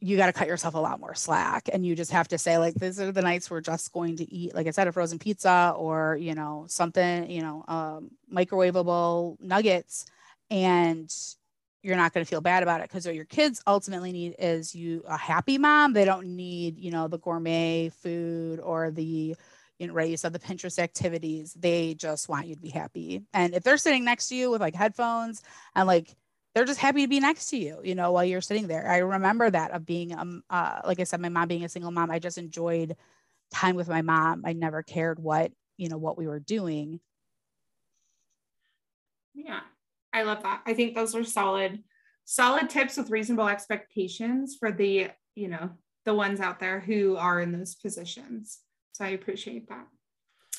you 0.00 0.16
got 0.16 0.26
to 0.26 0.32
cut 0.32 0.48
yourself 0.48 0.74
a 0.74 0.78
lot 0.78 1.00
more 1.00 1.14
slack 1.14 1.70
and 1.72 1.86
you 1.86 1.96
just 1.96 2.10
have 2.10 2.28
to 2.28 2.36
say 2.36 2.58
like 2.58 2.74
these 2.74 3.00
are 3.00 3.12
the 3.12 3.22
nights 3.22 3.50
we're 3.50 3.62
just 3.62 3.92
going 3.92 4.16
to 4.16 4.30
eat 4.32 4.54
like 4.54 4.66
i 4.66 4.70
said 4.70 4.86
a 4.86 4.92
frozen 4.92 5.18
pizza 5.18 5.72
or 5.76 6.16
you 6.20 6.34
know 6.34 6.66
something 6.68 7.30
you 7.30 7.40
know 7.40 7.64
um, 7.66 8.10
microwavable 8.32 9.40
nuggets 9.40 10.04
and 10.50 11.12
you're 11.82 11.96
not 11.96 12.12
going 12.12 12.24
to 12.24 12.28
feel 12.28 12.40
bad 12.40 12.64
about 12.64 12.80
it 12.80 12.88
because 12.88 13.06
what 13.06 13.14
your 13.14 13.24
kids 13.24 13.62
ultimately 13.66 14.10
need 14.10 14.34
is 14.38 14.74
you 14.74 15.04
a 15.06 15.16
happy 15.16 15.56
mom. 15.56 15.92
They 15.92 16.04
don't 16.04 16.34
need 16.34 16.78
you 16.78 16.90
know 16.90 17.08
the 17.08 17.18
gourmet 17.18 17.90
food 17.90 18.58
or 18.60 18.90
the 18.90 19.36
you 19.78 19.86
know 19.86 19.94
right 19.94 20.10
you 20.10 20.16
said 20.16 20.32
the 20.32 20.38
pinterest 20.40 20.78
activities. 20.80 21.54
They 21.54 21.94
just 21.94 22.28
want 22.28 22.48
you 22.48 22.56
to 22.56 22.60
be 22.60 22.70
happy. 22.70 23.22
And 23.32 23.54
if 23.54 23.62
they're 23.62 23.78
sitting 23.78 24.04
next 24.04 24.28
to 24.28 24.34
you 24.34 24.50
with 24.50 24.60
like 24.60 24.74
headphones 24.74 25.42
and 25.76 25.86
like 25.86 26.16
they're 26.54 26.64
just 26.64 26.80
happy 26.80 27.02
to 27.02 27.08
be 27.08 27.20
next 27.20 27.50
to 27.50 27.56
you 27.56 27.80
you 27.84 27.94
know 27.94 28.10
while 28.12 28.24
you're 28.24 28.40
sitting 28.40 28.66
there. 28.66 28.88
I 28.90 28.98
remember 28.98 29.48
that 29.48 29.70
of 29.70 29.86
being 29.86 30.12
um 30.16 30.42
uh, 30.50 30.80
like 30.84 30.98
i 31.00 31.04
said 31.04 31.20
my 31.20 31.28
mom 31.28 31.48
being 31.48 31.64
a 31.64 31.68
single 31.68 31.92
mom 31.92 32.10
i 32.10 32.18
just 32.18 32.38
enjoyed 32.38 32.96
time 33.52 33.76
with 33.76 33.88
my 33.88 34.02
mom. 34.02 34.42
I 34.44 34.54
never 34.54 34.82
cared 34.82 35.20
what 35.20 35.52
you 35.76 35.88
know 35.88 35.98
what 35.98 36.18
we 36.18 36.26
were 36.26 36.40
doing. 36.40 37.00
Yeah 39.34 39.60
I 40.16 40.22
love 40.22 40.42
that. 40.44 40.62
I 40.64 40.72
think 40.72 40.94
those 40.94 41.14
are 41.14 41.22
solid, 41.22 41.84
solid 42.24 42.70
tips 42.70 42.96
with 42.96 43.10
reasonable 43.10 43.48
expectations 43.48 44.56
for 44.58 44.72
the, 44.72 45.08
you 45.34 45.48
know, 45.48 45.72
the 46.06 46.14
ones 46.14 46.40
out 46.40 46.58
there 46.58 46.80
who 46.80 47.18
are 47.18 47.38
in 47.38 47.52
those 47.52 47.74
positions. 47.74 48.60
So 48.92 49.04
I 49.04 49.08
appreciate 49.08 49.68
that. 49.68 49.86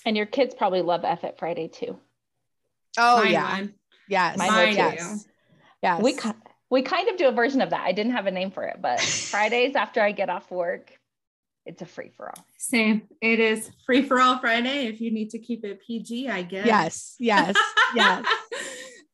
And 0.05 0.15
your 0.15 0.27
kids 0.27 0.53
probably 0.53 0.83
love 0.83 1.03
F 1.03 1.23
it 1.23 1.39
Friday 1.39 1.69
too. 1.69 1.97
Oh 2.99 3.23
Mine 3.23 3.31
yeah. 3.31 3.51
One. 3.51 3.73
Yes. 4.07 4.37
Mine, 4.37 4.51
Mine 4.51 4.75
yes. 4.75 5.25
Yes. 5.81 6.03
We 6.03 6.15
we 6.69 6.83
kind 6.83 7.09
of 7.09 7.17
do 7.17 7.27
a 7.27 7.31
version 7.31 7.61
of 7.61 7.71
that. 7.71 7.81
I 7.81 7.93
didn't 7.93 8.11
have 8.11 8.27
a 8.27 8.31
name 8.31 8.51
for 8.51 8.63
it, 8.63 8.77
but 8.79 9.01
Fridays 9.31 9.75
after 9.75 10.01
I 10.01 10.11
get 10.11 10.29
off 10.29 10.51
work, 10.51 10.93
it's 11.65 11.81
a 11.81 11.85
free 11.87 12.11
for 12.15 12.29
all. 12.29 12.45
Same. 12.59 13.07
It 13.21 13.39
is 13.39 13.71
free 13.87 14.03
for 14.03 14.21
all 14.21 14.37
Friday. 14.37 14.85
If 14.85 15.01
you 15.01 15.09
need 15.09 15.31
to 15.31 15.39
keep 15.39 15.65
it 15.65 15.81
PG, 15.81 16.29
I 16.29 16.43
guess. 16.43 16.67
Yes. 16.67 17.15
Yes. 17.19 17.55
yes. 17.95 18.25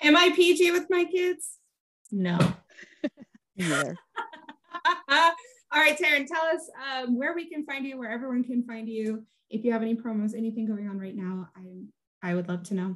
Am 0.03 0.17
I 0.17 0.31
PG 0.35 0.71
with 0.71 0.87
my 0.89 1.05
kids? 1.05 1.57
No. 2.11 2.37
Yeah. 3.55 3.83
All 5.09 5.79
right, 5.79 5.95
Taryn, 5.95 6.25
tell 6.25 6.43
us 6.45 6.69
um, 6.91 7.19
where 7.19 7.35
we 7.35 7.47
can 7.47 7.63
find 7.65 7.85
you, 7.85 7.99
where 7.99 8.09
everyone 8.09 8.43
can 8.43 8.63
find 8.63 8.89
you. 8.89 9.23
If 9.51 9.63
you 9.63 9.71
have 9.71 9.83
any 9.83 9.95
promos, 9.95 10.35
anything 10.35 10.65
going 10.65 10.87
on 10.89 10.97
right 10.97 11.15
now, 11.15 11.49
I 11.55 11.83
I 12.27 12.33
would 12.33 12.47
love 12.47 12.63
to 12.63 12.73
know. 12.73 12.95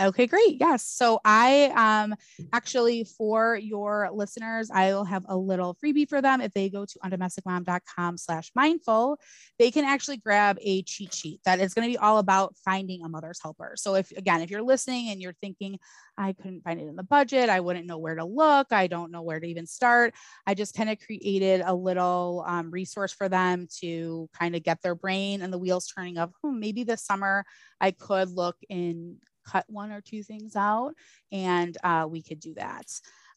Okay, 0.00 0.28
great. 0.28 0.58
Yes. 0.60 0.86
So 0.86 1.20
I 1.24 1.72
um 1.74 2.14
actually 2.52 3.02
for 3.02 3.56
your 3.56 4.08
listeners, 4.12 4.70
I 4.72 4.92
will 4.92 5.04
have 5.04 5.24
a 5.28 5.36
little 5.36 5.76
freebie 5.82 6.08
for 6.08 6.22
them. 6.22 6.40
If 6.40 6.52
they 6.52 6.68
go 6.68 6.84
to 6.84 6.98
undomesticmom.com 7.04 8.16
slash 8.16 8.52
mindful, 8.54 9.18
they 9.58 9.72
can 9.72 9.84
actually 9.84 10.18
grab 10.18 10.56
a 10.60 10.82
cheat 10.82 11.12
sheet 11.12 11.40
that 11.44 11.58
is 11.58 11.74
going 11.74 11.88
to 11.88 11.92
be 11.92 11.98
all 11.98 12.18
about 12.18 12.54
finding 12.64 13.02
a 13.02 13.08
mother's 13.08 13.40
helper. 13.42 13.74
So 13.76 13.96
if 13.96 14.12
again, 14.12 14.40
if 14.40 14.50
you're 14.50 14.62
listening 14.62 15.08
and 15.08 15.20
you're 15.20 15.34
thinking, 15.40 15.80
I 16.16 16.32
couldn't 16.32 16.62
find 16.62 16.80
it 16.80 16.86
in 16.86 16.94
the 16.94 17.02
budget, 17.02 17.48
I 17.48 17.58
wouldn't 17.58 17.86
know 17.86 17.98
where 17.98 18.14
to 18.14 18.24
look, 18.24 18.68
I 18.70 18.86
don't 18.86 19.10
know 19.10 19.22
where 19.22 19.40
to 19.40 19.46
even 19.48 19.66
start. 19.66 20.14
I 20.46 20.54
just 20.54 20.76
kind 20.76 20.90
of 20.90 21.00
created 21.00 21.62
a 21.64 21.74
little 21.74 22.44
um, 22.46 22.70
resource 22.70 23.12
for 23.12 23.28
them 23.28 23.66
to 23.80 24.28
kind 24.38 24.54
of 24.54 24.62
get 24.62 24.80
their 24.80 24.94
brain 24.94 25.42
and 25.42 25.52
the 25.52 25.58
wheels 25.58 25.88
turning 25.88 26.18
of 26.18 26.32
hmm, 26.42 26.60
maybe 26.60 26.84
this 26.84 27.04
summer 27.04 27.44
I 27.80 27.90
could 27.92 28.30
look 28.30 28.56
in 28.68 29.16
cut 29.50 29.64
one 29.68 29.92
or 29.92 30.00
two 30.00 30.22
things 30.22 30.56
out 30.56 30.92
and 31.32 31.76
uh, 31.82 32.06
we 32.08 32.22
could 32.22 32.40
do 32.40 32.54
that. 32.54 32.86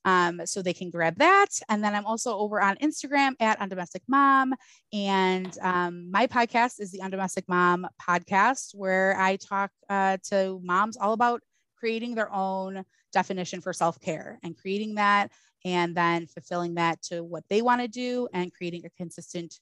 Um, 0.03 0.41
so 0.45 0.61
they 0.61 0.73
can 0.73 0.89
grab 0.89 1.17
that. 1.17 1.49
And 1.69 1.83
then 1.83 1.93
I'm 1.93 2.07
also 2.07 2.35
over 2.35 2.59
on 2.59 2.75
Instagram 2.77 3.33
at 3.39 3.59
Undomestic 3.59 4.01
Mom. 4.07 4.55
And 4.91 5.55
um, 5.61 6.09
my 6.09 6.25
podcast 6.25 6.79
is 6.79 6.91
the 6.91 7.01
Undomestic 7.01 7.43
Mom 7.47 7.85
podcast, 8.01 8.73
where 8.73 9.15
I 9.19 9.35
talk 9.35 9.69
uh, 9.89 10.17
to 10.29 10.59
moms 10.63 10.97
all 10.97 11.13
about 11.13 11.41
creating 11.77 12.15
their 12.15 12.33
own 12.33 12.83
definition 13.13 13.61
for 13.61 13.73
self-care 13.73 14.39
and 14.43 14.57
creating 14.57 14.95
that 14.95 15.31
and 15.65 15.95
then 15.95 16.27
fulfilling 16.27 16.75
that 16.75 17.01
to 17.03 17.23
what 17.23 17.43
they 17.49 17.61
want 17.61 17.81
to 17.81 17.87
do 17.87 18.27
and 18.33 18.53
creating 18.53 18.85
a 18.85 18.89
consistent 18.91 19.59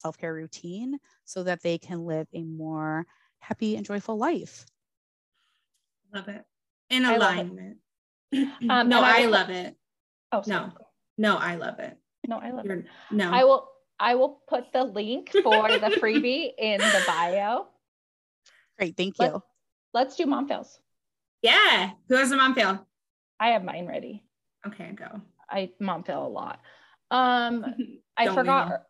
self-care 0.00 0.34
routine 0.34 0.98
so 1.24 1.42
that 1.42 1.62
they 1.62 1.78
can 1.78 2.04
live 2.04 2.26
a 2.32 2.42
more 2.42 3.06
happy 3.38 3.76
and 3.76 3.86
joyful 3.86 4.16
life 4.16 4.64
love 6.14 6.28
it 6.28 6.44
in 6.90 7.04
I 7.04 7.14
it. 7.14 7.16
alignment 7.18 7.76
Um, 8.70 8.88
no 8.88 9.00
I 9.02 9.22
i 9.22 9.26
love 9.26 9.50
it 9.50 9.76
Oh, 10.32 10.42
sorry. 10.42 10.66
no 10.66 10.72
no 11.18 11.36
i 11.36 11.54
love 11.56 11.78
it 11.78 11.96
no, 12.28 12.38
I 12.38 12.50
love 12.50 12.64
it. 12.64 12.68
You're, 12.68 12.84
no 13.12 13.30
I 13.32 13.44
will. 13.44 13.68
I 14.00 14.16
will 14.16 14.42
put 14.48 14.72
the 14.72 14.82
link 14.82 15.30
for 15.30 15.68
the 15.68 15.96
freebie 16.02 16.50
in 16.58 16.78
the 16.80 17.02
bio. 17.06 17.68
great 18.78 18.96
thank 18.96 19.14
Let- 19.18 19.32
you 19.32 19.42
Let's 19.94 20.16
do 20.16 20.26
mom 20.26 20.48
fails. 20.48 20.80
yeah 21.42 21.90
who 22.08 22.16
has 22.16 22.32
a 22.32 22.36
mom 22.36 22.54
fail 22.54 22.86
I 23.38 23.50
have 23.50 23.62
mine 23.64 23.86
ready. 23.86 24.24
okay 24.66 24.90
go 24.92 25.20
I 25.48 25.70
mom 25.78 26.02
fail 26.02 26.26
a 26.26 26.28
lot. 26.28 26.60
Um, 27.12 27.64
I 28.16 28.24
Don't 28.24 28.34
forgot. 28.34 28.82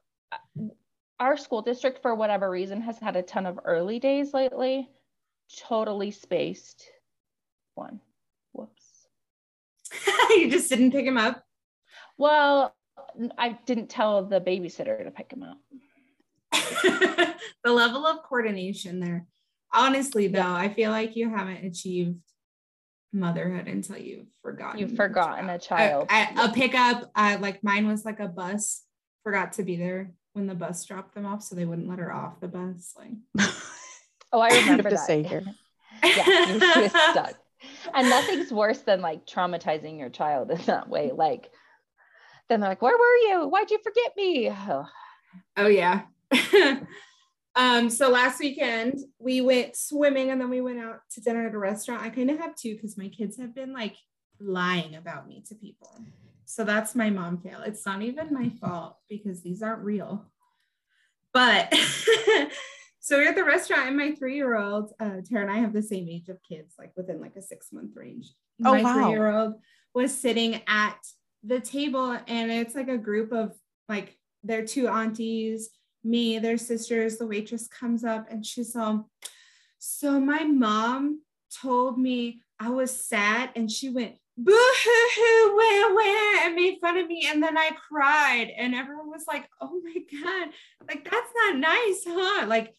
Our 1.20 1.36
school 1.36 1.60
district, 1.62 2.00
for 2.00 2.14
whatever 2.14 2.48
reason, 2.50 2.80
has 2.80 2.98
had 2.98 3.16
a 3.16 3.22
ton 3.22 3.44
of 3.46 3.58
early 3.64 3.98
days 3.98 4.32
lately. 4.32 4.88
Totally 5.58 6.10
spaced. 6.10 6.84
One. 7.76 8.00
Whoops. 8.52 8.82
you 10.30 10.50
just 10.50 10.68
didn't 10.68 10.90
pick 10.90 11.06
him 11.06 11.16
up 11.18 11.44
Well, 12.18 12.74
I 13.38 13.58
didn't 13.66 13.88
tell 13.88 14.24
the 14.24 14.40
babysitter 14.40 15.04
to 15.04 15.10
pick 15.10 15.30
him 15.32 15.42
up. 15.44 15.58
the 17.64 17.72
level 17.72 18.04
of 18.06 18.22
coordination 18.24 18.98
there. 19.00 19.26
Honestly, 19.72 20.26
though, 20.28 20.40
I 20.54 20.68
feel 20.70 20.90
like 20.90 21.16
you 21.16 21.28
haven't 21.30 21.64
achieved 21.64 22.18
motherhood 23.12 23.68
until 23.68 23.98
you've 23.98 24.26
forgotten. 24.42 24.80
You've 24.80 24.96
forgotten 24.96 25.48
a 25.50 25.54
A- 25.54 25.58
child. 25.58 26.08
A, 26.10 26.28
a 26.46 26.52
pickup, 26.52 27.10
uh, 27.14 27.36
like 27.40 27.62
mine 27.62 27.86
was 27.86 28.04
like 28.04 28.20
a 28.20 28.28
bus. 28.28 28.82
Forgot 29.22 29.52
to 29.54 29.62
be 29.62 29.76
there 29.76 30.12
when 30.32 30.46
the 30.46 30.54
bus 30.54 30.84
dropped 30.84 31.14
them 31.14 31.26
off, 31.26 31.42
so 31.42 31.54
they 31.54 31.64
wouldn't 31.64 31.88
let 31.88 31.98
her 31.98 32.12
off 32.12 32.40
the 32.40 32.48
bus. 32.48 32.94
Like, 32.96 33.12
Oh, 34.32 34.40
I 34.40 34.48
I 34.48 34.54
have 34.54 34.64
remember 34.64 34.90
to 34.90 34.96
that. 34.96 35.06
say 35.06 35.22
here 35.22 35.44
yeah, 36.02 36.52
you 36.52 36.60
she 36.60 36.80
was 36.82 36.90
stuck. 36.90 37.34
And 37.94 38.08
nothing's 38.08 38.52
worse 38.52 38.80
than 38.80 39.00
like 39.00 39.26
traumatizing 39.26 39.98
your 39.98 40.10
child 40.10 40.50
in 40.50 40.60
that 40.66 40.88
way. 40.88 41.12
Like, 41.14 41.50
then 42.48 42.60
they're 42.60 42.70
like, 42.70 42.82
"Where 42.82 42.96
were 42.96 43.16
you? 43.28 43.48
Why'd 43.48 43.70
you 43.70 43.78
forget 43.82 44.12
me?" 44.16 44.50
Oh, 44.50 44.86
Oh 45.56 45.66
yeah. 45.66 46.02
um, 47.56 47.90
so 47.90 48.08
last 48.10 48.40
weekend 48.40 48.98
we 49.18 49.40
went 49.40 49.76
swimming 49.76 50.30
and 50.30 50.40
then 50.40 50.50
we 50.50 50.60
went 50.60 50.80
out 50.80 51.00
to 51.12 51.20
dinner 51.20 51.46
at 51.46 51.54
a 51.54 51.58
restaurant. 51.58 52.02
I 52.02 52.10
kind 52.10 52.30
of 52.30 52.38
have 52.38 52.56
two 52.56 52.74
because 52.74 52.98
my 52.98 53.08
kids 53.08 53.38
have 53.38 53.54
been 53.54 53.72
like 53.72 53.96
lying 54.40 54.94
about 54.94 55.26
me 55.26 55.42
to 55.48 55.54
people. 55.54 55.98
So 56.44 56.64
that's 56.64 56.94
my 56.94 57.10
mom 57.10 57.38
fail. 57.38 57.62
It's 57.62 57.84
not 57.84 58.02
even 58.02 58.32
my 58.32 58.50
fault 58.60 58.96
because 59.08 59.42
these 59.42 59.62
aren't 59.62 59.84
real. 59.84 60.24
But 61.32 61.72
so 63.06 63.18
we're 63.18 63.28
at 63.28 63.36
the 63.36 63.44
restaurant 63.44 63.86
and 63.86 63.96
my 63.96 64.10
three-year-old, 64.16 64.92
uh, 64.98 65.20
Taryn 65.22 65.42
and 65.42 65.50
I 65.52 65.58
have 65.58 65.72
the 65.72 65.80
same 65.80 66.08
age 66.08 66.28
of 66.28 66.42
kids, 66.42 66.74
like 66.76 66.90
within 66.96 67.20
like 67.20 67.36
a 67.36 67.40
six-month 67.40 67.92
range. 67.94 68.34
Oh, 68.64 68.72
my 68.72 68.82
wow. 68.82 68.94
three-year-old 68.94 69.54
was 69.94 70.12
sitting 70.12 70.60
at 70.66 70.98
the 71.44 71.60
table 71.60 72.18
and 72.26 72.50
it's 72.50 72.74
like 72.74 72.88
a 72.88 72.98
group 72.98 73.30
of 73.30 73.54
like 73.88 74.18
their 74.42 74.66
two 74.66 74.88
aunties, 74.88 75.70
me, 76.02 76.40
their 76.40 76.58
sisters. 76.58 77.16
The 77.16 77.28
waitress 77.28 77.68
comes 77.68 78.02
up 78.02 78.26
and 78.28 78.44
she's 78.44 78.74
um, 78.74 79.04
so 79.78 80.18
my 80.18 80.42
mom 80.42 81.20
told 81.62 82.00
me 82.00 82.42
I 82.58 82.70
was 82.70 82.90
sad 82.90 83.50
and 83.54 83.70
she 83.70 83.88
went 83.88 84.16
boo 84.36 84.52
hoo 84.52 85.08
hoo 85.14 85.56
where 85.56 85.94
where 85.94 86.44
and 86.44 86.56
made 86.56 86.78
fun 86.80 86.98
of 86.98 87.06
me 87.06 87.28
and 87.30 87.40
then 87.40 87.56
I 87.56 87.70
cried 87.88 88.50
and 88.58 88.74
everyone 88.74 89.10
was 89.10 89.26
like, 89.28 89.48
oh 89.60 89.80
my 89.84 89.94
god, 90.20 90.48
like 90.88 91.08
that's 91.08 91.30
not 91.36 91.56
nice, 91.56 92.02
huh? 92.04 92.46
Like 92.48 92.74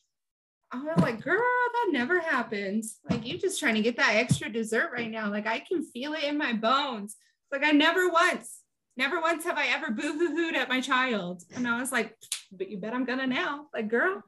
I 0.71 0.83
was 0.83 0.99
like, 0.99 1.21
girl, 1.23 1.37
that 1.37 1.89
never 1.91 2.19
happens. 2.19 2.99
Like 3.09 3.25
you're 3.25 3.39
just 3.39 3.59
trying 3.59 3.75
to 3.75 3.81
get 3.81 3.97
that 3.97 4.15
extra 4.15 4.49
dessert 4.49 4.91
right 4.93 5.09
now. 5.09 5.31
Like 5.31 5.47
I 5.47 5.59
can 5.59 5.83
feel 5.83 6.13
it 6.13 6.23
in 6.23 6.37
my 6.37 6.53
bones. 6.53 7.15
Like 7.51 7.63
I 7.63 7.71
never 7.71 8.09
once, 8.09 8.61
never 8.97 9.21
once 9.21 9.45
have 9.45 9.57
I 9.57 9.67
ever 9.67 9.91
boo-hoo-hooed 9.91 10.55
at 10.55 10.69
my 10.69 10.81
child. 10.81 11.43
And 11.55 11.67
I 11.67 11.79
was 11.79 11.91
like, 11.91 12.15
but 12.51 12.69
you 12.69 12.77
bet 12.77 12.93
I'm 12.93 13.05
gonna 13.05 13.27
now. 13.27 13.67
Like, 13.73 13.87
girl, 13.87 14.21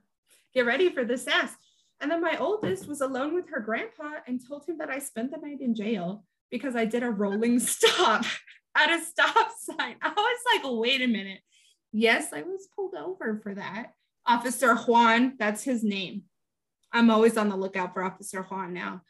get 0.53 0.65
ready 0.65 0.89
for 0.89 1.03
the 1.03 1.17
sass. 1.17 1.53
And 2.01 2.09
then 2.09 2.21
my 2.21 2.37
oldest 2.37 2.87
was 2.87 3.01
alone 3.01 3.33
with 3.33 3.49
her 3.49 3.59
grandpa 3.59 4.19
and 4.25 4.39
told 4.47 4.65
him 4.65 4.77
that 4.77 4.89
I 4.89 4.99
spent 4.99 5.31
the 5.31 5.37
night 5.37 5.59
in 5.59 5.75
jail 5.75 6.23
because 6.49 6.75
I 6.75 6.85
did 6.85 7.03
a 7.03 7.09
rolling 7.09 7.59
stop 7.59 8.23
at 8.75 8.89
a 8.89 9.03
stop 9.03 9.51
sign. 9.59 9.95
I 10.01 10.09
was 10.09 10.39
like, 10.53 10.61
wait 10.65 11.01
a 11.01 11.07
minute. 11.07 11.41
Yes, 11.91 12.31
I 12.31 12.43
was 12.43 12.67
pulled 12.75 12.93
over 12.95 13.39
for 13.43 13.55
that. 13.55 13.93
Officer 14.29 14.75
Juan, 14.75 15.33
that's 15.39 15.63
his 15.63 15.83
name. 15.83 16.23
I'm 16.93 17.09
always 17.09 17.35
on 17.37 17.49
the 17.49 17.55
lookout 17.57 17.93
for 17.93 18.03
Officer 18.03 18.43
Juan 18.43 18.73
now. 18.73 19.01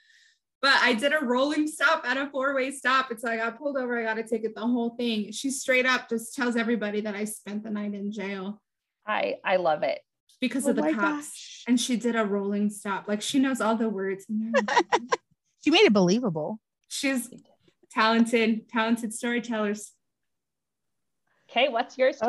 But 0.62 0.74
I 0.82 0.94
did 0.94 1.14
a 1.14 1.24
rolling 1.24 1.68
stop 1.68 2.04
at 2.06 2.18
a 2.18 2.30
four 2.32 2.54
way 2.56 2.72
stop. 2.72 3.12
It's 3.12 3.24
like 3.24 3.40
I 3.40 3.46
got 3.50 3.58
pulled 3.58 3.78
over, 3.78 4.00
I 4.00 4.04
got 4.04 4.18
a 4.18 4.24
ticket, 4.24 4.56
the 4.56 4.62
whole 4.62 4.92
thing. 4.98 5.32
She 5.32 5.50
straight 5.52 5.86
up 5.86 6.10
just 6.10 6.36
tells 6.36 6.56
everybody 6.56 7.02
that 7.02 7.16
I 7.16 7.26
spent 7.26 7.64
the 7.64 7.70
night 7.70 7.94
in 7.94 8.12
jail 8.12 8.62
I 9.08 9.36
I 9.44 9.56
love 9.58 9.84
it. 9.84 10.00
because 10.42 10.66
Oh 10.68 10.72
of 10.72 10.76
the 10.78 10.82
cops. 10.94 10.96
gosh. 10.98 11.64
And 11.68 11.80
she 11.80 11.96
did 11.98 12.16
a 12.16 12.26
rolling 12.26 12.70
stop. 12.70 13.08
Like 13.08 13.22
she 13.22 13.40
knows 13.40 13.62
all 13.62 13.76
the 13.76 13.88
words. 13.90 14.26
she 15.64 15.72
made 15.72 15.82
it 15.86 15.94
believable 15.94 16.60
She's 16.90 17.30
talented, 17.92 18.68
talented 18.70 19.14
storytellers. 19.14 19.92
Okay, 21.50 21.70
what's 21.70 21.98
yours, 21.98 22.18
Oh. 22.22 22.28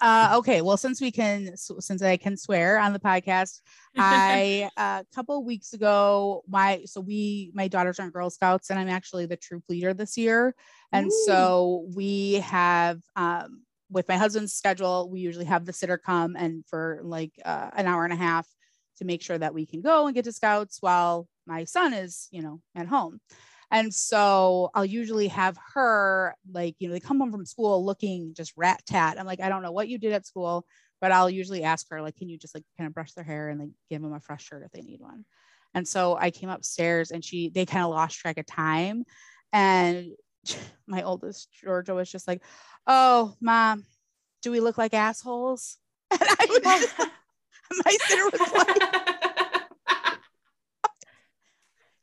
Uh, 0.00 0.34
okay, 0.36 0.60
well, 0.60 0.76
since 0.76 1.00
we 1.00 1.10
can, 1.10 1.56
since 1.56 2.02
I 2.02 2.18
can 2.18 2.36
swear 2.36 2.78
on 2.78 2.92
the 2.92 2.98
podcast, 2.98 3.62
I 3.96 4.68
a 4.76 5.04
couple 5.14 5.42
weeks 5.42 5.72
ago, 5.72 6.42
my 6.46 6.82
so 6.84 7.00
we 7.00 7.50
my 7.54 7.68
daughters 7.68 7.98
are 7.98 8.04
in 8.04 8.10
Girl 8.10 8.28
Scouts, 8.28 8.70
and 8.70 8.78
I'm 8.78 8.90
actually 8.90 9.26
the 9.26 9.36
troop 9.36 9.64
leader 9.68 9.94
this 9.94 10.18
year, 10.18 10.54
and 10.92 11.06
Ooh. 11.06 11.24
so 11.26 11.86
we 11.94 12.34
have 12.34 13.00
um, 13.16 13.62
with 13.90 14.08
my 14.08 14.16
husband's 14.16 14.52
schedule, 14.52 15.08
we 15.10 15.20
usually 15.20 15.44
have 15.44 15.64
the 15.64 15.72
sitter 15.72 15.98
come 15.98 16.36
and 16.36 16.64
for 16.66 17.00
like 17.02 17.32
uh, 17.44 17.70
an 17.74 17.86
hour 17.86 18.04
and 18.04 18.12
a 18.12 18.16
half 18.16 18.46
to 18.98 19.04
make 19.04 19.22
sure 19.22 19.38
that 19.38 19.54
we 19.54 19.66
can 19.66 19.80
go 19.80 20.06
and 20.06 20.14
get 20.14 20.24
to 20.24 20.32
Scouts 20.32 20.78
while 20.80 21.28
my 21.46 21.64
son 21.64 21.92
is, 21.92 22.28
you 22.30 22.42
know, 22.42 22.60
at 22.74 22.86
home. 22.86 23.20
And 23.70 23.92
so 23.92 24.70
I'll 24.74 24.84
usually 24.84 25.28
have 25.28 25.58
her 25.74 26.34
like, 26.52 26.76
you 26.78 26.88
know, 26.88 26.94
they 26.94 27.00
come 27.00 27.18
home 27.18 27.32
from 27.32 27.46
school 27.46 27.84
looking 27.84 28.32
just 28.34 28.52
rat 28.56 28.80
tat. 28.86 29.18
I'm 29.18 29.26
like, 29.26 29.40
I 29.40 29.48
don't 29.48 29.62
know 29.62 29.72
what 29.72 29.88
you 29.88 29.98
did 29.98 30.12
at 30.12 30.26
school, 30.26 30.64
but 31.00 31.12
I'll 31.12 31.30
usually 31.30 31.64
ask 31.64 31.86
her, 31.90 32.00
like, 32.00 32.16
can 32.16 32.28
you 32.28 32.38
just 32.38 32.54
like 32.54 32.64
kind 32.78 32.86
of 32.86 32.94
brush 32.94 33.12
their 33.12 33.24
hair 33.24 33.48
and 33.48 33.58
like 33.60 33.70
give 33.90 34.02
them 34.02 34.14
a 34.14 34.20
fresh 34.20 34.44
shirt 34.44 34.62
if 34.64 34.72
they 34.72 34.82
need 34.82 35.00
one? 35.00 35.24
And 35.74 35.86
so 35.86 36.16
I 36.16 36.30
came 36.30 36.48
upstairs 36.48 37.10
and 37.10 37.24
she, 37.24 37.50
they 37.50 37.66
kind 37.66 37.84
of 37.84 37.90
lost 37.90 38.18
track 38.18 38.38
of 38.38 38.46
time. 38.46 39.04
And 39.52 40.12
my 40.86 41.02
oldest 41.02 41.48
Georgia 41.52 41.94
was 41.94 42.10
just 42.10 42.28
like, 42.28 42.42
oh, 42.86 43.34
mom, 43.40 43.84
do 44.42 44.50
we 44.52 44.60
look 44.60 44.78
like 44.78 44.94
assholes? 44.94 45.78
And 46.12 46.22
I 46.22 46.46
was 46.48 47.08
my 47.84 47.96
sitter 48.06 48.30
was 48.30 48.52
like, 48.52 49.15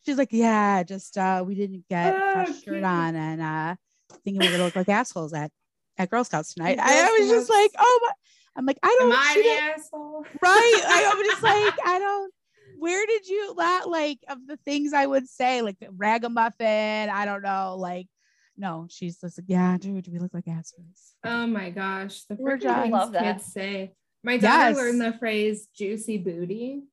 she's 0.06 0.18
like, 0.18 0.30
yeah, 0.32 0.84
just 0.84 1.18
uh, 1.18 1.44
we 1.46 1.56
didn't 1.56 1.86
get 1.90 2.14
a 2.14 2.18
Oh, 2.18 2.32
fresh 2.34 2.48
shirt 2.56 2.64
cute. 2.64 2.84
on 2.84 3.16
and 3.16 3.42
uh, 3.42 3.76
thinking 4.24 4.42
we're 4.42 4.52
gonna 4.52 4.64
look 4.66 4.76
like 4.76 4.90
assholes 4.90 5.34
at 5.34 5.52
at 5.98 6.10
Girl 6.10 6.24
Scouts 6.24 6.54
tonight. 6.54 6.78
At 6.80 6.86
I, 6.88 7.08
I 7.08 7.20
was 7.20 7.30
just 7.30 7.50
like, 7.50 7.72
oh 7.78 8.00
my, 8.04 8.10
I'm 8.56 8.66
like, 8.66 8.80
I 8.84 8.96
don't 9.00 9.12
I 9.14 9.34
the 9.44 9.82
asshole? 9.82 10.26
right. 10.42 10.82
I, 10.86 11.12
I'm 11.14 11.24
just 11.26 11.44
like, 11.44 11.74
I 11.86 12.00
don't. 12.00 12.34
Where 12.80 13.06
did 13.06 13.28
you 13.28 13.56
that 13.58 13.88
like 13.88 14.20
of 14.28 14.46
the 14.48 14.58
things 14.58 14.94
I 14.94 15.06
would 15.06 15.28
say 15.28 15.62
like 15.62 15.78
ragamuffin? 15.92 17.10
I 17.10 17.26
don't 17.26 17.42
know, 17.44 17.76
like. 17.78 18.08
No, 18.56 18.86
she's 18.88 19.20
just 19.20 19.40
like, 19.40 19.46
yeah, 19.48 19.76
dude, 19.80 20.04
do 20.04 20.12
we 20.12 20.20
look 20.20 20.34
like 20.34 20.48
assholes? 20.48 21.16
Oh 21.24 21.48
my 21.48 21.72
gosh, 21.72 22.24
the 22.26 22.36
We're 22.36 22.58
freaking 22.58 22.62
just- 22.62 22.82
things 22.82 22.92
Love 22.92 23.12
that. 23.14 23.24
kids 23.38 23.46
say. 23.52 23.94
My 24.24 24.38
daughter 24.38 24.70
Yes. 24.70 24.78
learned 24.78 25.02
the 25.02 25.14
phrase 25.18 25.68
"juicy 25.76 26.18
booty." 26.18 26.84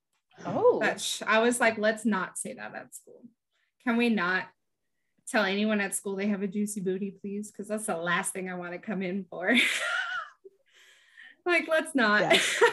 Oh, 0.47 0.79
But 0.81 1.01
sh- 1.01 1.23
I 1.27 1.41
was 1.41 1.61
like, 1.61 1.79
let's 1.79 2.05
not 2.05 2.39
say 2.39 2.55
that 2.55 2.75
at 2.75 2.95
school. 2.95 3.23
Can 3.85 3.97
we 3.97 4.09
not 4.09 4.45
tell 5.29 5.45
anyone 5.45 5.81
at 5.81 5.95
school 5.95 6.17
they 6.17 6.29
have 6.29 6.43
a 6.43 6.49
juicy 6.49 6.81
booty, 6.81 7.11
please? 7.11 7.51
Because 7.51 7.69
that's 7.69 7.87
the 7.87 7.97
last 7.97 8.33
thing 8.33 8.51
I 8.51 8.55
want 8.55 8.73
to 8.73 8.79
come 8.79 9.03
in 9.03 9.25
for. 9.31 9.55
like, 11.47 11.69
let's 11.69 11.95
not. 11.95 12.21
Yes. 12.23 12.63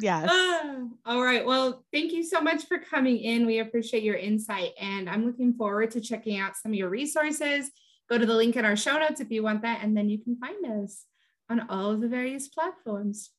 Yes. 0.00 0.28
Ah, 0.30 0.84
all 1.06 1.22
right. 1.22 1.44
Well, 1.44 1.84
thank 1.92 2.12
you 2.12 2.22
so 2.22 2.40
much 2.40 2.66
for 2.66 2.78
coming 2.78 3.18
in. 3.18 3.46
We 3.46 3.58
appreciate 3.58 4.04
your 4.04 4.14
insight, 4.14 4.70
and 4.80 5.10
I'm 5.10 5.26
looking 5.26 5.54
forward 5.54 5.90
to 5.92 6.00
checking 6.00 6.38
out 6.38 6.56
some 6.56 6.70
of 6.72 6.78
your 6.78 6.88
resources. 6.88 7.70
Go 8.08 8.16
to 8.16 8.24
the 8.24 8.34
link 8.34 8.54
in 8.54 8.64
our 8.64 8.76
show 8.76 8.96
notes 8.96 9.20
if 9.20 9.30
you 9.30 9.42
want 9.42 9.62
that, 9.62 9.80
and 9.82 9.96
then 9.96 10.08
you 10.08 10.18
can 10.22 10.36
find 10.36 10.64
us 10.84 11.04
on 11.50 11.66
all 11.68 11.90
of 11.90 12.00
the 12.00 12.06
various 12.08 12.46
platforms. 12.46 13.30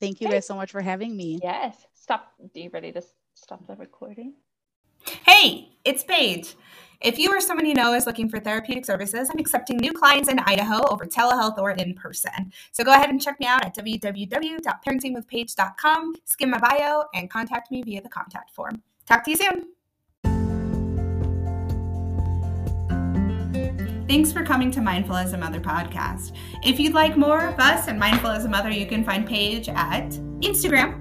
Thank 0.00 0.20
you 0.20 0.26
Okay. 0.28 0.36
guys 0.36 0.46
so 0.46 0.54
much 0.54 0.70
for 0.72 0.80
having 0.80 1.16
me. 1.16 1.38
yes. 1.42 1.86
Stop. 1.94 2.32
Are 2.40 2.48
you 2.58 2.70
ready 2.72 2.92
to 2.92 3.02
stop 3.34 3.66
the 3.66 3.74
recording? 3.76 4.34
Hey, 5.26 5.76
it's 5.84 6.02
Paige. 6.04 6.54
If 7.00 7.18
you 7.18 7.30
or 7.30 7.40
someone 7.40 7.66
you 7.66 7.74
know 7.74 7.92
is 7.94 8.06
looking 8.06 8.28
for 8.30 8.40
therapeutic 8.40 8.84
services, 8.86 9.28
I'm 9.30 9.38
accepting 9.38 9.76
new 9.76 9.92
clients 9.92 10.28
in 10.30 10.38
Idaho 10.38 10.80
over 10.90 11.04
telehealth 11.04 11.58
or 11.58 11.72
in 11.72 11.92
person. 11.94 12.52
So 12.72 12.82
go 12.84 12.92
ahead 12.92 13.10
and 13.10 13.20
check 13.20 13.38
me 13.40 13.46
out 13.46 13.64
at 13.64 13.74
www.parentingwithpaige.com, 13.76 16.14
skim 16.24 16.50
my 16.50 16.58
bio, 16.58 17.04
and 17.14 17.28
contact 17.30 17.70
me 17.70 17.82
via 17.82 18.00
the 18.02 18.08
contact 18.08 18.50
form. 18.54 18.82
Talk 19.06 19.24
to 19.24 19.30
you 19.30 19.36
soon. 19.36 19.73
Thanks 24.06 24.30
for 24.32 24.44
coming 24.44 24.70
to 24.72 24.82
Mindful 24.82 25.16
as 25.16 25.32
a 25.32 25.38
Mother 25.38 25.60
podcast. 25.60 26.36
If 26.62 26.78
you'd 26.78 26.92
like 26.92 27.16
more 27.16 27.46
of 27.46 27.58
us 27.58 27.88
and 27.88 27.98
Mindful 27.98 28.30
as 28.30 28.44
a 28.44 28.48
Mother, 28.48 28.70
you 28.70 28.84
can 28.84 29.02
find 29.02 29.26
Paige 29.26 29.70
at 29.70 30.10
Instagram 30.40 31.00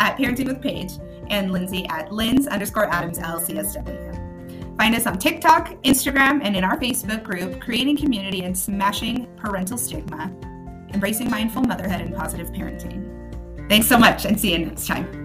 at 0.00 0.18
Parenting 0.18 0.48
with 0.48 0.60
Paige 0.60 0.92
and 1.30 1.52
Lindsay 1.52 1.86
at 1.88 2.12
Linz 2.12 2.46
underscore 2.46 2.92
Adams 2.92 3.18
LCSW. 3.18 4.76
Find 4.76 4.94
us 4.94 5.06
on 5.06 5.18
TikTok, 5.18 5.82
Instagram, 5.84 6.40
and 6.42 6.54
in 6.54 6.64
our 6.64 6.78
Facebook 6.78 7.22
group, 7.22 7.60
Creating 7.60 7.96
Community 7.96 8.42
and 8.42 8.56
Smashing 8.56 9.26
Parental 9.36 9.78
Stigma, 9.78 10.30
Embracing 10.92 11.30
Mindful 11.30 11.62
Motherhood 11.62 12.02
and 12.02 12.14
Positive 12.14 12.48
Parenting. 12.48 13.68
Thanks 13.70 13.86
so 13.86 13.96
much 13.96 14.26
and 14.26 14.38
see 14.38 14.52
you 14.52 14.58
next 14.58 14.86
time. 14.86 15.23